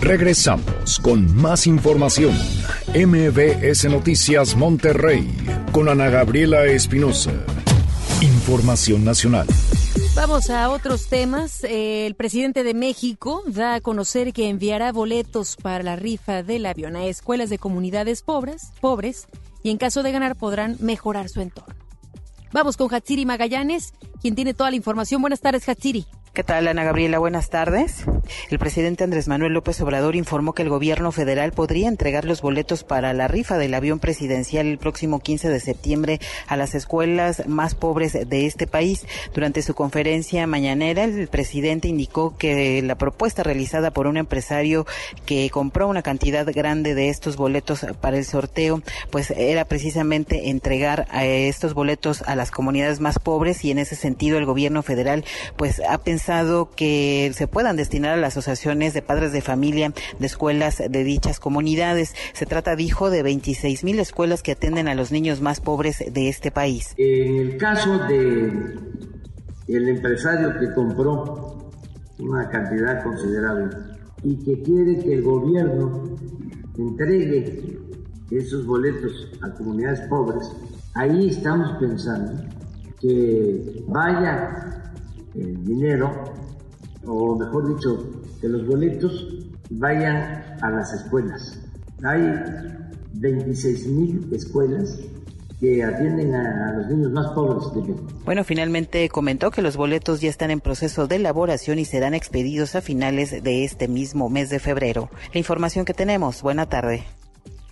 Regresamos 0.00 0.98
con 1.00 1.34
más 1.34 1.66
información. 1.66 2.36
MBS 2.94 3.86
Noticias 3.86 4.54
Monterrey 4.54 5.34
con 5.72 5.88
Ana 5.88 6.10
Gabriela 6.10 6.66
Espinosa. 6.66 7.32
Información 8.20 9.04
nacional. 9.04 9.46
Vamos 10.16 10.48
a 10.48 10.70
otros 10.70 11.08
temas. 11.08 11.64
El 11.64 12.14
presidente 12.14 12.62
de 12.62 12.72
México 12.72 13.42
da 13.46 13.74
a 13.74 13.80
conocer 13.80 14.32
que 14.32 14.48
enviará 14.48 14.92
boletos 14.92 15.56
para 15.56 15.82
la 15.82 15.96
rifa 15.96 16.44
del 16.44 16.66
avión 16.66 16.94
a 16.94 17.04
escuelas 17.06 17.50
de 17.50 17.58
comunidades 17.58 18.22
pobres, 18.22 18.70
pobres 18.80 19.26
y 19.64 19.70
en 19.70 19.76
caso 19.76 20.04
de 20.04 20.12
ganar 20.12 20.36
podrán 20.36 20.76
mejorar 20.78 21.28
su 21.28 21.40
entorno. 21.40 21.74
Vamos 22.52 22.76
con 22.76 22.94
Hatsiri 22.94 23.26
Magallanes, 23.26 23.92
quien 24.22 24.36
tiene 24.36 24.54
toda 24.54 24.70
la 24.70 24.76
información. 24.76 25.20
Buenas 25.20 25.40
tardes, 25.40 25.68
Hatsiri. 25.68 26.06
¿Qué 26.34 26.42
tal, 26.42 26.66
Ana 26.66 26.82
Gabriela? 26.82 27.20
Buenas 27.20 27.48
tardes. 27.48 28.06
El 28.50 28.58
presidente 28.58 29.04
Andrés 29.04 29.28
Manuel 29.28 29.52
López 29.52 29.80
Obrador 29.80 30.16
informó 30.16 30.52
que 30.52 30.62
el 30.62 30.68
gobierno 30.68 31.12
federal 31.12 31.52
podría 31.52 31.86
entregar 31.86 32.24
los 32.24 32.42
boletos 32.42 32.82
para 32.82 33.12
la 33.12 33.28
rifa 33.28 33.56
del 33.56 33.72
avión 33.72 34.00
presidencial 34.00 34.66
el 34.66 34.78
próximo 34.78 35.20
15 35.20 35.48
de 35.48 35.60
septiembre 35.60 36.20
a 36.48 36.56
las 36.56 36.74
escuelas 36.74 37.46
más 37.46 37.76
pobres 37.76 38.14
de 38.14 38.46
este 38.46 38.66
país. 38.66 39.06
Durante 39.32 39.62
su 39.62 39.76
conferencia 39.76 40.44
mañanera, 40.48 41.04
el 41.04 41.28
presidente 41.28 41.86
indicó 41.86 42.36
que 42.36 42.82
la 42.82 42.96
propuesta 42.96 43.44
realizada 43.44 43.92
por 43.92 44.08
un 44.08 44.16
empresario 44.16 44.88
que 45.26 45.48
compró 45.50 45.86
una 45.86 46.02
cantidad 46.02 46.44
grande 46.52 46.96
de 46.96 47.10
estos 47.10 47.36
boletos 47.36 47.86
para 48.00 48.16
el 48.16 48.24
sorteo, 48.24 48.82
pues 49.10 49.30
era 49.30 49.66
precisamente 49.66 50.50
entregar 50.50 51.06
a 51.10 51.26
estos 51.26 51.74
boletos 51.74 52.22
a 52.22 52.34
las 52.34 52.50
comunidades 52.50 52.98
más 52.98 53.20
pobres 53.20 53.64
y 53.64 53.70
en 53.70 53.78
ese 53.78 53.94
sentido 53.94 54.36
el 54.36 54.46
gobierno 54.46 54.82
federal 54.82 55.24
pues 55.56 55.80
ha 55.88 55.98
pensado 55.98 56.23
que 56.74 57.30
se 57.34 57.46
puedan 57.46 57.76
destinar 57.76 58.12
a 58.12 58.16
las 58.16 58.36
asociaciones 58.36 58.94
de 58.94 59.02
padres 59.02 59.32
de 59.32 59.40
familia 59.40 59.92
de 60.18 60.26
escuelas 60.26 60.78
de 60.78 61.04
dichas 61.04 61.38
comunidades. 61.38 62.14
Se 62.32 62.46
trata, 62.46 62.76
dijo, 62.76 63.10
de 63.10 63.22
26 63.22 63.84
mil 63.84 63.98
escuelas 63.98 64.42
que 64.42 64.52
atienden 64.52 64.88
a 64.88 64.94
los 64.94 65.12
niños 65.12 65.40
más 65.40 65.60
pobres 65.60 66.02
de 66.10 66.28
este 66.28 66.50
país. 66.50 66.94
En 66.96 67.36
el 67.36 67.56
caso 67.58 67.98
de 68.06 68.52
el 69.68 69.88
empresario 69.88 70.58
que 70.58 70.72
compró 70.72 71.70
una 72.18 72.48
cantidad 72.48 73.02
considerable 73.02 73.76
y 74.22 74.36
que 74.36 74.62
quiere 74.62 74.98
que 74.98 75.14
el 75.14 75.22
gobierno 75.22 76.16
entregue 76.78 77.78
esos 78.30 78.66
boletos 78.66 79.30
a 79.42 79.50
comunidades 79.50 80.00
pobres, 80.08 80.50
ahí 80.94 81.28
estamos 81.28 81.72
pensando 81.78 82.42
que 83.00 83.84
vaya 83.86 84.93
el 85.34 85.64
dinero, 85.64 86.12
o 87.06 87.36
mejor 87.36 87.74
dicho, 87.74 88.22
que 88.40 88.48
los 88.48 88.66
boletos 88.66 89.28
vayan 89.70 90.56
a 90.60 90.70
las 90.70 90.92
escuelas. 90.92 91.60
Hay 92.02 92.20
26 93.14 93.86
mil 93.88 94.28
escuelas 94.32 95.00
que 95.60 95.82
atienden 95.82 96.34
a, 96.34 96.72
los 96.72 96.88
niños 96.88 97.12
más 97.12 97.32
pobres 97.32 97.72
de 97.72 97.80
México. 97.80 98.06
Bueno, 98.24 98.44
finalmente 98.44 99.08
comentó 99.08 99.50
que 99.50 99.62
los 99.62 99.76
boletos 99.76 100.20
ya 100.20 100.28
están 100.28 100.50
en 100.50 100.60
proceso 100.60 101.06
de 101.06 101.16
elaboración 101.16 101.78
y 101.78 101.84
serán 101.84 102.14
expedidos 102.14 102.74
a 102.74 102.80
finales 102.80 103.42
de 103.42 103.64
este 103.64 103.88
mismo 103.88 104.28
mes 104.28 104.50
de 104.50 104.58
febrero. 104.58 105.10
La 105.32 105.38
información 105.38 105.84
que 105.84 105.94
tenemos. 105.94 106.42
Buena 106.42 106.66
tarde. 106.66 107.04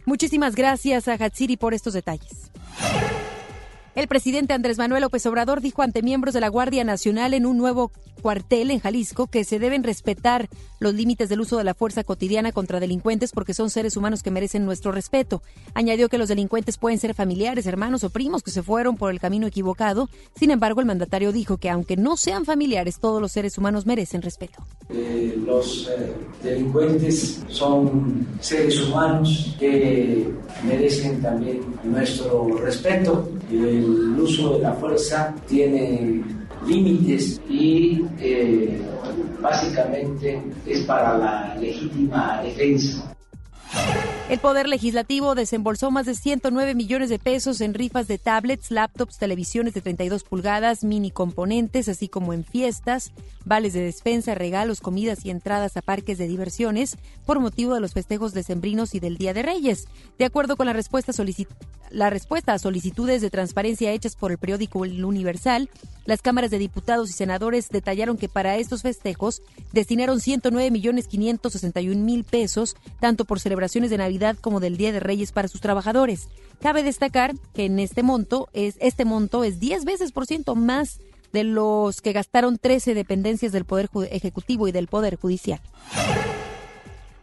Muchísimas 0.04 0.54
gracias 0.54 1.06
a 1.08 1.14
Hatsiri 1.14 1.56
por 1.56 1.74
estos 1.74 1.94
detalles. 1.94 2.50
El 3.94 4.08
presidente 4.08 4.54
Andrés 4.54 4.78
Manuel 4.78 5.02
López 5.02 5.26
Obrador 5.26 5.60
dijo 5.60 5.82
ante 5.82 6.00
miembros 6.00 6.32
de 6.32 6.40
la 6.40 6.48
Guardia 6.48 6.82
Nacional 6.82 7.34
en 7.34 7.44
un 7.44 7.58
nuevo 7.58 7.92
cuartel 8.22 8.70
en 8.70 8.78
Jalisco 8.78 9.26
que 9.26 9.44
se 9.44 9.58
deben 9.58 9.82
respetar 9.82 10.48
los 10.80 10.94
límites 10.94 11.28
del 11.28 11.42
uso 11.42 11.58
de 11.58 11.64
la 11.64 11.74
fuerza 11.74 12.02
cotidiana 12.02 12.52
contra 12.52 12.80
delincuentes 12.80 13.32
porque 13.32 13.52
son 13.52 13.68
seres 13.68 13.98
humanos 13.98 14.22
que 14.22 14.30
merecen 14.30 14.64
nuestro 14.64 14.92
respeto. 14.92 15.42
Añadió 15.74 16.08
que 16.08 16.16
los 16.16 16.28
delincuentes 16.28 16.78
pueden 16.78 16.98
ser 16.98 17.12
familiares, 17.12 17.66
hermanos 17.66 18.02
o 18.02 18.08
primos 18.08 18.42
que 18.42 18.50
se 18.50 18.62
fueron 18.62 18.96
por 18.96 19.10
el 19.10 19.20
camino 19.20 19.46
equivocado. 19.46 20.08
Sin 20.36 20.50
embargo, 20.50 20.80
el 20.80 20.86
mandatario 20.86 21.30
dijo 21.30 21.58
que 21.58 21.68
aunque 21.68 21.98
no 21.98 22.16
sean 22.16 22.46
familiares, 22.46 22.98
todos 22.98 23.20
los 23.20 23.32
seres 23.32 23.58
humanos 23.58 23.84
merecen 23.84 24.22
respeto. 24.22 24.64
Eh, 24.88 25.38
los 25.44 25.90
eh, 25.90 26.14
delincuentes 26.42 27.42
son 27.48 28.26
seres 28.40 28.80
humanos 28.80 29.54
que 29.58 30.32
merecen 30.64 31.20
también 31.20 31.60
nuestro 31.84 32.56
respeto. 32.56 33.28
El 33.52 34.18
uso 34.18 34.54
de 34.54 34.60
la 34.60 34.72
fuerza 34.72 35.34
tiene 35.46 36.22
límites 36.66 37.38
y 37.50 38.02
eh, 38.18 38.80
básicamente 39.42 40.42
es 40.66 40.80
para 40.84 41.18
la 41.18 41.54
legítima 41.56 42.40
defensa. 42.42 43.14
El 44.32 44.38
Poder 44.38 44.66
Legislativo 44.66 45.34
desembolsó 45.34 45.90
más 45.90 46.06
de 46.06 46.14
109 46.14 46.74
millones 46.74 47.10
de 47.10 47.18
pesos 47.18 47.60
en 47.60 47.74
rifas 47.74 48.08
de 48.08 48.16
tablets, 48.16 48.70
laptops, 48.70 49.18
televisiones 49.18 49.74
de 49.74 49.82
32 49.82 50.24
pulgadas, 50.24 50.84
mini 50.84 51.10
componentes, 51.10 51.86
así 51.86 52.08
como 52.08 52.32
en 52.32 52.42
fiestas, 52.42 53.12
vales 53.44 53.74
de 53.74 53.82
despensa, 53.82 54.34
regalos, 54.34 54.80
comidas 54.80 55.26
y 55.26 55.30
entradas 55.30 55.76
a 55.76 55.82
parques 55.82 56.16
de 56.16 56.28
diversiones 56.28 56.96
por 57.26 57.40
motivo 57.40 57.74
de 57.74 57.80
los 57.80 57.92
festejos 57.92 58.32
decembrinos 58.32 58.94
y 58.94 59.00
del 59.00 59.18
Día 59.18 59.34
de 59.34 59.42
Reyes. 59.42 59.86
De 60.18 60.24
acuerdo 60.24 60.56
con 60.56 60.64
la 60.64 60.72
respuesta, 60.72 61.12
a 62.46 62.58
solicitudes 62.58 63.20
de 63.20 63.28
transparencia 63.28 63.92
hechas 63.92 64.16
por 64.16 64.32
el 64.32 64.38
periódico 64.38 64.86
El 64.86 65.04
Universal, 65.04 65.68
las 66.06 66.22
cámaras 66.22 66.50
de 66.50 66.58
diputados 66.58 67.10
y 67.10 67.12
senadores 67.12 67.68
detallaron 67.68 68.16
que 68.16 68.30
para 68.30 68.56
estos 68.56 68.82
festejos 68.82 69.42
destinaron 69.72 70.20
109 70.20 70.70
millones 70.70 71.06
561 71.06 72.02
mil 72.02 72.24
pesos, 72.24 72.76
tanto 72.98 73.24
por 73.24 73.38
celebraciones 73.38 73.90
de 73.90 73.98
Navidad 73.98 74.21
como 74.40 74.60
del 74.60 74.76
Día 74.76 74.92
de 74.92 75.00
Reyes 75.00 75.32
para 75.32 75.48
sus 75.48 75.60
trabajadores. 75.60 76.28
Cabe 76.60 76.82
destacar 76.82 77.34
que 77.54 77.66
en 77.66 77.78
este 77.78 78.02
monto 78.02 78.48
es 78.52 78.76
este 78.80 79.04
monto 79.04 79.44
es 79.44 79.58
10 79.58 79.84
veces 79.84 80.12
por 80.12 80.26
ciento 80.26 80.54
más 80.54 81.00
de 81.32 81.44
los 81.44 82.00
que 82.00 82.12
gastaron 82.12 82.58
13 82.58 82.94
dependencias 82.94 83.52
del 83.52 83.64
Poder 83.64 83.88
Ejecutivo 84.10 84.68
y 84.68 84.72
del 84.72 84.86
Poder 84.86 85.16
Judicial. 85.16 85.60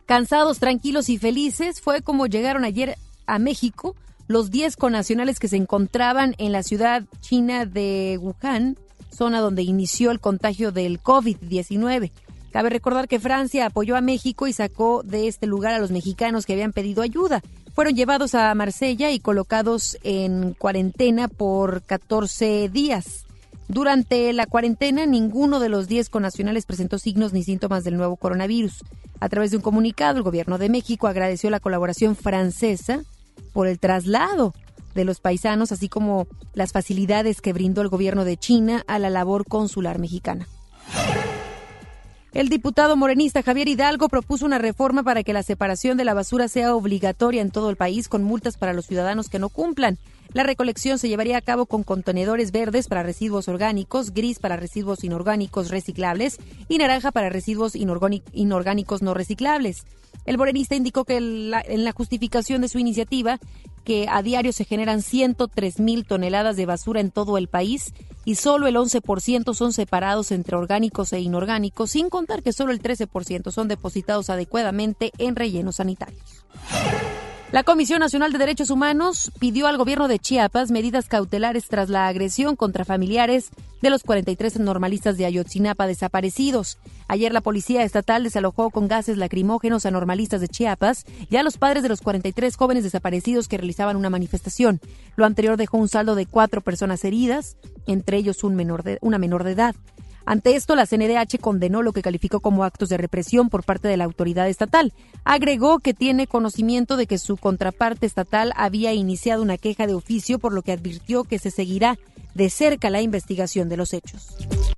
Cansados, 0.06 0.60
tranquilos 0.60 1.10
y 1.10 1.18
felices 1.18 1.82
fue 1.82 2.02
como 2.02 2.26
llegaron 2.26 2.64
ayer 2.64 2.98
a 3.28 3.38
México 3.40 3.96
los 4.28 4.52
10 4.52 4.76
conacionales 4.76 5.40
que 5.40 5.48
se 5.48 5.58
encontraban 5.58 6.36
en 6.38 6.52
la 6.52 6.64
ciudad 6.64 7.04
china 7.22 7.66
de 7.66 8.20
Wuhan, 8.20 8.78
zona 9.12 9.40
donde 9.40 9.64
inició 9.64 10.12
el 10.12 10.20
contagio 10.20 10.72
del 10.72 11.02
COVID-19. 11.02 12.12
Cabe 12.52 12.70
recordar 12.70 13.08
que 13.08 13.20
Francia 13.20 13.68
apoyó 13.68 13.96
a 13.96 14.02
México 14.02 14.48
y 14.48 14.54
sacó 14.54 15.04
de 15.04 15.28
este 15.28 15.46
lugar 15.46 15.74
a 15.74 15.80
los 15.80 15.92
mexicanos 15.92 16.46
que 16.46 16.54
habían 16.54 16.74
pedido 16.74 17.04
ayuda. 17.04 17.42
Fueron 17.74 17.96
llevados 17.96 18.34
a 18.34 18.54
Marsella 18.56 19.12
y 19.12 19.20
colocados 19.20 19.98
en 20.04 20.54
cuarentena 20.54 21.28
por 21.28 21.84
14 21.84 22.70
días. 22.70 23.26
Durante 23.68 24.34
la 24.34 24.48
cuarentena, 24.48 25.06
ninguno 25.06 25.60
de 25.60 25.70
los 25.70 25.88
10 25.88 26.10
conacionales 26.10 26.66
presentó 26.66 26.98
signos 26.98 27.34
ni 27.34 27.44
síntomas 27.44 27.84
del 27.84 27.98
nuevo 27.98 28.16
coronavirus. 28.16 28.84
A 29.20 29.30
través 29.30 29.52
de 29.52 29.58
un 29.58 29.64
comunicado, 29.64 30.18
el 30.18 30.24
gobierno 30.24 30.58
de 30.58 30.70
México 30.70 31.08
agradeció 31.08 31.52
la 31.52 31.60
colaboración 31.60 32.16
francesa 32.16 33.04
por 33.54 33.68
el 33.68 33.80
traslado 33.80 34.56
de 34.96 35.06
los 35.06 35.20
paisanos, 35.20 35.72
así 35.72 35.88
como 35.88 36.28
las 36.54 36.72
facilidades 36.72 37.42
que 37.42 37.54
brindó 37.54 37.82
el 37.82 37.90
gobierno 37.90 38.26
de 38.26 38.38
China 38.38 38.84
a 38.88 38.98
la 38.98 39.12
labor 39.12 39.46
consular 39.46 40.00
mexicana. 40.00 40.48
El 42.32 42.48
diputado 42.48 42.96
morenista 42.96 43.42
Javier 43.42 43.68
Hidalgo 43.68 44.08
propuso 44.08 44.46
una 44.46 44.60
reforma 44.60 45.02
para 45.02 45.24
que 45.24 45.34
la 45.34 45.42
separación 45.42 45.98
de 45.98 46.06
la 46.06 46.14
basura 46.14 46.48
sea 46.48 46.76
obligatoria 46.76 47.42
en 47.42 47.50
todo 47.50 47.72
el 47.72 47.76
país 47.76 48.08
con 48.08 48.24
multas 48.24 48.56
para 48.56 48.74
los 48.74 48.86
ciudadanos 48.86 49.30
que 49.30 49.40
no 49.40 49.50
cumplan. 49.50 49.98
La 50.32 50.44
recolección 50.44 51.00
se 51.00 51.10
llevaría 51.10 51.38
a 51.38 51.42
cabo 51.42 51.66
con 51.66 51.84
contenedores 51.84 52.52
verdes 52.52 52.88
para 52.88 53.02
residuos 53.02 53.48
orgánicos, 53.48 54.14
gris 54.14 54.38
para 54.38 54.58
residuos 54.58 55.04
inorgánicos 55.04 55.72
reciclables 55.72 56.38
y 56.68 56.78
naranja 56.78 57.12
para 57.12 57.30
residuos 57.30 57.74
inorgánicos 57.76 59.02
no 59.02 59.16
reciclables. 59.16 59.86
El 60.26 60.38
morenista 60.38 60.76
indicó 60.76 61.06
que 61.06 61.18
en 61.18 61.84
la 61.84 61.92
justificación 61.94 62.62
de 62.62 62.70
su 62.70 62.78
iniciativa 62.78 63.40
que 63.90 64.06
a 64.08 64.22
diario 64.22 64.54
se 64.54 64.66
generan 64.66 65.02
103 65.02 65.80
mil 65.80 66.06
toneladas 66.06 66.56
de 66.56 66.68
basura 66.68 67.02
en 67.02 67.10
todo 67.10 67.40
el 67.40 67.48
país 67.48 67.92
y 68.24 68.36
solo 68.36 68.68
el 68.68 68.76
11% 68.76 69.56
son 69.56 69.74
separados 69.74 70.32
entre 70.32 70.56
orgánicos 70.56 71.12
e 71.12 71.20
inorgánicos, 71.22 71.90
sin 71.90 72.12
contar 72.12 72.44
que 72.44 72.54
solo 72.54 72.72
el 72.72 72.84
13% 72.84 73.52
son 73.52 73.68
depositados 73.68 74.30
adecuadamente 74.30 75.12
en 75.18 75.36
rellenos 75.36 75.78
sanitarios. 75.78 76.46
La 77.52 77.64
Comisión 77.64 78.00
Nacional 78.00 78.32
de 78.32 78.38
Derechos 78.38 78.70
Humanos 78.70 79.32
pidió 79.40 79.66
al 79.66 79.78
gobierno 79.78 80.08
de 80.08 80.20
Chiapas 80.20 80.70
medidas 80.70 81.08
cautelares 81.08 81.68
tras 81.68 81.90
la 81.90 82.08
agresión 82.08 82.56
contra 82.56 82.86
familiares 82.86 83.50
de 83.82 83.90
los 83.90 84.04
43 84.04 84.60
normalistas 84.60 85.18
de 85.18 85.26
Ayotzinapa 85.26 85.88
desaparecidos. 85.88 86.78
Ayer 87.08 87.34
la 87.34 87.42
Policía 87.42 87.82
Estatal 87.82 88.24
desalojó 88.24 88.70
con 88.70 88.88
gases 88.88 89.18
lacrimógenos 89.18 89.88
a 89.88 89.92
normalistas 89.92 90.42
de 90.42 90.48
Chiapas 90.48 91.06
y 91.28 91.38
a 91.38 91.44
los 91.44 91.58
padres 91.58 91.82
de 91.82 91.90
los 91.90 92.02
43 92.02 92.56
jóvenes 92.56 92.84
desaparecidos 92.84 93.48
que 93.48 93.58
realizaban 93.58 93.96
una 93.96 94.12
manifestación. 94.12 94.80
Lo 95.16 95.26
anterior 95.26 95.58
dejó 95.58 95.78
un 95.78 95.90
saldo 95.90 96.14
de 96.14 96.28
cuatro 96.28 96.62
personas 96.62 97.04
heridas, 97.04 97.58
entre 97.88 98.18
ellos 98.18 98.44
un 98.44 98.56
menor 98.56 98.84
de, 98.84 99.00
una 99.02 99.18
menor 99.18 99.44
de 99.44 99.54
edad. 99.54 99.76
Ante 100.30 100.56
esto, 100.56 100.76
la 100.76 100.86
CNDH 100.86 101.40
condenó 101.42 101.82
lo 101.82 101.92
que 101.92 102.04
calificó 102.04 102.40
como 102.40 102.64
actos 102.64 102.88
de 102.90 102.98
represión 102.98 103.50
por 103.50 103.64
parte 103.64 103.88
de 103.88 103.98
la 103.98 104.04
autoridad 104.04 104.48
estatal. 104.48 104.94
Agregó 105.24 105.80
que 105.80 105.96
tiene 105.96 106.28
conocimiento 106.28 106.98
de 106.98 107.08
que 107.08 107.18
su 107.18 107.36
contraparte 107.36 108.06
estatal 108.06 108.54
había 108.56 108.94
iniciado 108.94 109.42
una 109.42 109.58
queja 109.58 109.88
de 109.88 109.96
oficio, 109.96 110.38
por 110.38 110.54
lo 110.54 110.62
que 110.62 110.72
advirtió 110.72 111.24
que 111.24 111.40
se 111.40 111.50
seguirá 111.50 111.98
de 112.36 112.52
cerca 112.52 112.92
la 112.92 113.02
investigación 113.02 113.70
de 113.70 113.78
los 113.78 113.92
hechos. 113.92 114.28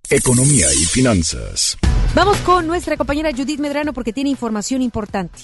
Economía 0.10 0.68
y 0.74 0.86
finanzas. 0.86 1.78
Vamos 2.16 2.38
con 2.38 2.66
nuestra 2.66 2.96
compañera 2.96 3.32
Judith 3.36 3.60
Medrano 3.60 3.92
porque 3.92 4.14
tiene 4.14 4.30
información 4.30 4.82
importante. 4.82 5.38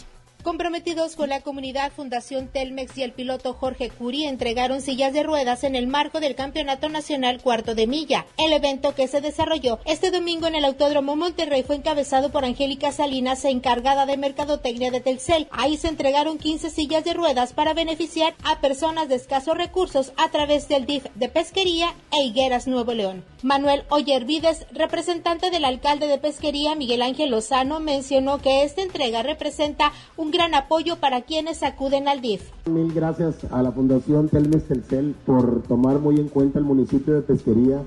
Comprometidos 0.48 1.18
con 1.18 1.28
la 1.28 1.42
comunidad 1.42 1.92
Fundación 1.92 2.48
Telmex 2.48 2.98
y 2.98 3.04
el 3.04 3.12
piloto 3.12 3.54
Jorge 3.54 3.90
Curi 3.90 4.24
entregaron 4.24 4.82
sillas 4.82 5.12
de 5.12 5.24
ruedas 5.24 5.66
en 5.66 5.76
el 5.76 5.88
marco 5.88 6.22
del 6.22 6.36
Campeonato 6.36 6.88
Nacional 6.88 7.42
Cuarto 7.42 7.76
de 7.76 7.86
Milla. 7.86 8.26
El 8.38 8.54
evento 8.54 8.96
que 8.96 9.10
se 9.10 9.20
desarrolló 9.20 9.80
este 9.84 10.10
domingo 10.10 10.48
en 10.48 10.56
el 10.56 10.64
Autódromo 10.64 11.18
Monterrey 11.18 11.64
fue 11.64 11.76
encabezado 11.76 12.32
por 12.32 12.46
Angélica 12.46 12.94
Salinas, 12.94 13.44
encargada 13.44 14.06
de 14.06 14.16
Mercadotecnia 14.16 14.90
de 14.90 15.02
Telcel. 15.02 15.50
Ahí 15.52 15.76
se 15.76 15.90
entregaron 15.90 16.38
15 16.38 16.70
sillas 16.70 17.04
de 17.04 17.14
ruedas 17.14 17.52
para 17.52 17.74
beneficiar 17.74 18.34
a 18.46 18.62
personas 18.62 19.10
de 19.10 19.16
escasos 19.16 19.58
recursos 19.58 20.14
a 20.16 20.30
través 20.30 20.70
del 20.70 20.86
DIF 20.86 21.08
de 21.16 21.28
Pesquería 21.28 21.94
e 22.14 22.24
Higueras 22.24 22.68
Nuevo 22.68 22.94
León. 22.94 23.26
Manuel 23.44 23.84
Oyervides, 23.90 24.66
representante 24.72 25.52
del 25.52 25.66
alcalde 25.66 26.08
de 26.08 26.18
Pesquería, 26.18 26.74
Miguel 26.76 27.02
Ángel 27.02 27.32
Lozano, 27.32 27.82
mencionó 27.82 28.40
que 28.40 28.64
esta 28.64 28.82
entrega 28.82 29.24
representa 29.24 29.92
un 30.16 30.32
gran 30.38 30.54
apoyo 30.54 30.98
para 30.98 31.22
quienes 31.22 31.64
acuden 31.64 32.08
al 32.08 32.22
DIF. 32.22 32.44
Mil 32.68 32.94
gracias 32.94 33.38
a 33.52 33.64
la 33.64 33.72
Fundación 33.72 34.30
Telmes 34.30 34.66
Telcel 34.66 35.16
por 35.26 35.64
tomar 35.64 35.98
muy 35.98 36.18
en 36.18 36.28
cuenta 36.28 36.60
el 36.60 36.66
municipio 36.66 37.16
de 37.16 37.22
Pesquería. 37.24 37.82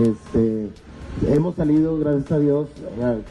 Este, 0.00 0.68
hemos 1.26 1.56
salido, 1.56 1.98
gracias 1.98 2.30
a 2.30 2.38
Dios, 2.38 2.68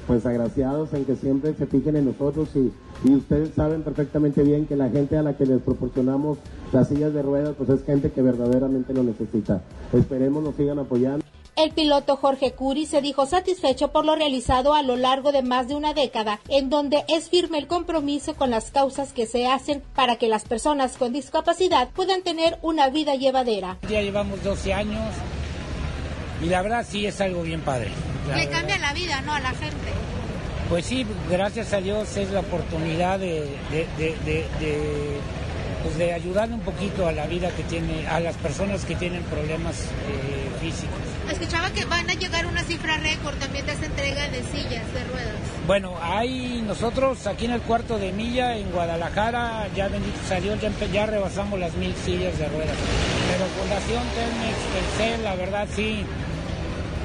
pues 0.08 0.26
agraciados 0.26 0.94
en 0.94 1.06
que 1.06 1.16
siempre 1.16 1.54
se 1.54 1.68
fijen 1.68 1.96
en 1.96 2.08
nosotros 2.08 2.50
y, 2.56 2.74
y, 3.08 3.16
ustedes 3.16 3.52
saben 3.56 3.82
perfectamente 3.82 4.44
bien 4.44 4.66
que 4.66 4.76
la 4.76 4.90
gente 4.90 5.18
a 5.18 5.24
la 5.24 5.38
que 5.38 5.46
les 5.46 5.62
proporcionamos 5.62 6.38
las 6.74 6.90
sillas 6.90 7.14
de 7.14 7.22
ruedas, 7.22 7.56
pues 7.58 7.70
es 7.70 7.86
gente 7.86 8.12
que 8.12 8.22
verdaderamente 8.22 8.94
lo 8.94 9.04
necesita. 9.04 9.62
Esperemos 9.94 10.44
nos 10.44 10.56
sigan 10.56 10.80
apoyando. 10.80 11.23
El 11.64 11.72
piloto 11.72 12.18
Jorge 12.18 12.52
Curi 12.52 12.86
se 12.86 13.00
dijo 13.00 13.26
satisfecho 13.26 13.94
por 13.94 14.04
lo 14.04 14.18
realizado 14.18 14.74
a 14.74 14.84
lo 14.84 14.98
largo 14.98 15.32
de 15.32 15.44
más 15.44 15.70
de 15.70 15.76
una 15.76 15.94
década, 15.94 16.42
en 16.50 16.70
donde 16.70 17.06
es 17.08 17.30
firme 17.30 17.58
el 17.58 17.68
compromiso 17.68 18.36
con 18.36 18.50
las 18.50 18.70
causas 18.70 19.14
que 19.14 19.26
se 19.26 19.48
hacen 19.48 19.82
para 19.96 20.18
que 20.18 20.28
las 20.28 20.44
personas 20.44 20.98
con 20.98 21.14
discapacidad 21.14 21.88
puedan 21.92 22.22
tener 22.22 22.60
una 22.64 22.90
vida 22.90 23.16
llevadera. 23.16 23.78
Ya 23.88 24.02
llevamos 24.02 24.44
12 24.44 24.74
años 24.74 25.16
y 26.42 26.48
la 26.48 26.62
verdad 26.64 26.86
sí 26.86 27.06
es 27.06 27.22
algo 27.22 27.44
bien 27.44 27.62
padre. 27.62 27.92
Le 28.36 28.50
cambia 28.50 28.78
la 28.80 28.92
vida, 28.92 29.22
¿no? 29.22 29.32
A 29.32 29.40
la 29.40 29.52
gente. 29.52 29.94
Pues 30.68 30.86
sí, 30.86 31.06
gracias 31.30 31.72
a 31.72 31.80
Dios 31.80 32.18
es 32.18 32.30
la 32.32 32.42
oportunidad 32.42 33.20
de, 33.20 33.48
de, 33.72 33.88
de, 33.98 34.46
de 34.60 35.18
pues 35.84 35.98
de 35.98 36.14
ayudarle 36.14 36.56
un 36.56 36.62
poquito 36.62 37.08
a 37.08 37.12
la 37.12 37.26
vida 37.28 37.50
que 37.52 37.64
tiene, 37.64 38.08
a 38.08 38.20
las 38.20 38.36
personas 38.38 38.86
que 38.86 38.96
tienen 38.96 39.22
problemas 39.24 39.82
eh, 39.82 40.50
físicos. 40.62 40.98
Escuchaba 41.30 41.70
que 41.72 41.86
van 41.86 42.10
a 42.10 42.14
llegar 42.14 42.46
una 42.46 42.64
cifra 42.64 42.98
récord 42.98 43.36
también 43.38 43.66
de 43.66 43.74
esa 43.74 43.86
entrega 43.86 44.28
de 44.30 44.44
sillas 44.44 44.94
de 44.94 45.04
ruedas. 45.12 45.36
Bueno, 45.68 45.96
hay 46.02 46.64
nosotros 46.66 47.28
aquí 47.28 47.46
en 47.46 47.52
el 47.52 47.62
cuarto 47.62 47.98
de 47.98 48.12
milla, 48.12 48.58
en 48.58 48.72
Guadalajara, 48.72 49.68
ya 49.76 49.88
bendito 49.88 50.18
salió, 50.28 50.56
ya, 50.56 50.70
ya 50.92 51.06
rebasamos 51.06 51.60
las 51.60 51.74
mil 51.76 51.94
sillas 51.96 52.38
de 52.38 52.48
ruedas. 52.50 52.76
Pero 53.32 53.46
Fundación 53.60 54.04
Telmex, 54.16 55.24
la 55.24 55.36
verdad 55.36 55.68
sí, 55.74 56.06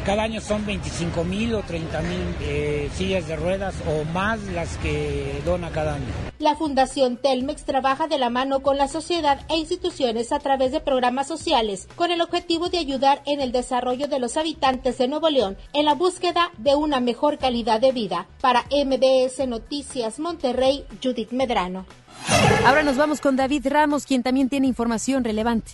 cada 0.09 0.23
año 0.23 0.41
son 0.41 0.65
25 0.65 1.23
mil 1.23 1.55
o 1.55 1.63
30 1.63 2.01
mil 2.01 2.37
eh, 2.41 2.89
sillas 2.95 3.29
de 3.29 3.37
ruedas 3.37 3.75
o 3.87 4.05
más 4.11 4.43
las 4.55 4.79
que 4.79 5.43
dona 5.45 5.69
cada 5.69 5.97
año. 5.97 6.07
La 6.39 6.57
Fundación 6.57 7.19
Telmex 7.19 7.67
trabaja 7.67 8.07
de 8.07 8.17
la 8.17 8.31
mano 8.31 8.61
con 8.61 8.79
la 8.79 8.89
sociedad 8.89 9.39
e 9.51 9.59
instituciones 9.59 10.33
a 10.33 10.39
través 10.39 10.73
de 10.73 10.81
programas 10.81 11.29
sociales 11.29 11.89
con 11.95 12.11
el 12.11 12.23
objetivo 12.23 12.71
de 12.71 12.79
ayudar 12.79 13.21
en 13.27 13.43
el 13.43 13.53
desarrollo 13.53 14.09
de 14.09 14.19
los 14.19 14.39
habitantes 14.39 14.97
de 14.97 15.09
Nuevo 15.09 15.29
León 15.29 15.59
en 15.75 15.85
la 15.85 15.93
búsqueda 15.93 16.53
de 16.57 16.75
una 16.75 17.01
mejor 17.01 17.37
calidad 17.37 17.79
de 17.79 17.93
vida. 17.93 18.29
Para 18.41 18.65
MBS 18.71 19.47
Noticias 19.47 20.19
Monterrey, 20.19 20.87
Judith 21.03 21.33
Medrano. 21.33 21.85
Ahora 22.65 22.83
nos 22.83 22.97
vamos 22.97 23.21
con 23.21 23.37
David 23.37 23.67
Ramos, 23.69 24.07
quien 24.07 24.23
también 24.23 24.49
tiene 24.49 24.69
información 24.69 25.23
relevante. 25.23 25.73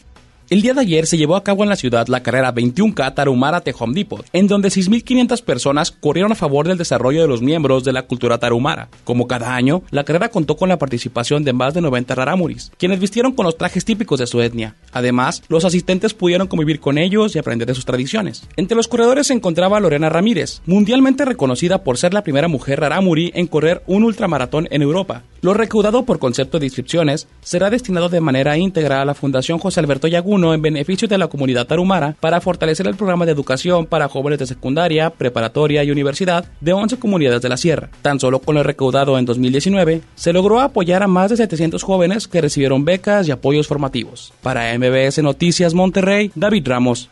El 0.54 0.62
día 0.62 0.72
de 0.72 0.82
ayer 0.82 1.04
se 1.08 1.16
llevó 1.16 1.34
a 1.34 1.42
cabo 1.42 1.64
en 1.64 1.68
la 1.68 1.74
ciudad 1.74 2.06
la 2.06 2.22
carrera 2.22 2.54
21K 2.54 3.12
Tarahumara 3.12 3.58
de 3.58 3.74
Home 3.76 3.92
Depot, 3.92 4.24
en 4.32 4.46
donde 4.46 4.68
6.500 4.68 5.42
personas 5.42 5.90
corrieron 5.90 6.30
a 6.30 6.36
favor 6.36 6.68
del 6.68 6.78
desarrollo 6.78 7.22
de 7.22 7.26
los 7.26 7.42
miembros 7.42 7.82
de 7.82 7.92
la 7.92 8.02
cultura 8.02 8.38
tarahumara. 8.38 8.88
Como 9.02 9.26
cada 9.26 9.56
año, 9.56 9.82
la 9.90 10.04
carrera 10.04 10.28
contó 10.28 10.56
con 10.56 10.68
la 10.68 10.78
participación 10.78 11.42
de 11.42 11.52
más 11.52 11.74
de 11.74 11.80
90 11.80 12.14
raramuris, 12.14 12.70
quienes 12.78 13.00
vistieron 13.00 13.32
con 13.32 13.46
los 13.46 13.58
trajes 13.58 13.84
típicos 13.84 14.20
de 14.20 14.28
su 14.28 14.40
etnia. 14.42 14.76
Además, 14.92 15.42
los 15.48 15.64
asistentes 15.64 16.14
pudieron 16.14 16.46
convivir 16.46 16.78
con 16.78 16.98
ellos 16.98 17.34
y 17.34 17.40
aprender 17.40 17.66
de 17.66 17.74
sus 17.74 17.84
tradiciones. 17.84 18.44
Entre 18.54 18.76
los 18.76 18.86
corredores 18.86 19.26
se 19.26 19.34
encontraba 19.34 19.80
Lorena 19.80 20.08
Ramírez, 20.08 20.62
mundialmente 20.66 21.24
reconocida 21.24 21.82
por 21.82 21.98
ser 21.98 22.14
la 22.14 22.22
primera 22.22 22.46
mujer 22.46 22.78
raramuri 22.78 23.32
en 23.34 23.48
correr 23.48 23.82
un 23.88 24.04
ultramaratón 24.04 24.68
en 24.70 24.82
Europa. 24.82 25.24
Lo 25.40 25.52
recaudado 25.52 26.04
por 26.04 26.20
concepto 26.20 26.60
de 26.60 26.66
inscripciones 26.66 27.26
será 27.42 27.70
destinado 27.70 28.08
de 28.08 28.20
manera 28.20 28.56
íntegra 28.56 29.02
a 29.02 29.04
la 29.04 29.14
Fundación 29.14 29.58
José 29.58 29.80
Alberto 29.80 30.06
Yaguno 30.06 30.43
en 30.52 30.60
beneficio 30.60 31.08
de 31.08 31.16
la 31.16 31.28
comunidad 31.28 31.66
tarumara 31.66 32.16
para 32.20 32.40
fortalecer 32.40 32.86
el 32.86 32.96
programa 32.96 33.24
de 33.24 33.32
educación 33.32 33.86
para 33.86 34.08
jóvenes 34.08 34.40
de 34.40 34.46
secundaria, 34.46 35.10
preparatoria 35.10 35.84
y 35.84 35.90
universidad 35.90 36.44
de 36.60 36.72
11 36.72 36.98
comunidades 36.98 37.40
de 37.40 37.48
la 37.48 37.56
Sierra. 37.56 37.88
Tan 38.02 38.20
solo 38.20 38.40
con 38.40 38.56
lo 38.56 38.62
recaudado 38.62 39.16
en 39.16 39.24
2019 39.24 40.02
se 40.14 40.32
logró 40.32 40.60
apoyar 40.60 41.02
a 41.02 41.08
más 41.08 41.30
de 41.30 41.36
700 41.36 41.82
jóvenes 41.82 42.28
que 42.28 42.40
recibieron 42.40 42.84
becas 42.84 43.28
y 43.28 43.30
apoyos 43.30 43.68
formativos. 43.68 44.32
Para 44.42 44.76
MBS 44.76 45.22
Noticias 45.22 45.72
Monterrey, 45.72 46.32
David 46.34 46.66
Ramos. 46.66 47.08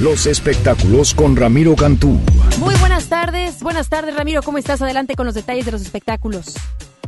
Los 0.00 0.26
espectáculos 0.26 1.14
con 1.14 1.36
Ramiro 1.36 1.76
Cantú. 1.76 2.18
Muy 2.58 2.74
buenas 2.76 3.06
tardes, 3.08 3.62
buenas 3.62 3.88
tardes 3.88 4.16
Ramiro, 4.16 4.42
¿cómo 4.42 4.58
estás? 4.58 4.82
Adelante 4.82 5.14
con 5.14 5.26
los 5.26 5.34
detalles 5.34 5.64
de 5.64 5.72
los 5.72 5.82
espectáculos. 5.82 6.56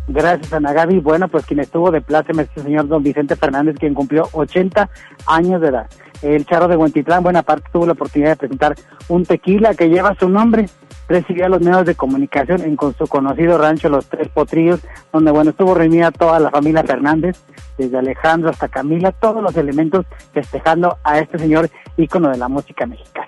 Gracias, 0.06 0.52
Ana 0.52 0.72
Gaby. 0.72 0.98
Bueno, 1.00 1.28
pues 1.28 1.46
quien 1.46 1.60
estuvo 1.60 1.90
de 1.90 2.00
pláceme 2.00 2.42
este 2.42 2.60
señor 2.60 2.88
don 2.88 3.02
Vicente 3.02 3.36
Fernández, 3.36 3.76
quien 3.78 3.94
cumplió 3.94 4.28
80 4.32 4.90
años 5.26 5.60
de 5.60 5.68
edad. 5.68 5.86
El 6.22 6.44
charro 6.46 6.68
de 6.68 6.76
Huentitlán, 6.76 7.22
buena 7.22 7.42
parte, 7.42 7.68
tuvo 7.72 7.86
la 7.86 7.92
oportunidad 7.92 8.30
de 8.30 8.36
presentar 8.36 8.74
un 9.08 9.24
tequila 9.24 9.74
que 9.74 9.88
lleva 9.88 10.14
su 10.18 10.28
nombre. 10.28 10.68
Recibió 11.08 11.46
a 11.46 11.48
los 11.50 11.60
medios 11.60 11.84
de 11.84 11.94
comunicación 11.94 12.62
en 12.62 12.76
con 12.76 12.94
su 12.94 13.06
conocido 13.06 13.58
rancho 13.58 13.90
Los 13.90 14.06
Tres 14.06 14.28
Potrillos, 14.28 14.80
donde, 15.12 15.30
bueno, 15.30 15.50
estuvo 15.50 15.74
reunida 15.74 16.10
toda 16.10 16.40
la 16.40 16.50
familia 16.50 16.82
Fernández, 16.82 17.38
desde 17.76 17.98
Alejandro 17.98 18.50
hasta 18.50 18.68
Camila, 18.68 19.12
todos 19.12 19.42
los 19.42 19.54
elementos 19.56 20.06
festejando 20.32 20.96
a 21.04 21.18
este 21.18 21.38
señor 21.38 21.68
ícono 21.98 22.30
de 22.30 22.38
la 22.38 22.48
música 22.48 22.86
mexicana. 22.86 23.26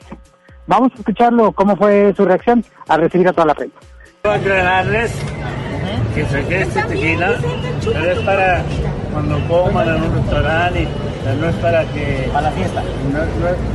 Vamos 0.66 0.92
a 0.92 0.98
escucharlo, 0.98 1.52
cómo 1.52 1.76
fue 1.76 2.14
su 2.16 2.24
reacción 2.24 2.64
al 2.88 3.00
recibir 3.00 3.28
a 3.28 3.32
toda 3.32 3.46
la 3.46 3.54
prensa. 3.54 3.76
Que 6.16 6.24
saqué 6.24 6.62
este 6.62 6.82
tequila, 6.84 7.36
pero 7.84 8.10
es 8.10 8.18
para 8.20 8.62
cuando 9.12 9.38
coman 9.48 9.88
en 9.88 10.02
un 10.02 10.14
restaurante, 10.16 10.82
y, 10.82 10.88
no 11.40 11.48
es 11.48 11.56
para 11.56 11.84
que... 11.92 12.30
Para 12.32 12.48
la 12.48 12.50
fiesta. 12.52 12.82
No, 13.12 13.18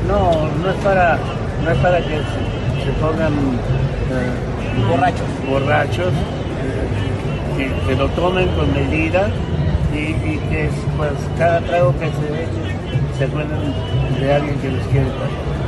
no, 0.08 0.42
no, 0.42 0.50
no 0.64 0.70
es 0.72 0.76
para, 0.84 1.20
no 1.64 1.72
es 1.72 1.78
para 1.78 1.98
que 2.00 2.18
se, 2.18 2.86
se 2.86 2.92
pongan... 3.00 3.34
Eh, 3.34 4.90
borrachos. 4.90 5.28
Borrachos, 5.48 6.08
eh, 6.08 7.58
que, 7.58 7.88
que, 7.88 7.96
lo 7.96 8.08
tomen 8.10 8.48
con 8.56 8.74
medida 8.74 9.28
y, 9.94 9.98
y, 9.98 10.42
que 10.50 10.70
pues 10.98 11.12
cada 11.38 11.60
trago 11.62 11.94
que 11.94 12.06
se 12.06 12.44
eche 12.44 12.76
se 13.20 13.26
acuerden 13.26 13.74
de 14.20 14.34
alguien 14.34 14.56
que 14.62 14.72
les 14.72 14.88
quiere 14.88 15.06
tanto. 15.06 15.61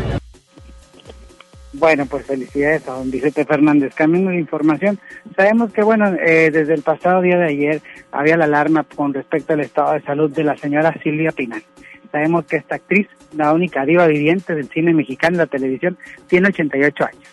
Bueno, 1.84 2.06
pues 2.06 2.26
felicidades 2.26 2.88
a 2.88 2.94
don 2.94 3.12
Vicente 3.12 3.44
Fernández. 3.44 3.94
Cambiando 3.94 4.30
de 4.30 4.38
información, 4.38 4.98
sabemos 5.36 5.74
que, 5.74 5.84
bueno, 5.84 6.16
eh, 6.26 6.50
desde 6.50 6.76
el 6.76 6.82
pasado 6.82 7.22
día 7.22 7.38
de 7.38 7.48
ayer 7.48 7.82
había 8.10 8.38
la 8.38 8.46
alarma 8.46 8.86
con 8.96 9.14
respecto 9.14 9.52
al 9.52 9.60
estado 9.60 9.92
de 9.92 10.02
salud 10.04 10.32
de 10.32 10.46
la 10.46 10.56
señora 10.56 10.98
Silvia 11.04 11.34
Pinal. 11.34 11.62
Sabemos 12.10 12.46
que 12.46 12.56
esta 12.56 12.76
actriz, 12.76 13.10
la 13.36 13.52
única 13.52 13.86
diva 13.86 14.08
viviente 14.08 14.56
del 14.56 14.70
cine 14.70 14.94
mexicano 14.94 15.36
y 15.36 15.40
la 15.40 15.48
televisión, 15.48 15.98
tiene 16.28 16.48
88 16.48 17.04
años. 17.04 17.24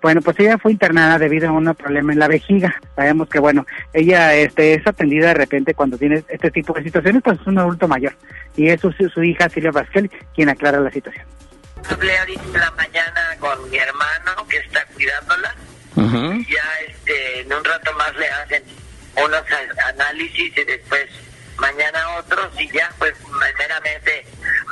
Bueno, 0.00 0.22
pues 0.22 0.40
ella 0.40 0.56
fue 0.56 0.72
internada 0.72 1.18
debido 1.18 1.50
a 1.50 1.52
un 1.52 1.74
problema 1.74 2.14
en 2.14 2.18
la 2.18 2.28
vejiga. 2.28 2.76
Sabemos 2.96 3.28
que, 3.28 3.40
bueno, 3.40 3.66
ella 3.92 4.34
este, 4.34 4.72
es 4.72 4.86
atendida 4.86 5.28
de 5.28 5.34
repente 5.34 5.74
cuando 5.74 5.98
tiene 5.98 6.24
este 6.30 6.50
tipo 6.50 6.72
de 6.72 6.82
situaciones, 6.82 7.20
pues 7.22 7.38
es 7.38 7.46
un 7.46 7.58
adulto 7.58 7.86
mayor. 7.86 8.14
Y 8.56 8.68
es 8.68 8.80
su, 8.80 8.90
su 8.90 9.22
hija 9.22 9.50
Silvia 9.50 9.72
Pascal 9.72 10.10
quien 10.34 10.48
aclara 10.48 10.80
la 10.80 10.90
situación. 10.90 11.26
Hablé 11.90 12.18
ahorita 12.18 12.42
en 12.42 12.60
la 12.60 12.70
mañana 12.72 13.36
con 13.40 13.70
mi 13.70 13.76
hermano 13.78 14.46
que 14.48 14.58
está 14.58 14.84
cuidándola. 14.86 15.54
Uh 15.96 16.02
-huh. 16.02 16.46
Ya 16.48 16.64
este, 16.86 17.40
en 17.40 17.52
un 17.52 17.64
rato 17.64 17.92
más 17.94 18.14
le 18.16 18.28
hacen 18.28 18.62
unos 19.16 19.42
análisis 19.86 20.56
y 20.56 20.64
después 20.64 21.08
mañana 21.56 22.16
otros 22.18 22.48
y 22.58 22.70
ya 22.70 22.90
pues 22.98 23.14
meramente 23.58 24.26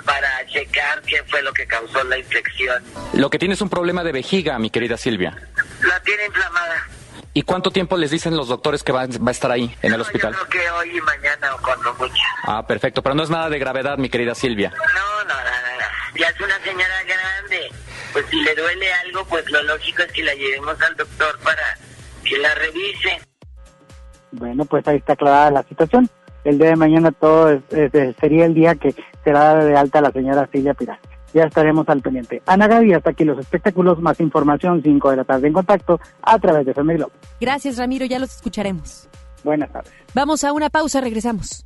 para 0.04 0.46
checar 0.46 1.02
qué 1.02 1.22
fue 1.24 1.42
lo 1.42 1.52
que 1.52 1.66
causó 1.66 2.04
la 2.04 2.18
infección. 2.18 2.82
Lo 3.14 3.28
que 3.28 3.38
tiene 3.38 3.54
es 3.54 3.60
un 3.60 3.68
problema 3.68 4.04
de 4.04 4.12
vejiga, 4.12 4.58
mi 4.58 4.70
querida 4.70 4.96
Silvia. 4.96 5.36
La 5.82 6.00
tiene 6.00 6.26
inflamada. 6.26 6.86
¿Y 7.34 7.42
cuánto 7.42 7.70
tiempo 7.70 7.98
les 7.98 8.10
dicen 8.10 8.34
los 8.34 8.48
doctores 8.48 8.82
que 8.82 8.92
va, 8.92 9.06
va 9.06 9.28
a 9.28 9.30
estar 9.30 9.50
ahí 9.50 9.76
en 9.82 9.90
no, 9.90 9.96
el 9.96 10.00
hospital? 10.00 10.32
Yo 10.32 10.46
creo 10.48 10.62
que 10.62 10.70
hoy 10.70 10.96
y 10.96 11.00
mañana 11.02 11.54
o 11.54 11.58
cuando 11.60 11.92
mucho. 11.94 12.14
Ah, 12.44 12.66
perfecto, 12.66 13.02
pero 13.02 13.14
no 13.14 13.22
es 13.22 13.28
nada 13.28 13.50
de 13.50 13.58
gravedad, 13.58 13.98
mi 13.98 14.08
querida 14.08 14.34
Silvia. 14.34 14.70
No, 14.70 15.24
no, 15.24 15.34
no, 15.34 15.34
no, 15.34 16.18
ya 16.18 16.28
es 16.28 16.40
una 16.40 16.58
grande. 16.58 16.85
Pues 18.16 18.28
si 18.30 18.40
le 18.40 18.54
duele 18.54 18.86
algo, 19.04 19.26
pues 19.26 19.44
lo 19.50 19.62
lógico 19.64 20.02
es 20.02 20.10
que 20.10 20.24
la 20.24 20.32
llevemos 20.32 20.80
al 20.80 20.96
doctor 20.96 21.38
para 21.44 21.60
que 22.24 22.38
la 22.38 22.54
revise. 22.54 23.20
Bueno, 24.32 24.64
pues 24.64 24.88
ahí 24.88 24.96
está 24.96 25.12
aclarada 25.12 25.50
la 25.50 25.62
situación. 25.64 26.08
El 26.42 26.56
día 26.56 26.68
de 26.68 26.76
mañana 26.76 27.12
todo 27.12 27.60
sería 28.18 28.46
el 28.46 28.54
día 28.54 28.74
que 28.74 28.94
será 29.22 29.62
de 29.62 29.76
alta 29.76 30.00
la 30.00 30.10
señora 30.12 30.48
Silvia 30.50 30.72
Piral. 30.72 30.98
Ya 31.34 31.42
estaremos 31.42 31.86
al 31.90 32.00
pendiente. 32.00 32.40
Ana 32.46 32.66
Gaby, 32.66 32.94
hasta 32.94 33.10
aquí 33.10 33.24
los 33.24 33.38
espectáculos. 33.38 34.00
Más 34.00 34.18
información, 34.18 34.80
5 34.82 35.10
de 35.10 35.16
la 35.18 35.24
tarde 35.24 35.48
en 35.48 35.52
contacto 35.52 36.00
a 36.22 36.38
través 36.38 36.64
de 36.64 36.70
FM 36.72 36.94
Globo. 36.94 37.12
Gracias, 37.38 37.76
Ramiro. 37.76 38.06
Ya 38.06 38.18
los 38.18 38.34
escucharemos. 38.34 39.10
Buenas 39.44 39.70
tardes. 39.70 39.92
Vamos 40.14 40.42
a 40.42 40.54
una 40.54 40.70
pausa, 40.70 41.02
regresamos. 41.02 41.65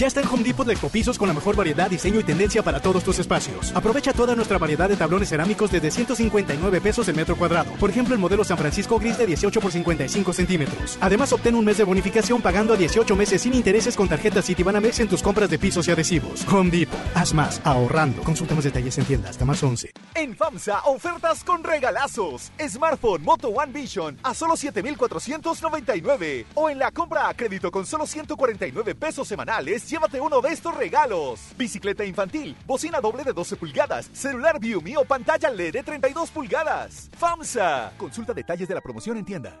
Ya 0.00 0.06
está 0.06 0.22
en 0.22 0.28
Home 0.28 0.42
Depot 0.42 0.66
de 0.66 0.72
Ecopisos 0.72 1.18
con 1.18 1.28
la 1.28 1.34
mejor 1.34 1.56
variedad, 1.56 1.90
diseño 1.90 2.20
y 2.20 2.24
tendencia 2.24 2.62
para 2.62 2.80
todos 2.80 3.04
tus 3.04 3.18
espacios. 3.18 3.70
Aprovecha 3.74 4.14
toda 4.14 4.34
nuestra 4.34 4.56
variedad 4.56 4.88
de 4.88 4.96
tablones 4.96 5.28
cerámicos 5.28 5.70
desde 5.70 5.90
159 5.90 6.80
pesos 6.80 7.06
el 7.08 7.16
metro 7.16 7.36
cuadrado. 7.36 7.70
Por 7.72 7.90
ejemplo, 7.90 8.14
el 8.14 8.18
modelo 8.18 8.42
San 8.42 8.56
Francisco 8.56 8.98
Gris 8.98 9.18
de 9.18 9.26
18 9.26 9.60
por 9.60 9.70
55 9.70 10.32
centímetros. 10.32 10.96
Además, 11.02 11.34
obtén 11.34 11.54
un 11.54 11.66
mes 11.66 11.76
de 11.76 11.84
bonificación 11.84 12.40
pagando 12.40 12.72
a 12.72 12.78
18 12.78 13.14
meses 13.14 13.42
sin 13.42 13.52
intereses 13.52 13.94
con 13.94 14.08
tarjetas 14.08 14.46
Citibanamex 14.46 15.00
en 15.00 15.08
tus 15.08 15.22
compras 15.22 15.50
de 15.50 15.58
pisos 15.58 15.86
y 15.88 15.90
adhesivos. 15.90 16.48
Home 16.48 16.70
Depot. 16.70 16.98
Haz 17.14 17.34
más, 17.34 17.60
ahorrando. 17.62 18.22
Consulta 18.22 18.54
más 18.54 18.64
detalles 18.64 18.96
en 18.96 19.04
tienda 19.04 19.28
hasta 19.28 19.44
más 19.44 19.62
11. 19.62 19.90
En 20.14 20.34
FAMSA, 20.34 20.80
ofertas 20.86 21.44
con 21.44 21.62
regalazos. 21.62 22.52
Smartphone 22.58 23.22
Moto 23.22 23.48
One 23.48 23.72
Vision 23.74 24.18
a 24.22 24.32
solo 24.32 24.56
7,499. 24.56 26.46
O 26.54 26.70
en 26.70 26.78
la 26.78 26.90
compra 26.90 27.28
a 27.28 27.34
crédito 27.34 27.70
con 27.70 27.84
solo 27.84 28.06
149 28.06 28.94
pesos 28.94 29.28
semanales 29.28 29.89
llévate 29.90 30.20
uno 30.20 30.40
de 30.40 30.50
estos 30.50 30.74
regalos. 30.74 31.40
Bicicleta 31.58 32.04
infantil, 32.04 32.56
bocina 32.66 33.00
doble 33.00 33.24
de 33.24 33.32
12 33.32 33.56
pulgadas, 33.56 34.08
celular 34.12 34.58
Viumi 34.60 34.96
o 34.96 35.04
pantalla 35.04 35.50
LED 35.50 35.72
de 35.72 35.82
32 35.82 36.30
pulgadas. 36.30 37.10
FAMSA. 37.18 37.92
Consulta 37.96 38.32
detalles 38.32 38.68
de 38.68 38.74
la 38.74 38.80
promoción 38.80 39.16
en 39.16 39.24
tienda. 39.24 39.60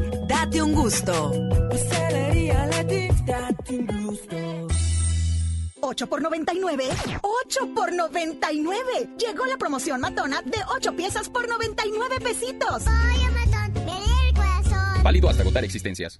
date 0.27 0.61
un 0.61 0.73
gusto. 0.73 1.31
date 3.25 3.77
un 3.77 4.05
gusto. 4.05 4.35
8 5.81 6.07
por 6.07 6.21
99. 6.21 6.85
8 7.21 7.73
por 7.75 7.93
99. 7.93 9.09
Llegó 9.17 9.45
la 9.45 9.57
promoción 9.57 9.99
matona 10.01 10.41
de 10.41 10.57
8 10.75 10.95
piezas 10.95 11.29
por 11.29 11.47
99 11.47 12.19
pesitos. 12.21 12.83
Ay, 12.87 13.19
matón, 13.33 13.85
me 13.85 14.27
el 14.27 14.33
corazón. 14.33 15.03
Válido 15.03 15.29
hasta 15.29 15.41
agotar 15.41 15.63
existencias. 15.63 16.19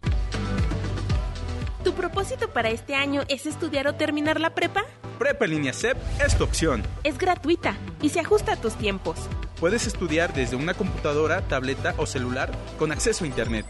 ¿Tu 1.84 1.94
propósito 1.94 2.50
para 2.50 2.70
este 2.70 2.96
año 2.96 3.24
es 3.28 3.46
estudiar 3.46 3.88
o 3.88 3.96
terminar 3.96 4.40
la 4.40 4.54
prepa? 4.54 4.84
Prepa 5.22 5.46
en 5.46 5.52
línea 5.52 5.72
CEP 5.72 5.96
es 6.26 6.36
tu 6.36 6.44
opción. 6.44 6.82
Es 7.04 7.20
gratuita 7.20 7.78
y 8.02 8.10
se 8.10 8.22
ajusta 8.22 8.54
a 8.54 8.56
tus 8.56 8.74
tiempos. 8.74 9.20
Puedes 9.60 9.86
estudiar 9.86 10.34
desde 10.34 10.56
una 10.56 10.74
computadora, 10.74 11.48
tableta 11.48 11.94
o 11.98 12.08
celular 12.08 12.52
con 12.80 12.92
acceso 12.92 13.24
a 13.24 13.28
Internet. 13.28 13.68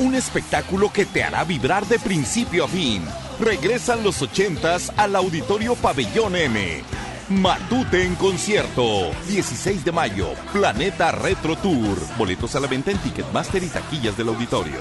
Un 0.00 0.16
espectáculo 0.16 0.92
que 0.92 1.06
te 1.06 1.22
hará 1.22 1.44
vibrar 1.44 1.86
de 1.86 2.00
principio 2.00 2.64
a 2.64 2.68
fin. 2.68 3.04
Regresan 3.38 4.02
los 4.02 4.20
ochentas 4.22 4.92
al 4.96 5.14
Auditorio 5.14 5.76
Pabellón 5.76 6.34
M. 6.34 6.82
Matute 7.28 8.04
en 8.04 8.16
concierto. 8.16 9.12
16 9.28 9.84
de 9.84 9.92
mayo. 9.92 10.30
Planeta 10.52 11.12
Retro 11.12 11.56
Tour. 11.56 11.96
Boletos 12.18 12.56
a 12.56 12.60
la 12.60 12.66
venta 12.66 12.90
en 12.90 12.98
Ticketmaster 12.98 13.62
y 13.62 13.68
taquillas 13.68 14.16
del 14.16 14.28
auditorio. 14.28 14.80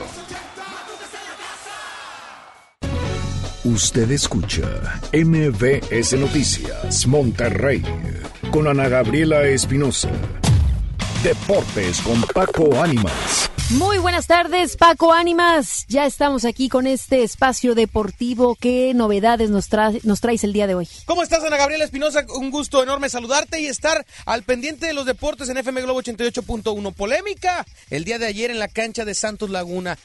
Usted 3.64 4.12
escucha 4.12 4.68
MBS 5.14 6.14
Noticias 6.20 7.08
Monterrey 7.08 7.84
con 8.52 8.68
Ana 8.68 8.90
Gabriela 8.90 9.44
Espinosa. 9.44 10.10
Deportes 11.24 12.02
con 12.02 12.20
Paco 12.34 12.82
Ánimas. 12.82 13.53
Muy 13.70 13.98
buenas 13.98 14.28
tardes, 14.28 14.78
Paco 14.78 15.14
Ánimas. 15.14 15.86
Ya 15.88 16.06
estamos 16.06 16.46
aquí 16.46 16.70
con 16.70 16.86
este 16.86 17.24
espacio 17.24 17.74
deportivo. 17.74 18.56
¿Qué 18.56 18.94
novedades 18.94 19.50
nos, 19.50 19.68
nos 20.04 20.22
traes 20.22 20.44
el 20.44 20.54
día 20.54 20.68
de 20.68 20.76
hoy? 20.76 20.88
¿Cómo 21.06 21.24
estás, 21.24 21.44
Ana 21.44 21.58
Gabriela 21.58 21.84
Espinosa? 21.84 22.24
Un 22.36 22.52
gusto 22.52 22.84
enorme 22.84 23.10
saludarte 23.10 23.62
y 23.62 23.66
estar 23.66 24.06
al 24.26 24.44
pendiente 24.44 24.86
de 24.86 24.94
los 24.94 25.06
deportes 25.06 25.50
en 25.50 25.58
FM 25.58 25.82
Globo 25.82 26.02
88.1. 26.04 26.94
Polémica 26.94 27.66
el 27.90 28.04
día 28.04 28.20
de 28.20 28.28
ayer 28.28 28.52
en 28.52 28.60
la 28.60 28.68
cancha 28.68 29.06
de 29.06 29.16
Santos 29.16 29.50
Laguna. 29.50 29.98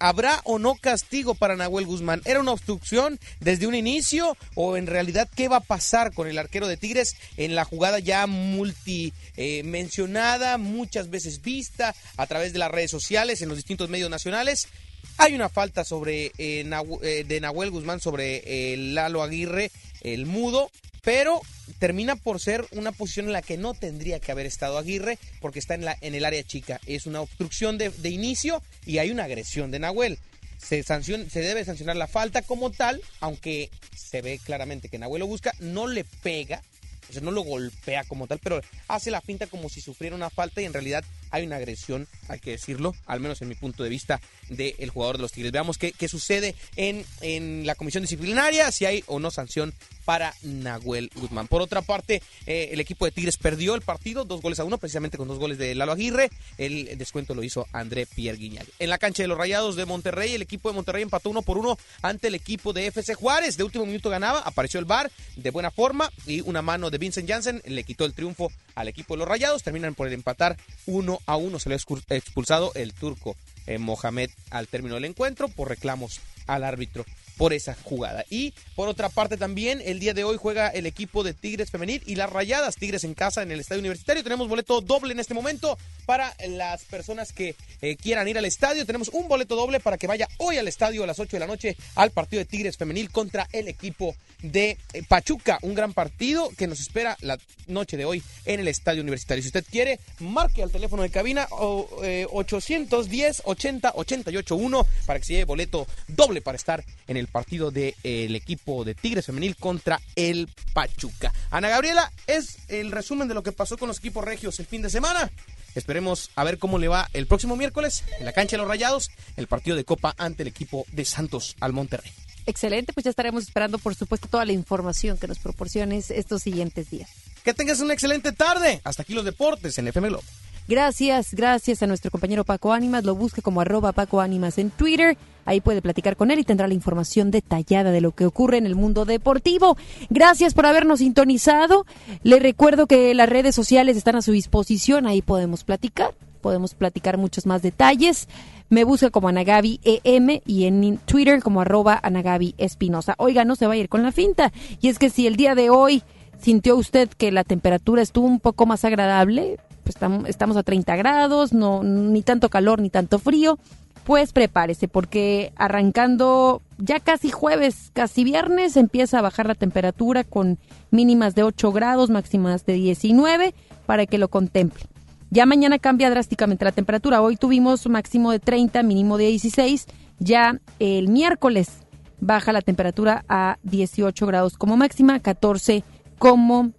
¿Habrá 0.00 0.40
o 0.44 0.58
no 0.58 0.74
castigo 0.74 1.34
para 1.34 1.56
Nahuel 1.56 1.86
Guzmán? 1.86 2.20
¿Era 2.24 2.40
una 2.40 2.52
obstrucción 2.52 3.20
desde 3.40 3.66
un 3.66 3.74
inicio 3.74 4.36
o 4.54 4.76
en 4.76 4.86
realidad 4.86 5.28
qué 5.34 5.48
va 5.48 5.56
a 5.56 5.60
pasar 5.60 6.12
con 6.12 6.28
el 6.28 6.36
arquero 6.38 6.66
de 6.66 6.76
Tigres 6.76 7.16
en 7.36 7.54
la 7.54 7.64
jugada 7.64 8.00
ya 8.00 8.26
multimencionada, 8.26 10.54
eh, 10.54 10.58
muchas 10.58 11.10
veces 11.10 11.42
vista 11.42 11.94
a 12.16 12.26
través 12.26 12.52
de 12.52 12.58
las 12.58 12.70
redes 12.70 12.90
sociales, 12.90 13.40
en 13.40 13.48
los 13.48 13.58
distintos 13.58 13.88
medios 13.88 14.10
nacionales? 14.10 14.68
Hay 15.16 15.34
una 15.34 15.48
falta 15.48 15.84
sobre 15.84 16.32
eh, 16.38 16.68
eh, 17.02 17.24
de 17.26 17.40
Nahuel 17.40 17.70
Guzmán 17.70 18.00
sobre 18.00 18.72
el 18.72 18.94
Lalo 18.94 19.22
Aguirre, 19.22 19.70
el 20.02 20.26
mudo, 20.26 20.70
pero 21.08 21.40
termina 21.78 22.16
por 22.16 22.38
ser 22.38 22.66
una 22.70 22.92
posición 22.92 23.28
en 23.28 23.32
la 23.32 23.40
que 23.40 23.56
no 23.56 23.72
tendría 23.72 24.20
que 24.20 24.30
haber 24.30 24.44
estado 24.44 24.76
Aguirre 24.76 25.18
porque 25.40 25.58
está 25.58 25.72
en, 25.72 25.86
la, 25.86 25.96
en 26.02 26.14
el 26.14 26.22
área 26.26 26.42
chica. 26.42 26.82
Es 26.84 27.06
una 27.06 27.22
obstrucción 27.22 27.78
de, 27.78 27.90
inicio 28.10 28.62
y 28.84 28.98
hay 28.98 29.10
una 29.10 29.24
agresión 29.24 29.70
de 29.70 29.78
Nahuel. 29.78 30.18
se, 30.58 30.82
se 30.82 31.40
debe 31.40 31.64
sancionar 31.64 31.96
la 31.96 32.08
falta 32.08 32.42
como 32.42 32.70
tal, 32.70 33.00
aunque 33.20 33.70
se 33.96 34.20
ve 34.20 34.38
claramente 34.38 34.90
que 34.90 34.98
Nahuel 34.98 35.20
lo 35.20 35.26
busca, 35.26 35.54
no 35.60 35.86
le 35.86 36.04
pega, 36.04 36.62
o 37.08 37.12
sea, 37.14 37.22
no 37.22 37.30
lo 37.30 37.40
golpea 37.40 38.04
como 38.04 38.26
tal, 38.26 38.38
pero 38.38 38.60
hace 38.88 39.10
la 39.10 39.22
finta 39.22 39.46
como 39.46 39.70
si 39.70 39.80
sufriera 39.80 40.14
una 40.14 40.28
falta 40.28 40.60
y 40.60 40.66
en 40.66 40.74
realidad 40.74 41.04
hay 41.30 41.46
una 41.46 41.56
agresión, 41.56 42.06
hay 42.28 42.38
que 42.38 42.52
decirlo, 42.52 42.94
al 43.06 43.20
menos 43.20 43.42
en 43.42 43.48
mi 43.48 43.54
punto 43.54 43.82
de 43.82 43.88
vista, 43.88 44.20
del 44.48 44.90
jugador 44.90 45.16
de 45.16 45.22
los 45.22 45.32
Tigres. 45.32 45.52
Veamos 45.52 45.78
qué, 45.78 45.92
qué 45.92 46.08
sucede 46.08 46.54
en, 46.76 47.04
en, 47.20 47.66
la 47.66 47.74
comisión 47.74 48.02
disciplinaria, 48.02 48.70
si 48.72 48.86
hay 48.86 49.04
o 49.06 49.18
no 49.20 49.30
sanción 49.30 49.74
para 50.08 50.32
Nahuel 50.40 51.10
Guzmán. 51.14 51.48
Por 51.48 51.60
otra 51.60 51.82
parte, 51.82 52.22
eh, 52.46 52.70
el 52.72 52.80
equipo 52.80 53.04
de 53.04 53.10
Tigres 53.10 53.36
perdió 53.36 53.74
el 53.74 53.82
partido, 53.82 54.24
dos 54.24 54.40
goles 54.40 54.58
a 54.58 54.64
uno, 54.64 54.78
precisamente 54.78 55.18
con 55.18 55.28
dos 55.28 55.38
goles 55.38 55.58
de 55.58 55.74
Lalo 55.74 55.92
Aguirre. 55.92 56.30
El, 56.56 56.96
descuento 56.96 57.34
lo 57.34 57.42
hizo 57.42 57.66
André 57.74 58.06
Pierre 58.06 58.38
Guiñal. 58.38 58.66
En 58.78 58.88
la 58.88 58.96
cancha 58.96 59.22
de 59.22 59.26
los 59.26 59.36
Rayados 59.36 59.76
de 59.76 59.84
Monterrey, 59.84 60.32
el 60.32 60.40
equipo 60.40 60.70
de 60.70 60.74
Monterrey 60.74 61.02
empató 61.02 61.28
uno 61.28 61.42
por 61.42 61.58
uno 61.58 61.78
ante 62.00 62.28
el 62.28 62.34
equipo 62.34 62.72
de 62.72 62.86
FC 62.86 63.12
Juárez. 63.12 63.58
De 63.58 63.64
último 63.64 63.84
minuto 63.84 64.08
ganaba, 64.08 64.40
apareció 64.40 64.80
el 64.80 64.86
VAR 64.86 65.12
de 65.36 65.50
buena 65.50 65.70
forma 65.70 66.10
y 66.26 66.40
una 66.40 66.62
mano 66.62 66.88
de 66.88 66.96
Vincent 66.96 67.28
Janssen 67.28 67.60
le 67.66 67.84
quitó 67.84 68.06
el 68.06 68.14
triunfo 68.14 68.50
al 68.76 68.88
equipo 68.88 69.12
de 69.12 69.18
los 69.18 69.28
Rayados. 69.28 69.62
Terminan 69.62 69.94
por 69.94 70.06
el 70.06 70.14
empatar 70.14 70.56
uno 70.86 71.17
a 71.26 71.36
uno. 71.36 71.58
Se 71.58 71.68
le 71.68 71.74
ha 71.74 72.14
expulsado 72.16 72.72
el 72.74 72.92
turco 72.94 73.36
eh, 73.66 73.78
Mohamed 73.78 74.30
al 74.50 74.68
término 74.68 74.94
del 74.94 75.04
encuentro 75.04 75.48
por 75.48 75.68
reclamos 75.68 76.20
al 76.46 76.64
árbitro 76.64 77.04
por 77.38 77.54
esa 77.54 77.76
jugada. 77.84 78.24
Y 78.28 78.52
por 78.74 78.88
otra 78.88 79.08
parte 79.08 79.38
también, 79.38 79.80
el 79.82 80.00
día 80.00 80.12
de 80.12 80.24
hoy 80.24 80.36
juega 80.36 80.68
el 80.68 80.84
equipo 80.84 81.22
de 81.22 81.32
Tigres 81.32 81.70
Femenil 81.70 82.02
y 82.04 82.16
las 82.16 82.30
Rayadas 82.30 82.76
Tigres 82.76 83.04
en 83.04 83.14
casa 83.14 83.42
en 83.42 83.52
el 83.52 83.60
Estadio 83.60 83.80
Universitario. 83.80 84.22
Tenemos 84.22 84.48
boleto 84.48 84.80
doble 84.80 85.12
en 85.12 85.20
este 85.20 85.34
momento 85.34 85.78
para 86.04 86.34
las 86.48 86.84
personas 86.84 87.32
que 87.32 87.54
eh, 87.80 87.96
quieran 87.96 88.28
ir 88.28 88.36
al 88.36 88.44
estadio. 88.44 88.84
Tenemos 88.84 89.08
un 89.08 89.28
boleto 89.28 89.56
doble 89.56 89.80
para 89.80 89.96
que 89.96 90.06
vaya 90.06 90.28
hoy 90.38 90.58
al 90.58 90.68
estadio 90.68 91.04
a 91.04 91.06
las 91.06 91.18
8 91.18 91.36
de 91.36 91.40
la 91.40 91.46
noche 91.46 91.76
al 91.94 92.10
partido 92.10 92.40
de 92.40 92.46
Tigres 92.46 92.76
Femenil 92.76 93.10
contra 93.10 93.48
el 93.52 93.68
equipo 93.68 94.16
de 94.42 94.76
eh, 94.92 95.02
Pachuca. 95.06 95.58
Un 95.62 95.74
gran 95.74 95.92
partido 95.92 96.50
que 96.56 96.66
nos 96.66 96.80
espera 96.80 97.16
la 97.20 97.38
noche 97.66 97.96
de 97.96 98.04
hoy 98.04 98.22
en 98.44 98.60
el 98.60 98.68
Estadio 98.68 99.02
Universitario. 99.02 99.42
Si 99.42 99.48
usted 99.48 99.64
quiere, 99.70 100.00
marque 100.20 100.62
al 100.62 100.70
teléfono 100.70 101.02
de 101.02 101.10
cabina 101.10 101.46
o, 101.50 101.88
eh, 102.02 102.26
810 102.30 103.42
80 103.44 103.92
88 103.94 104.56
1 104.56 104.86
para 105.06 105.18
que 105.18 105.26
se 105.26 105.32
lleve 105.34 105.44
boleto 105.44 105.86
doble 106.08 106.40
para 106.40 106.56
estar 106.56 106.84
en 107.06 107.16
el 107.16 107.27
partido 107.28 107.70
del 107.70 107.94
de, 108.02 108.36
equipo 108.36 108.84
de 108.84 108.94
Tigres 108.94 109.26
Femenil 109.26 109.56
contra 109.56 110.00
el 110.16 110.48
Pachuca. 110.72 111.32
Ana 111.50 111.68
Gabriela, 111.68 112.12
es 112.26 112.58
el 112.68 112.90
resumen 112.90 113.28
de 113.28 113.34
lo 113.34 113.42
que 113.42 113.52
pasó 113.52 113.78
con 113.78 113.88
los 113.88 113.98
equipos 113.98 114.24
regios 114.24 114.58
el 114.60 114.66
fin 114.66 114.82
de 114.82 114.90
semana. 114.90 115.30
Esperemos 115.74 116.30
a 116.34 116.44
ver 116.44 116.58
cómo 116.58 116.78
le 116.78 116.88
va 116.88 117.08
el 117.12 117.26
próximo 117.26 117.56
miércoles 117.56 118.04
en 118.18 118.24
la 118.24 118.32
cancha 118.32 118.56
de 118.56 118.58
los 118.58 118.68
Rayados, 118.68 119.10
el 119.36 119.46
partido 119.46 119.76
de 119.76 119.84
Copa 119.84 120.14
ante 120.18 120.42
el 120.42 120.48
equipo 120.48 120.86
de 120.92 121.04
Santos 121.04 121.56
al 121.60 121.72
Monterrey. 121.72 122.12
Excelente, 122.46 122.94
pues 122.94 123.04
ya 123.04 123.10
estaremos 123.10 123.42
esperando, 123.42 123.78
por 123.78 123.94
supuesto, 123.94 124.26
toda 124.26 124.46
la 124.46 124.52
información 124.52 125.18
que 125.18 125.28
nos 125.28 125.38
proporciones 125.38 126.10
estos 126.10 126.42
siguientes 126.42 126.88
días. 126.88 127.10
Que 127.44 127.52
tengas 127.52 127.80
una 127.80 127.92
excelente 127.92 128.32
tarde. 128.32 128.80
Hasta 128.84 129.02
aquí 129.02 129.12
los 129.12 129.24
deportes 129.24 129.76
en 129.78 129.86
FM 129.88 130.08
Globo. 130.08 130.24
Gracias, 130.68 131.32
gracias 131.32 131.82
a 131.82 131.86
nuestro 131.86 132.10
compañero 132.10 132.44
Paco 132.44 132.74
Ánimas. 132.74 133.02
Lo 133.02 133.14
busque 133.14 133.40
como 133.40 133.62
arroba 133.62 133.92
Paco 133.92 134.20
Ánimas 134.20 134.58
en 134.58 134.68
Twitter. 134.68 135.16
Ahí 135.46 135.62
puede 135.62 135.80
platicar 135.80 136.14
con 136.14 136.30
él 136.30 136.40
y 136.40 136.44
tendrá 136.44 136.68
la 136.68 136.74
información 136.74 137.30
detallada 137.30 137.90
de 137.90 138.02
lo 138.02 138.12
que 138.12 138.26
ocurre 138.26 138.58
en 138.58 138.66
el 138.66 138.74
mundo 138.74 139.06
deportivo. 139.06 139.78
Gracias 140.10 140.52
por 140.52 140.66
habernos 140.66 140.98
sintonizado. 140.98 141.86
Le 142.22 142.38
recuerdo 142.38 142.86
que 142.86 143.14
las 143.14 143.30
redes 143.30 143.54
sociales 143.54 143.96
están 143.96 144.16
a 144.16 144.20
su 144.20 144.32
disposición. 144.32 145.06
Ahí 145.06 145.22
podemos 145.22 145.64
platicar. 145.64 146.14
Podemos 146.42 146.74
platicar 146.74 147.16
muchos 147.16 147.46
más 147.46 147.62
detalles. 147.62 148.28
Me 148.68 148.84
busca 148.84 149.08
como 149.08 149.28
Anagabi 149.28 149.80
EM 149.82 150.42
y 150.44 150.66
en 150.66 150.98
Twitter 150.98 151.42
como 151.42 151.62
arroba 151.62 151.98
Anagabi 152.02 152.54
Espinosa. 152.58 153.14
Oiga, 153.16 153.46
no 153.46 153.56
se 153.56 153.66
va 153.66 153.72
a 153.72 153.78
ir 153.78 153.88
con 153.88 154.02
la 154.02 154.12
finta. 154.12 154.52
Y 154.82 154.88
es 154.88 154.98
que 154.98 155.08
si 155.08 155.26
el 155.26 155.36
día 155.36 155.54
de 155.54 155.70
hoy 155.70 156.02
sintió 156.38 156.76
usted 156.76 157.08
que 157.08 157.32
la 157.32 157.42
temperatura 157.42 158.02
estuvo 158.02 158.26
un 158.26 158.38
poco 158.38 158.66
más 158.66 158.84
agradable, 158.84 159.58
pues 159.88 160.28
estamos 160.28 160.56
a 160.56 160.62
30 160.62 160.96
grados, 160.96 161.54
no 161.54 161.82
ni 161.82 162.22
tanto 162.22 162.50
calor 162.50 162.80
ni 162.80 162.90
tanto 162.90 163.18
frío, 163.18 163.58
pues 164.04 164.34
prepárese 164.34 164.86
porque 164.86 165.52
arrancando 165.56 166.60
ya 166.76 167.00
casi 167.00 167.30
jueves, 167.30 167.90
casi 167.94 168.22
viernes 168.22 168.76
empieza 168.76 169.18
a 169.18 169.22
bajar 169.22 169.46
la 169.46 169.54
temperatura 169.54 170.24
con 170.24 170.58
mínimas 170.90 171.34
de 171.34 171.42
8 171.42 171.72
grados, 171.72 172.10
máximas 172.10 172.66
de 172.66 172.74
19 172.74 173.54
para 173.86 174.04
que 174.04 174.18
lo 174.18 174.28
contemple. 174.28 174.84
Ya 175.30 175.46
mañana 175.46 175.78
cambia 175.78 176.10
drásticamente 176.10 176.64
la 176.64 176.72
temperatura. 176.72 177.22
Hoy 177.22 177.36
tuvimos 177.36 177.86
máximo 177.86 178.30
de 178.30 178.40
30, 178.40 178.82
mínimo 178.82 179.16
de 179.16 179.28
16. 179.28 179.86
Ya 180.18 180.60
el 180.78 181.08
miércoles 181.08 181.80
baja 182.20 182.52
la 182.52 182.62
temperatura 182.62 183.24
a 183.28 183.58
18 183.62 184.26
grados 184.26 184.58
como 184.58 184.76
máxima, 184.76 185.20
14 185.20 185.82
como 186.18 186.72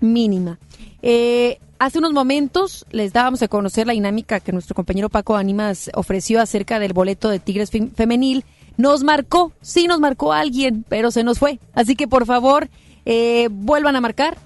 mínima. 0.00 0.58
Eh, 1.02 1.58
Hace 1.78 1.98
unos 1.98 2.12
momentos 2.12 2.86
les 2.90 3.12
dábamos 3.12 3.42
a 3.42 3.48
conocer 3.48 3.86
la 3.86 3.92
dinámica 3.92 4.40
que 4.40 4.52
nuestro 4.52 4.74
compañero 4.74 5.08
Paco 5.08 5.36
Ánimas 5.36 5.90
ofreció 5.94 6.40
acerca 6.40 6.78
del 6.78 6.92
boleto 6.92 7.28
de 7.28 7.40
Tigres 7.40 7.70
Femenil. 7.70 8.44
Nos 8.76 9.02
marcó, 9.02 9.52
sí 9.60 9.86
nos 9.86 10.00
marcó 10.00 10.32
alguien, 10.32 10.84
pero 10.88 11.10
se 11.10 11.24
nos 11.24 11.38
fue. 11.38 11.58
Así 11.74 11.96
que 11.96 12.06
por 12.08 12.26
favor, 12.26 12.68
eh, 13.04 13.48
vuelvan 13.50 13.96
a 13.96 14.00
marcar 14.00 14.38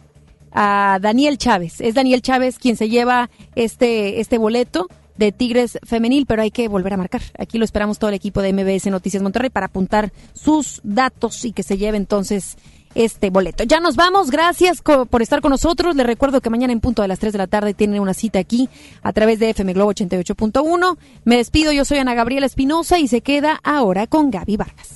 a 0.52 0.98
Daniel 1.00 1.38
Chávez. 1.38 1.80
Es 1.80 1.94
Daniel 1.94 2.22
Chávez 2.22 2.58
quien 2.58 2.76
se 2.76 2.88
lleva 2.88 3.30
este, 3.54 4.20
este 4.20 4.38
boleto 4.38 4.88
de 5.18 5.32
Tigres 5.32 5.78
Femenil, 5.82 6.26
pero 6.26 6.42
hay 6.42 6.50
que 6.50 6.68
volver 6.68 6.94
a 6.94 6.96
marcar. 6.96 7.22
Aquí 7.38 7.58
lo 7.58 7.64
esperamos 7.64 7.98
todo 7.98 8.08
el 8.08 8.14
equipo 8.16 8.40
de 8.40 8.52
MBS 8.52 8.86
Noticias 8.86 9.22
Monterrey 9.22 9.50
para 9.50 9.66
apuntar 9.66 10.12
sus 10.32 10.80
datos 10.84 11.44
y 11.44 11.52
que 11.52 11.62
se 11.62 11.76
lleve 11.76 11.98
entonces 11.98 12.56
este 12.94 13.30
boleto. 13.30 13.64
Ya 13.64 13.80
nos 13.80 13.96
vamos, 13.96 14.30
gracias 14.30 14.82
por 14.82 15.22
estar 15.22 15.40
con 15.40 15.50
nosotros. 15.50 15.96
Les 15.96 16.06
recuerdo 16.06 16.40
que 16.40 16.50
mañana 16.50 16.72
en 16.72 16.80
punto 16.80 17.02
de 17.02 17.08
las 17.08 17.18
3 17.18 17.32
de 17.32 17.38
la 17.38 17.46
tarde 17.46 17.74
tienen 17.74 18.00
una 18.00 18.14
cita 18.14 18.38
aquí 18.38 18.68
a 19.02 19.12
través 19.12 19.38
de 19.38 19.50
FM 19.50 19.72
Globo 19.72 19.92
88.1. 19.92 20.96
Me 21.24 21.36
despido, 21.36 21.72
yo 21.72 21.84
soy 21.84 21.98
Ana 21.98 22.14
Gabriela 22.14 22.46
Espinosa 22.46 22.98
y 22.98 23.08
se 23.08 23.20
queda 23.20 23.60
ahora 23.62 24.06
con 24.06 24.30
Gaby 24.30 24.56
Vargas. 24.56 24.88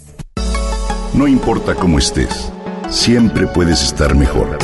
No 1.15 1.29
importa 1.29 1.75
cómo 1.75 1.99
estés, 1.99 2.51
siempre 2.89 3.47
puedes 3.47 3.83
estar 3.83 4.15
mejor. 4.15 4.59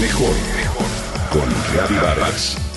Mejor, 0.00 0.34
mejor. 0.56 0.86
Con 1.30 1.48
Gaby 1.76 1.94
Vargas. 1.96 2.69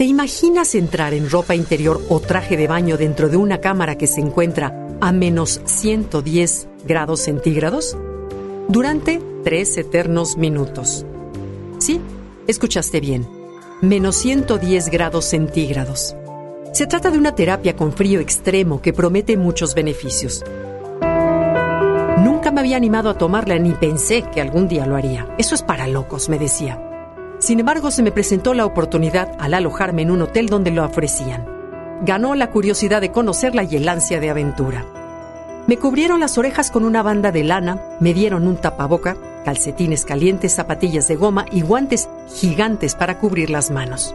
¿Te 0.00 0.06
imaginas 0.06 0.74
entrar 0.74 1.12
en 1.12 1.28
ropa 1.28 1.54
interior 1.54 2.00
o 2.08 2.20
traje 2.20 2.56
de 2.56 2.66
baño 2.66 2.96
dentro 2.96 3.28
de 3.28 3.36
una 3.36 3.60
cámara 3.60 3.98
que 3.98 4.06
se 4.06 4.22
encuentra 4.22 4.88
a 4.98 5.12
menos 5.12 5.60
110 5.66 6.68
grados 6.86 7.20
centígrados? 7.20 7.98
Durante 8.66 9.20
tres 9.44 9.76
eternos 9.76 10.38
minutos. 10.38 11.04
Sí, 11.76 12.00
escuchaste 12.46 13.00
bien. 13.00 13.28
Menos 13.82 14.16
110 14.16 14.88
grados 14.88 15.26
centígrados. 15.26 16.16
Se 16.72 16.86
trata 16.86 17.10
de 17.10 17.18
una 17.18 17.34
terapia 17.34 17.76
con 17.76 17.92
frío 17.92 18.20
extremo 18.20 18.80
que 18.80 18.94
promete 18.94 19.36
muchos 19.36 19.74
beneficios. 19.74 20.42
Nunca 22.20 22.50
me 22.52 22.60
había 22.60 22.78
animado 22.78 23.10
a 23.10 23.18
tomarla 23.18 23.58
ni 23.58 23.72
pensé 23.72 24.22
que 24.22 24.40
algún 24.40 24.66
día 24.66 24.86
lo 24.86 24.96
haría. 24.96 25.28
Eso 25.36 25.54
es 25.54 25.62
para 25.62 25.86
locos, 25.86 26.30
me 26.30 26.38
decía. 26.38 26.89
Sin 27.40 27.58
embargo, 27.58 27.90
se 27.90 28.02
me 28.02 28.12
presentó 28.12 28.52
la 28.52 28.66
oportunidad 28.66 29.32
al 29.38 29.54
alojarme 29.54 30.02
en 30.02 30.10
un 30.10 30.20
hotel 30.20 30.46
donde 30.46 30.70
lo 30.70 30.84
ofrecían. 30.84 31.46
Ganó 32.02 32.34
la 32.34 32.50
curiosidad 32.50 33.00
de 33.00 33.12
conocerla 33.12 33.62
y 33.62 33.76
el 33.76 33.84
de 33.84 34.30
aventura. 34.30 34.84
Me 35.66 35.78
cubrieron 35.78 36.20
las 36.20 36.36
orejas 36.36 36.70
con 36.70 36.84
una 36.84 37.02
banda 37.02 37.32
de 37.32 37.42
lana, 37.42 37.80
me 37.98 38.12
dieron 38.12 38.46
un 38.46 38.56
tapaboca, 38.56 39.16
calcetines 39.44 40.04
calientes, 40.04 40.54
zapatillas 40.54 41.08
de 41.08 41.16
goma 41.16 41.46
y 41.50 41.62
guantes 41.62 42.10
gigantes 42.28 42.94
para 42.94 43.18
cubrir 43.18 43.48
las 43.48 43.70
manos. 43.70 44.14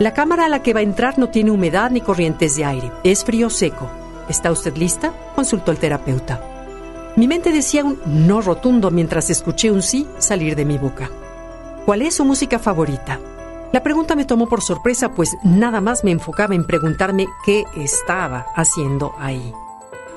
La 0.00 0.12
cámara 0.12 0.46
a 0.46 0.48
la 0.48 0.62
que 0.62 0.74
va 0.74 0.80
a 0.80 0.84
entrar 0.84 1.18
no 1.18 1.30
tiene 1.30 1.52
humedad 1.52 1.90
ni 1.90 2.00
corrientes 2.00 2.56
de 2.56 2.64
aire, 2.64 2.90
es 3.04 3.24
frío 3.24 3.50
seco. 3.50 3.88
¿Está 4.28 4.50
usted 4.50 4.76
lista? 4.76 5.12
consultó 5.36 5.70
el 5.70 5.78
terapeuta. 5.78 6.40
Mi 7.14 7.28
mente 7.28 7.52
decía 7.52 7.84
un 7.84 8.00
no 8.04 8.40
rotundo 8.40 8.90
mientras 8.90 9.30
escuché 9.30 9.70
un 9.70 9.82
sí 9.82 10.08
salir 10.18 10.56
de 10.56 10.64
mi 10.64 10.76
boca. 10.76 11.08
¿Cuál 11.86 12.02
es 12.02 12.16
su 12.16 12.24
música 12.24 12.58
favorita? 12.58 13.20
La 13.72 13.80
pregunta 13.84 14.16
me 14.16 14.24
tomó 14.24 14.48
por 14.48 14.60
sorpresa, 14.60 15.12
pues 15.12 15.36
nada 15.44 15.80
más 15.80 16.02
me 16.02 16.10
enfocaba 16.10 16.56
en 16.56 16.64
preguntarme 16.64 17.28
qué 17.44 17.64
estaba 17.76 18.46
haciendo 18.56 19.14
ahí. 19.20 19.52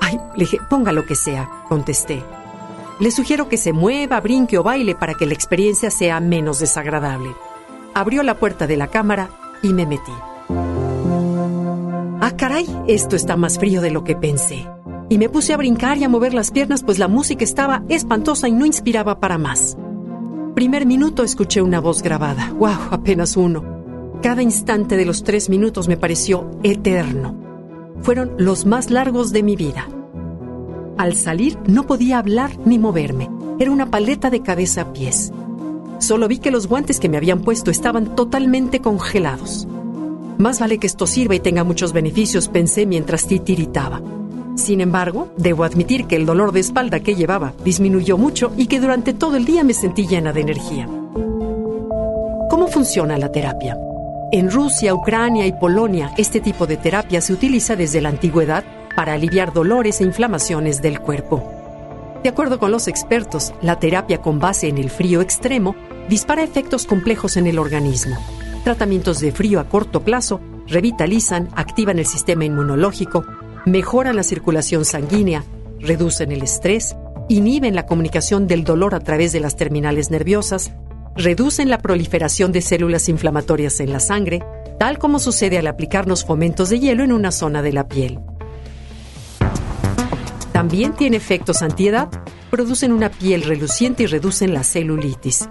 Ay, 0.00 0.18
le 0.34 0.40
dije, 0.40 0.58
ponga 0.68 0.90
lo 0.90 1.06
que 1.06 1.14
sea, 1.14 1.48
contesté. 1.68 2.24
Le 2.98 3.12
sugiero 3.12 3.48
que 3.48 3.56
se 3.56 3.72
mueva, 3.72 4.20
brinque 4.20 4.58
o 4.58 4.64
baile 4.64 4.96
para 4.96 5.14
que 5.14 5.26
la 5.26 5.34
experiencia 5.34 5.92
sea 5.92 6.18
menos 6.18 6.58
desagradable. 6.58 7.36
Abrió 7.94 8.24
la 8.24 8.34
puerta 8.34 8.66
de 8.66 8.76
la 8.76 8.88
cámara 8.88 9.30
y 9.62 9.72
me 9.72 9.86
metí. 9.86 10.12
Ah, 12.20 12.32
caray, 12.36 12.66
esto 12.88 13.14
está 13.14 13.36
más 13.36 13.60
frío 13.60 13.80
de 13.80 13.92
lo 13.92 14.02
que 14.02 14.16
pensé. 14.16 14.66
Y 15.08 15.18
me 15.18 15.28
puse 15.28 15.52
a 15.52 15.56
brincar 15.56 15.98
y 15.98 16.04
a 16.04 16.08
mover 16.08 16.34
las 16.34 16.50
piernas, 16.50 16.82
pues 16.82 16.98
la 16.98 17.06
música 17.06 17.44
estaba 17.44 17.84
espantosa 17.88 18.48
y 18.48 18.52
no 18.52 18.66
inspiraba 18.66 19.20
para 19.20 19.38
más. 19.38 19.76
Primer 20.54 20.84
minuto 20.84 21.22
escuché 21.22 21.62
una 21.62 21.80
voz 21.80 22.02
grabada. 22.02 22.52
¡Wow! 22.58 22.90
Apenas 22.90 23.36
uno. 23.36 24.18
Cada 24.20 24.42
instante 24.42 24.96
de 24.96 25.04
los 25.04 25.22
tres 25.22 25.48
minutos 25.48 25.86
me 25.86 25.96
pareció 25.96 26.50
eterno. 26.62 27.36
Fueron 28.02 28.32
los 28.36 28.66
más 28.66 28.90
largos 28.90 29.32
de 29.32 29.42
mi 29.42 29.56
vida. 29.56 29.88
Al 30.98 31.14
salir 31.14 31.56
no 31.66 31.86
podía 31.86 32.18
hablar 32.18 32.50
ni 32.64 32.78
moverme. 32.78 33.30
Era 33.58 33.70
una 33.70 33.90
paleta 33.90 34.28
de 34.28 34.42
cabeza 34.42 34.82
a 34.82 34.92
pies. 34.92 35.32
Solo 35.98 36.28
vi 36.28 36.38
que 36.38 36.50
los 36.50 36.66
guantes 36.66 36.98
que 36.98 37.08
me 37.08 37.16
habían 37.16 37.40
puesto 37.40 37.70
estaban 37.70 38.16
totalmente 38.16 38.80
congelados. 38.80 39.68
Más 40.36 40.58
vale 40.58 40.78
que 40.78 40.86
esto 40.86 41.06
sirva 41.06 41.36
y 41.36 41.40
tenga 41.40 41.62
muchos 41.64 41.92
beneficios, 41.92 42.48
pensé 42.48 42.86
mientras 42.86 43.26
titiritaba. 43.26 44.02
Sin 44.56 44.80
embargo, 44.80 45.32
debo 45.36 45.64
admitir 45.64 46.06
que 46.06 46.16
el 46.16 46.26
dolor 46.26 46.52
de 46.52 46.60
espalda 46.60 47.00
que 47.00 47.14
llevaba 47.14 47.54
disminuyó 47.64 48.18
mucho 48.18 48.52
y 48.56 48.66
que 48.66 48.80
durante 48.80 49.14
todo 49.14 49.36
el 49.36 49.44
día 49.44 49.64
me 49.64 49.74
sentí 49.74 50.06
llena 50.06 50.32
de 50.32 50.40
energía. 50.40 50.86
¿Cómo 52.50 52.68
funciona 52.68 53.16
la 53.16 53.32
terapia? 53.32 53.76
En 54.32 54.50
Rusia, 54.50 54.94
Ucrania 54.94 55.46
y 55.46 55.52
Polonia, 55.52 56.12
este 56.16 56.40
tipo 56.40 56.66
de 56.66 56.76
terapia 56.76 57.20
se 57.20 57.32
utiliza 57.32 57.74
desde 57.74 58.00
la 58.00 58.10
antigüedad 58.10 58.64
para 58.94 59.14
aliviar 59.14 59.52
dolores 59.52 60.00
e 60.00 60.04
inflamaciones 60.04 60.82
del 60.82 61.00
cuerpo. 61.00 61.42
De 62.22 62.28
acuerdo 62.28 62.58
con 62.58 62.70
los 62.70 62.86
expertos, 62.86 63.54
la 63.62 63.78
terapia 63.78 64.18
con 64.18 64.38
base 64.38 64.68
en 64.68 64.78
el 64.78 64.90
frío 64.90 65.20
extremo 65.20 65.74
dispara 66.08 66.42
efectos 66.42 66.86
complejos 66.86 67.36
en 67.36 67.46
el 67.46 67.58
organismo. 67.58 68.16
Tratamientos 68.62 69.20
de 69.20 69.32
frío 69.32 69.58
a 69.58 69.64
corto 69.64 70.02
plazo 70.02 70.40
revitalizan, 70.66 71.48
activan 71.54 71.98
el 71.98 72.06
sistema 72.06 72.44
inmunológico, 72.44 73.24
mejoran 73.66 74.16
la 74.16 74.22
circulación 74.22 74.84
sanguínea, 74.84 75.44
reducen 75.78 76.32
el 76.32 76.42
estrés, 76.42 76.96
inhiben 77.28 77.74
la 77.74 77.86
comunicación 77.86 78.46
del 78.46 78.64
dolor 78.64 78.94
a 78.94 79.00
través 79.00 79.32
de 79.32 79.40
las 79.40 79.56
terminales 79.56 80.10
nerviosas, 80.10 80.72
reducen 81.16 81.70
la 81.70 81.78
proliferación 81.78 82.52
de 82.52 82.62
células 82.62 83.08
inflamatorias 83.08 83.80
en 83.80 83.92
la 83.92 84.00
sangre, 84.00 84.42
tal 84.78 84.98
como 84.98 85.18
sucede 85.18 85.58
al 85.58 85.66
aplicarnos 85.66 86.24
fomentos 86.24 86.70
de 86.70 86.80
hielo 86.80 87.04
en 87.04 87.12
una 87.12 87.30
zona 87.30 87.62
de 87.62 87.72
la 87.72 87.88
piel. 87.88 88.18
También 90.52 90.94
tiene 90.94 91.16
efectos 91.16 91.62
antiedad, 91.62 92.08
producen 92.50 92.92
una 92.92 93.10
piel 93.10 93.42
reluciente 93.42 94.02
y 94.02 94.06
reducen 94.06 94.52
la 94.52 94.64
celulitis. 94.64 95.48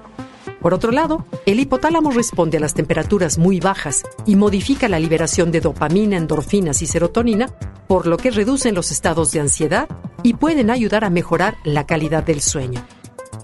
Por 0.62 0.74
otro 0.74 0.92
lado, 0.92 1.26
el 1.46 1.60
hipotálamo 1.60 2.12
responde 2.12 2.58
a 2.58 2.60
las 2.60 2.74
temperaturas 2.74 3.38
muy 3.38 3.60
bajas 3.60 4.04
y 4.26 4.36
modifica 4.36 4.90
la 4.90 5.00
liberación 5.00 5.52
de 5.52 5.62
dopamina, 5.62 6.18
endorfinas 6.18 6.82
y 6.82 6.86
serotonina, 6.86 7.48
por 7.88 8.08
lo 8.08 8.18
que 8.18 8.32
reducen 8.32 8.76
los 8.76 8.92
estados 8.92 9.32
de 9.32 9.40
ansiedad 9.40 9.88
y 10.22 10.34
pueden 10.34 10.70
ayudar 10.70 11.06
a 11.06 11.10
mejorar 11.10 11.56
la 11.64 11.86
calidad 11.86 12.24
del 12.24 12.42
sueño. 12.42 12.86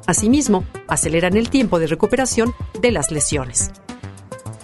Asimismo, 0.07 0.65
aceleran 0.87 1.37
el 1.37 1.49
tiempo 1.49 1.79
de 1.79 1.87
recuperación 1.87 2.53
de 2.81 2.91
las 2.91 3.11
lesiones. 3.11 3.71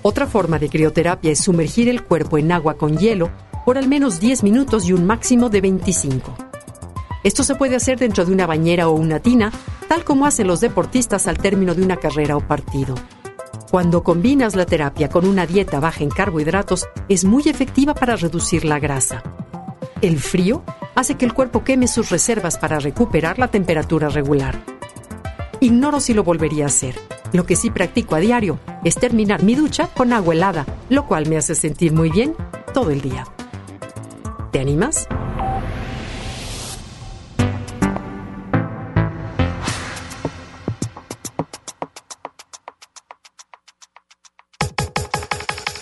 Otra 0.03 0.27
forma 0.27 0.59
de 0.59 0.69
crioterapia 0.69 1.31
es 1.31 1.43
sumergir 1.43 1.87
el 1.87 2.03
cuerpo 2.03 2.37
en 2.37 2.51
agua 2.51 2.75
con 2.75 2.97
hielo 2.97 3.31
por 3.65 3.77
al 3.77 3.87
menos 3.87 4.19
10 4.19 4.43
minutos 4.43 4.87
y 4.87 4.93
un 4.93 5.05
máximo 5.05 5.49
de 5.49 5.61
25. 5.61 6.50
Esto 7.23 7.43
se 7.43 7.55
puede 7.55 7.75
hacer 7.75 7.99
dentro 7.99 8.25
de 8.25 8.31
una 8.31 8.47
bañera 8.47 8.87
o 8.87 8.93
una 8.93 9.19
tina, 9.19 9.51
tal 9.87 10.03
como 10.03 10.25
hacen 10.25 10.47
los 10.47 10.59
deportistas 10.59 11.27
al 11.27 11.37
término 11.37 11.75
de 11.75 11.83
una 11.83 11.97
carrera 11.97 12.35
o 12.35 12.41
partido. 12.41 12.95
Cuando 13.69 14.03
combinas 14.03 14.55
la 14.55 14.65
terapia 14.65 15.09
con 15.09 15.25
una 15.25 15.45
dieta 15.45 15.79
baja 15.79 16.03
en 16.03 16.09
carbohidratos, 16.09 16.87
es 17.07 17.23
muy 17.23 17.43
efectiva 17.47 17.93
para 17.93 18.15
reducir 18.15 18.65
la 18.65 18.79
grasa. 18.79 19.23
El 20.01 20.19
frío 20.19 20.63
hace 20.95 21.15
que 21.15 21.25
el 21.25 21.33
cuerpo 21.33 21.63
queme 21.63 21.87
sus 21.87 22.09
reservas 22.09 22.57
para 22.57 22.79
recuperar 22.79 23.39
la 23.39 23.49
temperatura 23.49 24.09
regular. 24.09 24.59
Ignoro 25.59 25.99
si 25.99 26.13
lo 26.13 26.23
volvería 26.23 26.65
a 26.65 26.67
hacer. 26.67 26.95
Lo 27.33 27.45
que 27.45 27.55
sí 27.55 27.69
practico 27.69 28.15
a 28.15 28.19
diario 28.19 28.59
es 28.83 28.95
terminar 28.95 29.43
mi 29.43 29.55
ducha 29.55 29.87
con 29.95 30.11
agua 30.11 30.33
helada, 30.33 30.65
lo 30.89 31.05
cual 31.05 31.29
me 31.29 31.37
hace 31.37 31.55
sentir 31.55 31.93
muy 31.93 32.09
bien 32.09 32.35
todo 32.73 32.89
el 32.89 32.99
día. 32.99 33.25
¿Te 34.51 34.59
animas? 34.59 35.07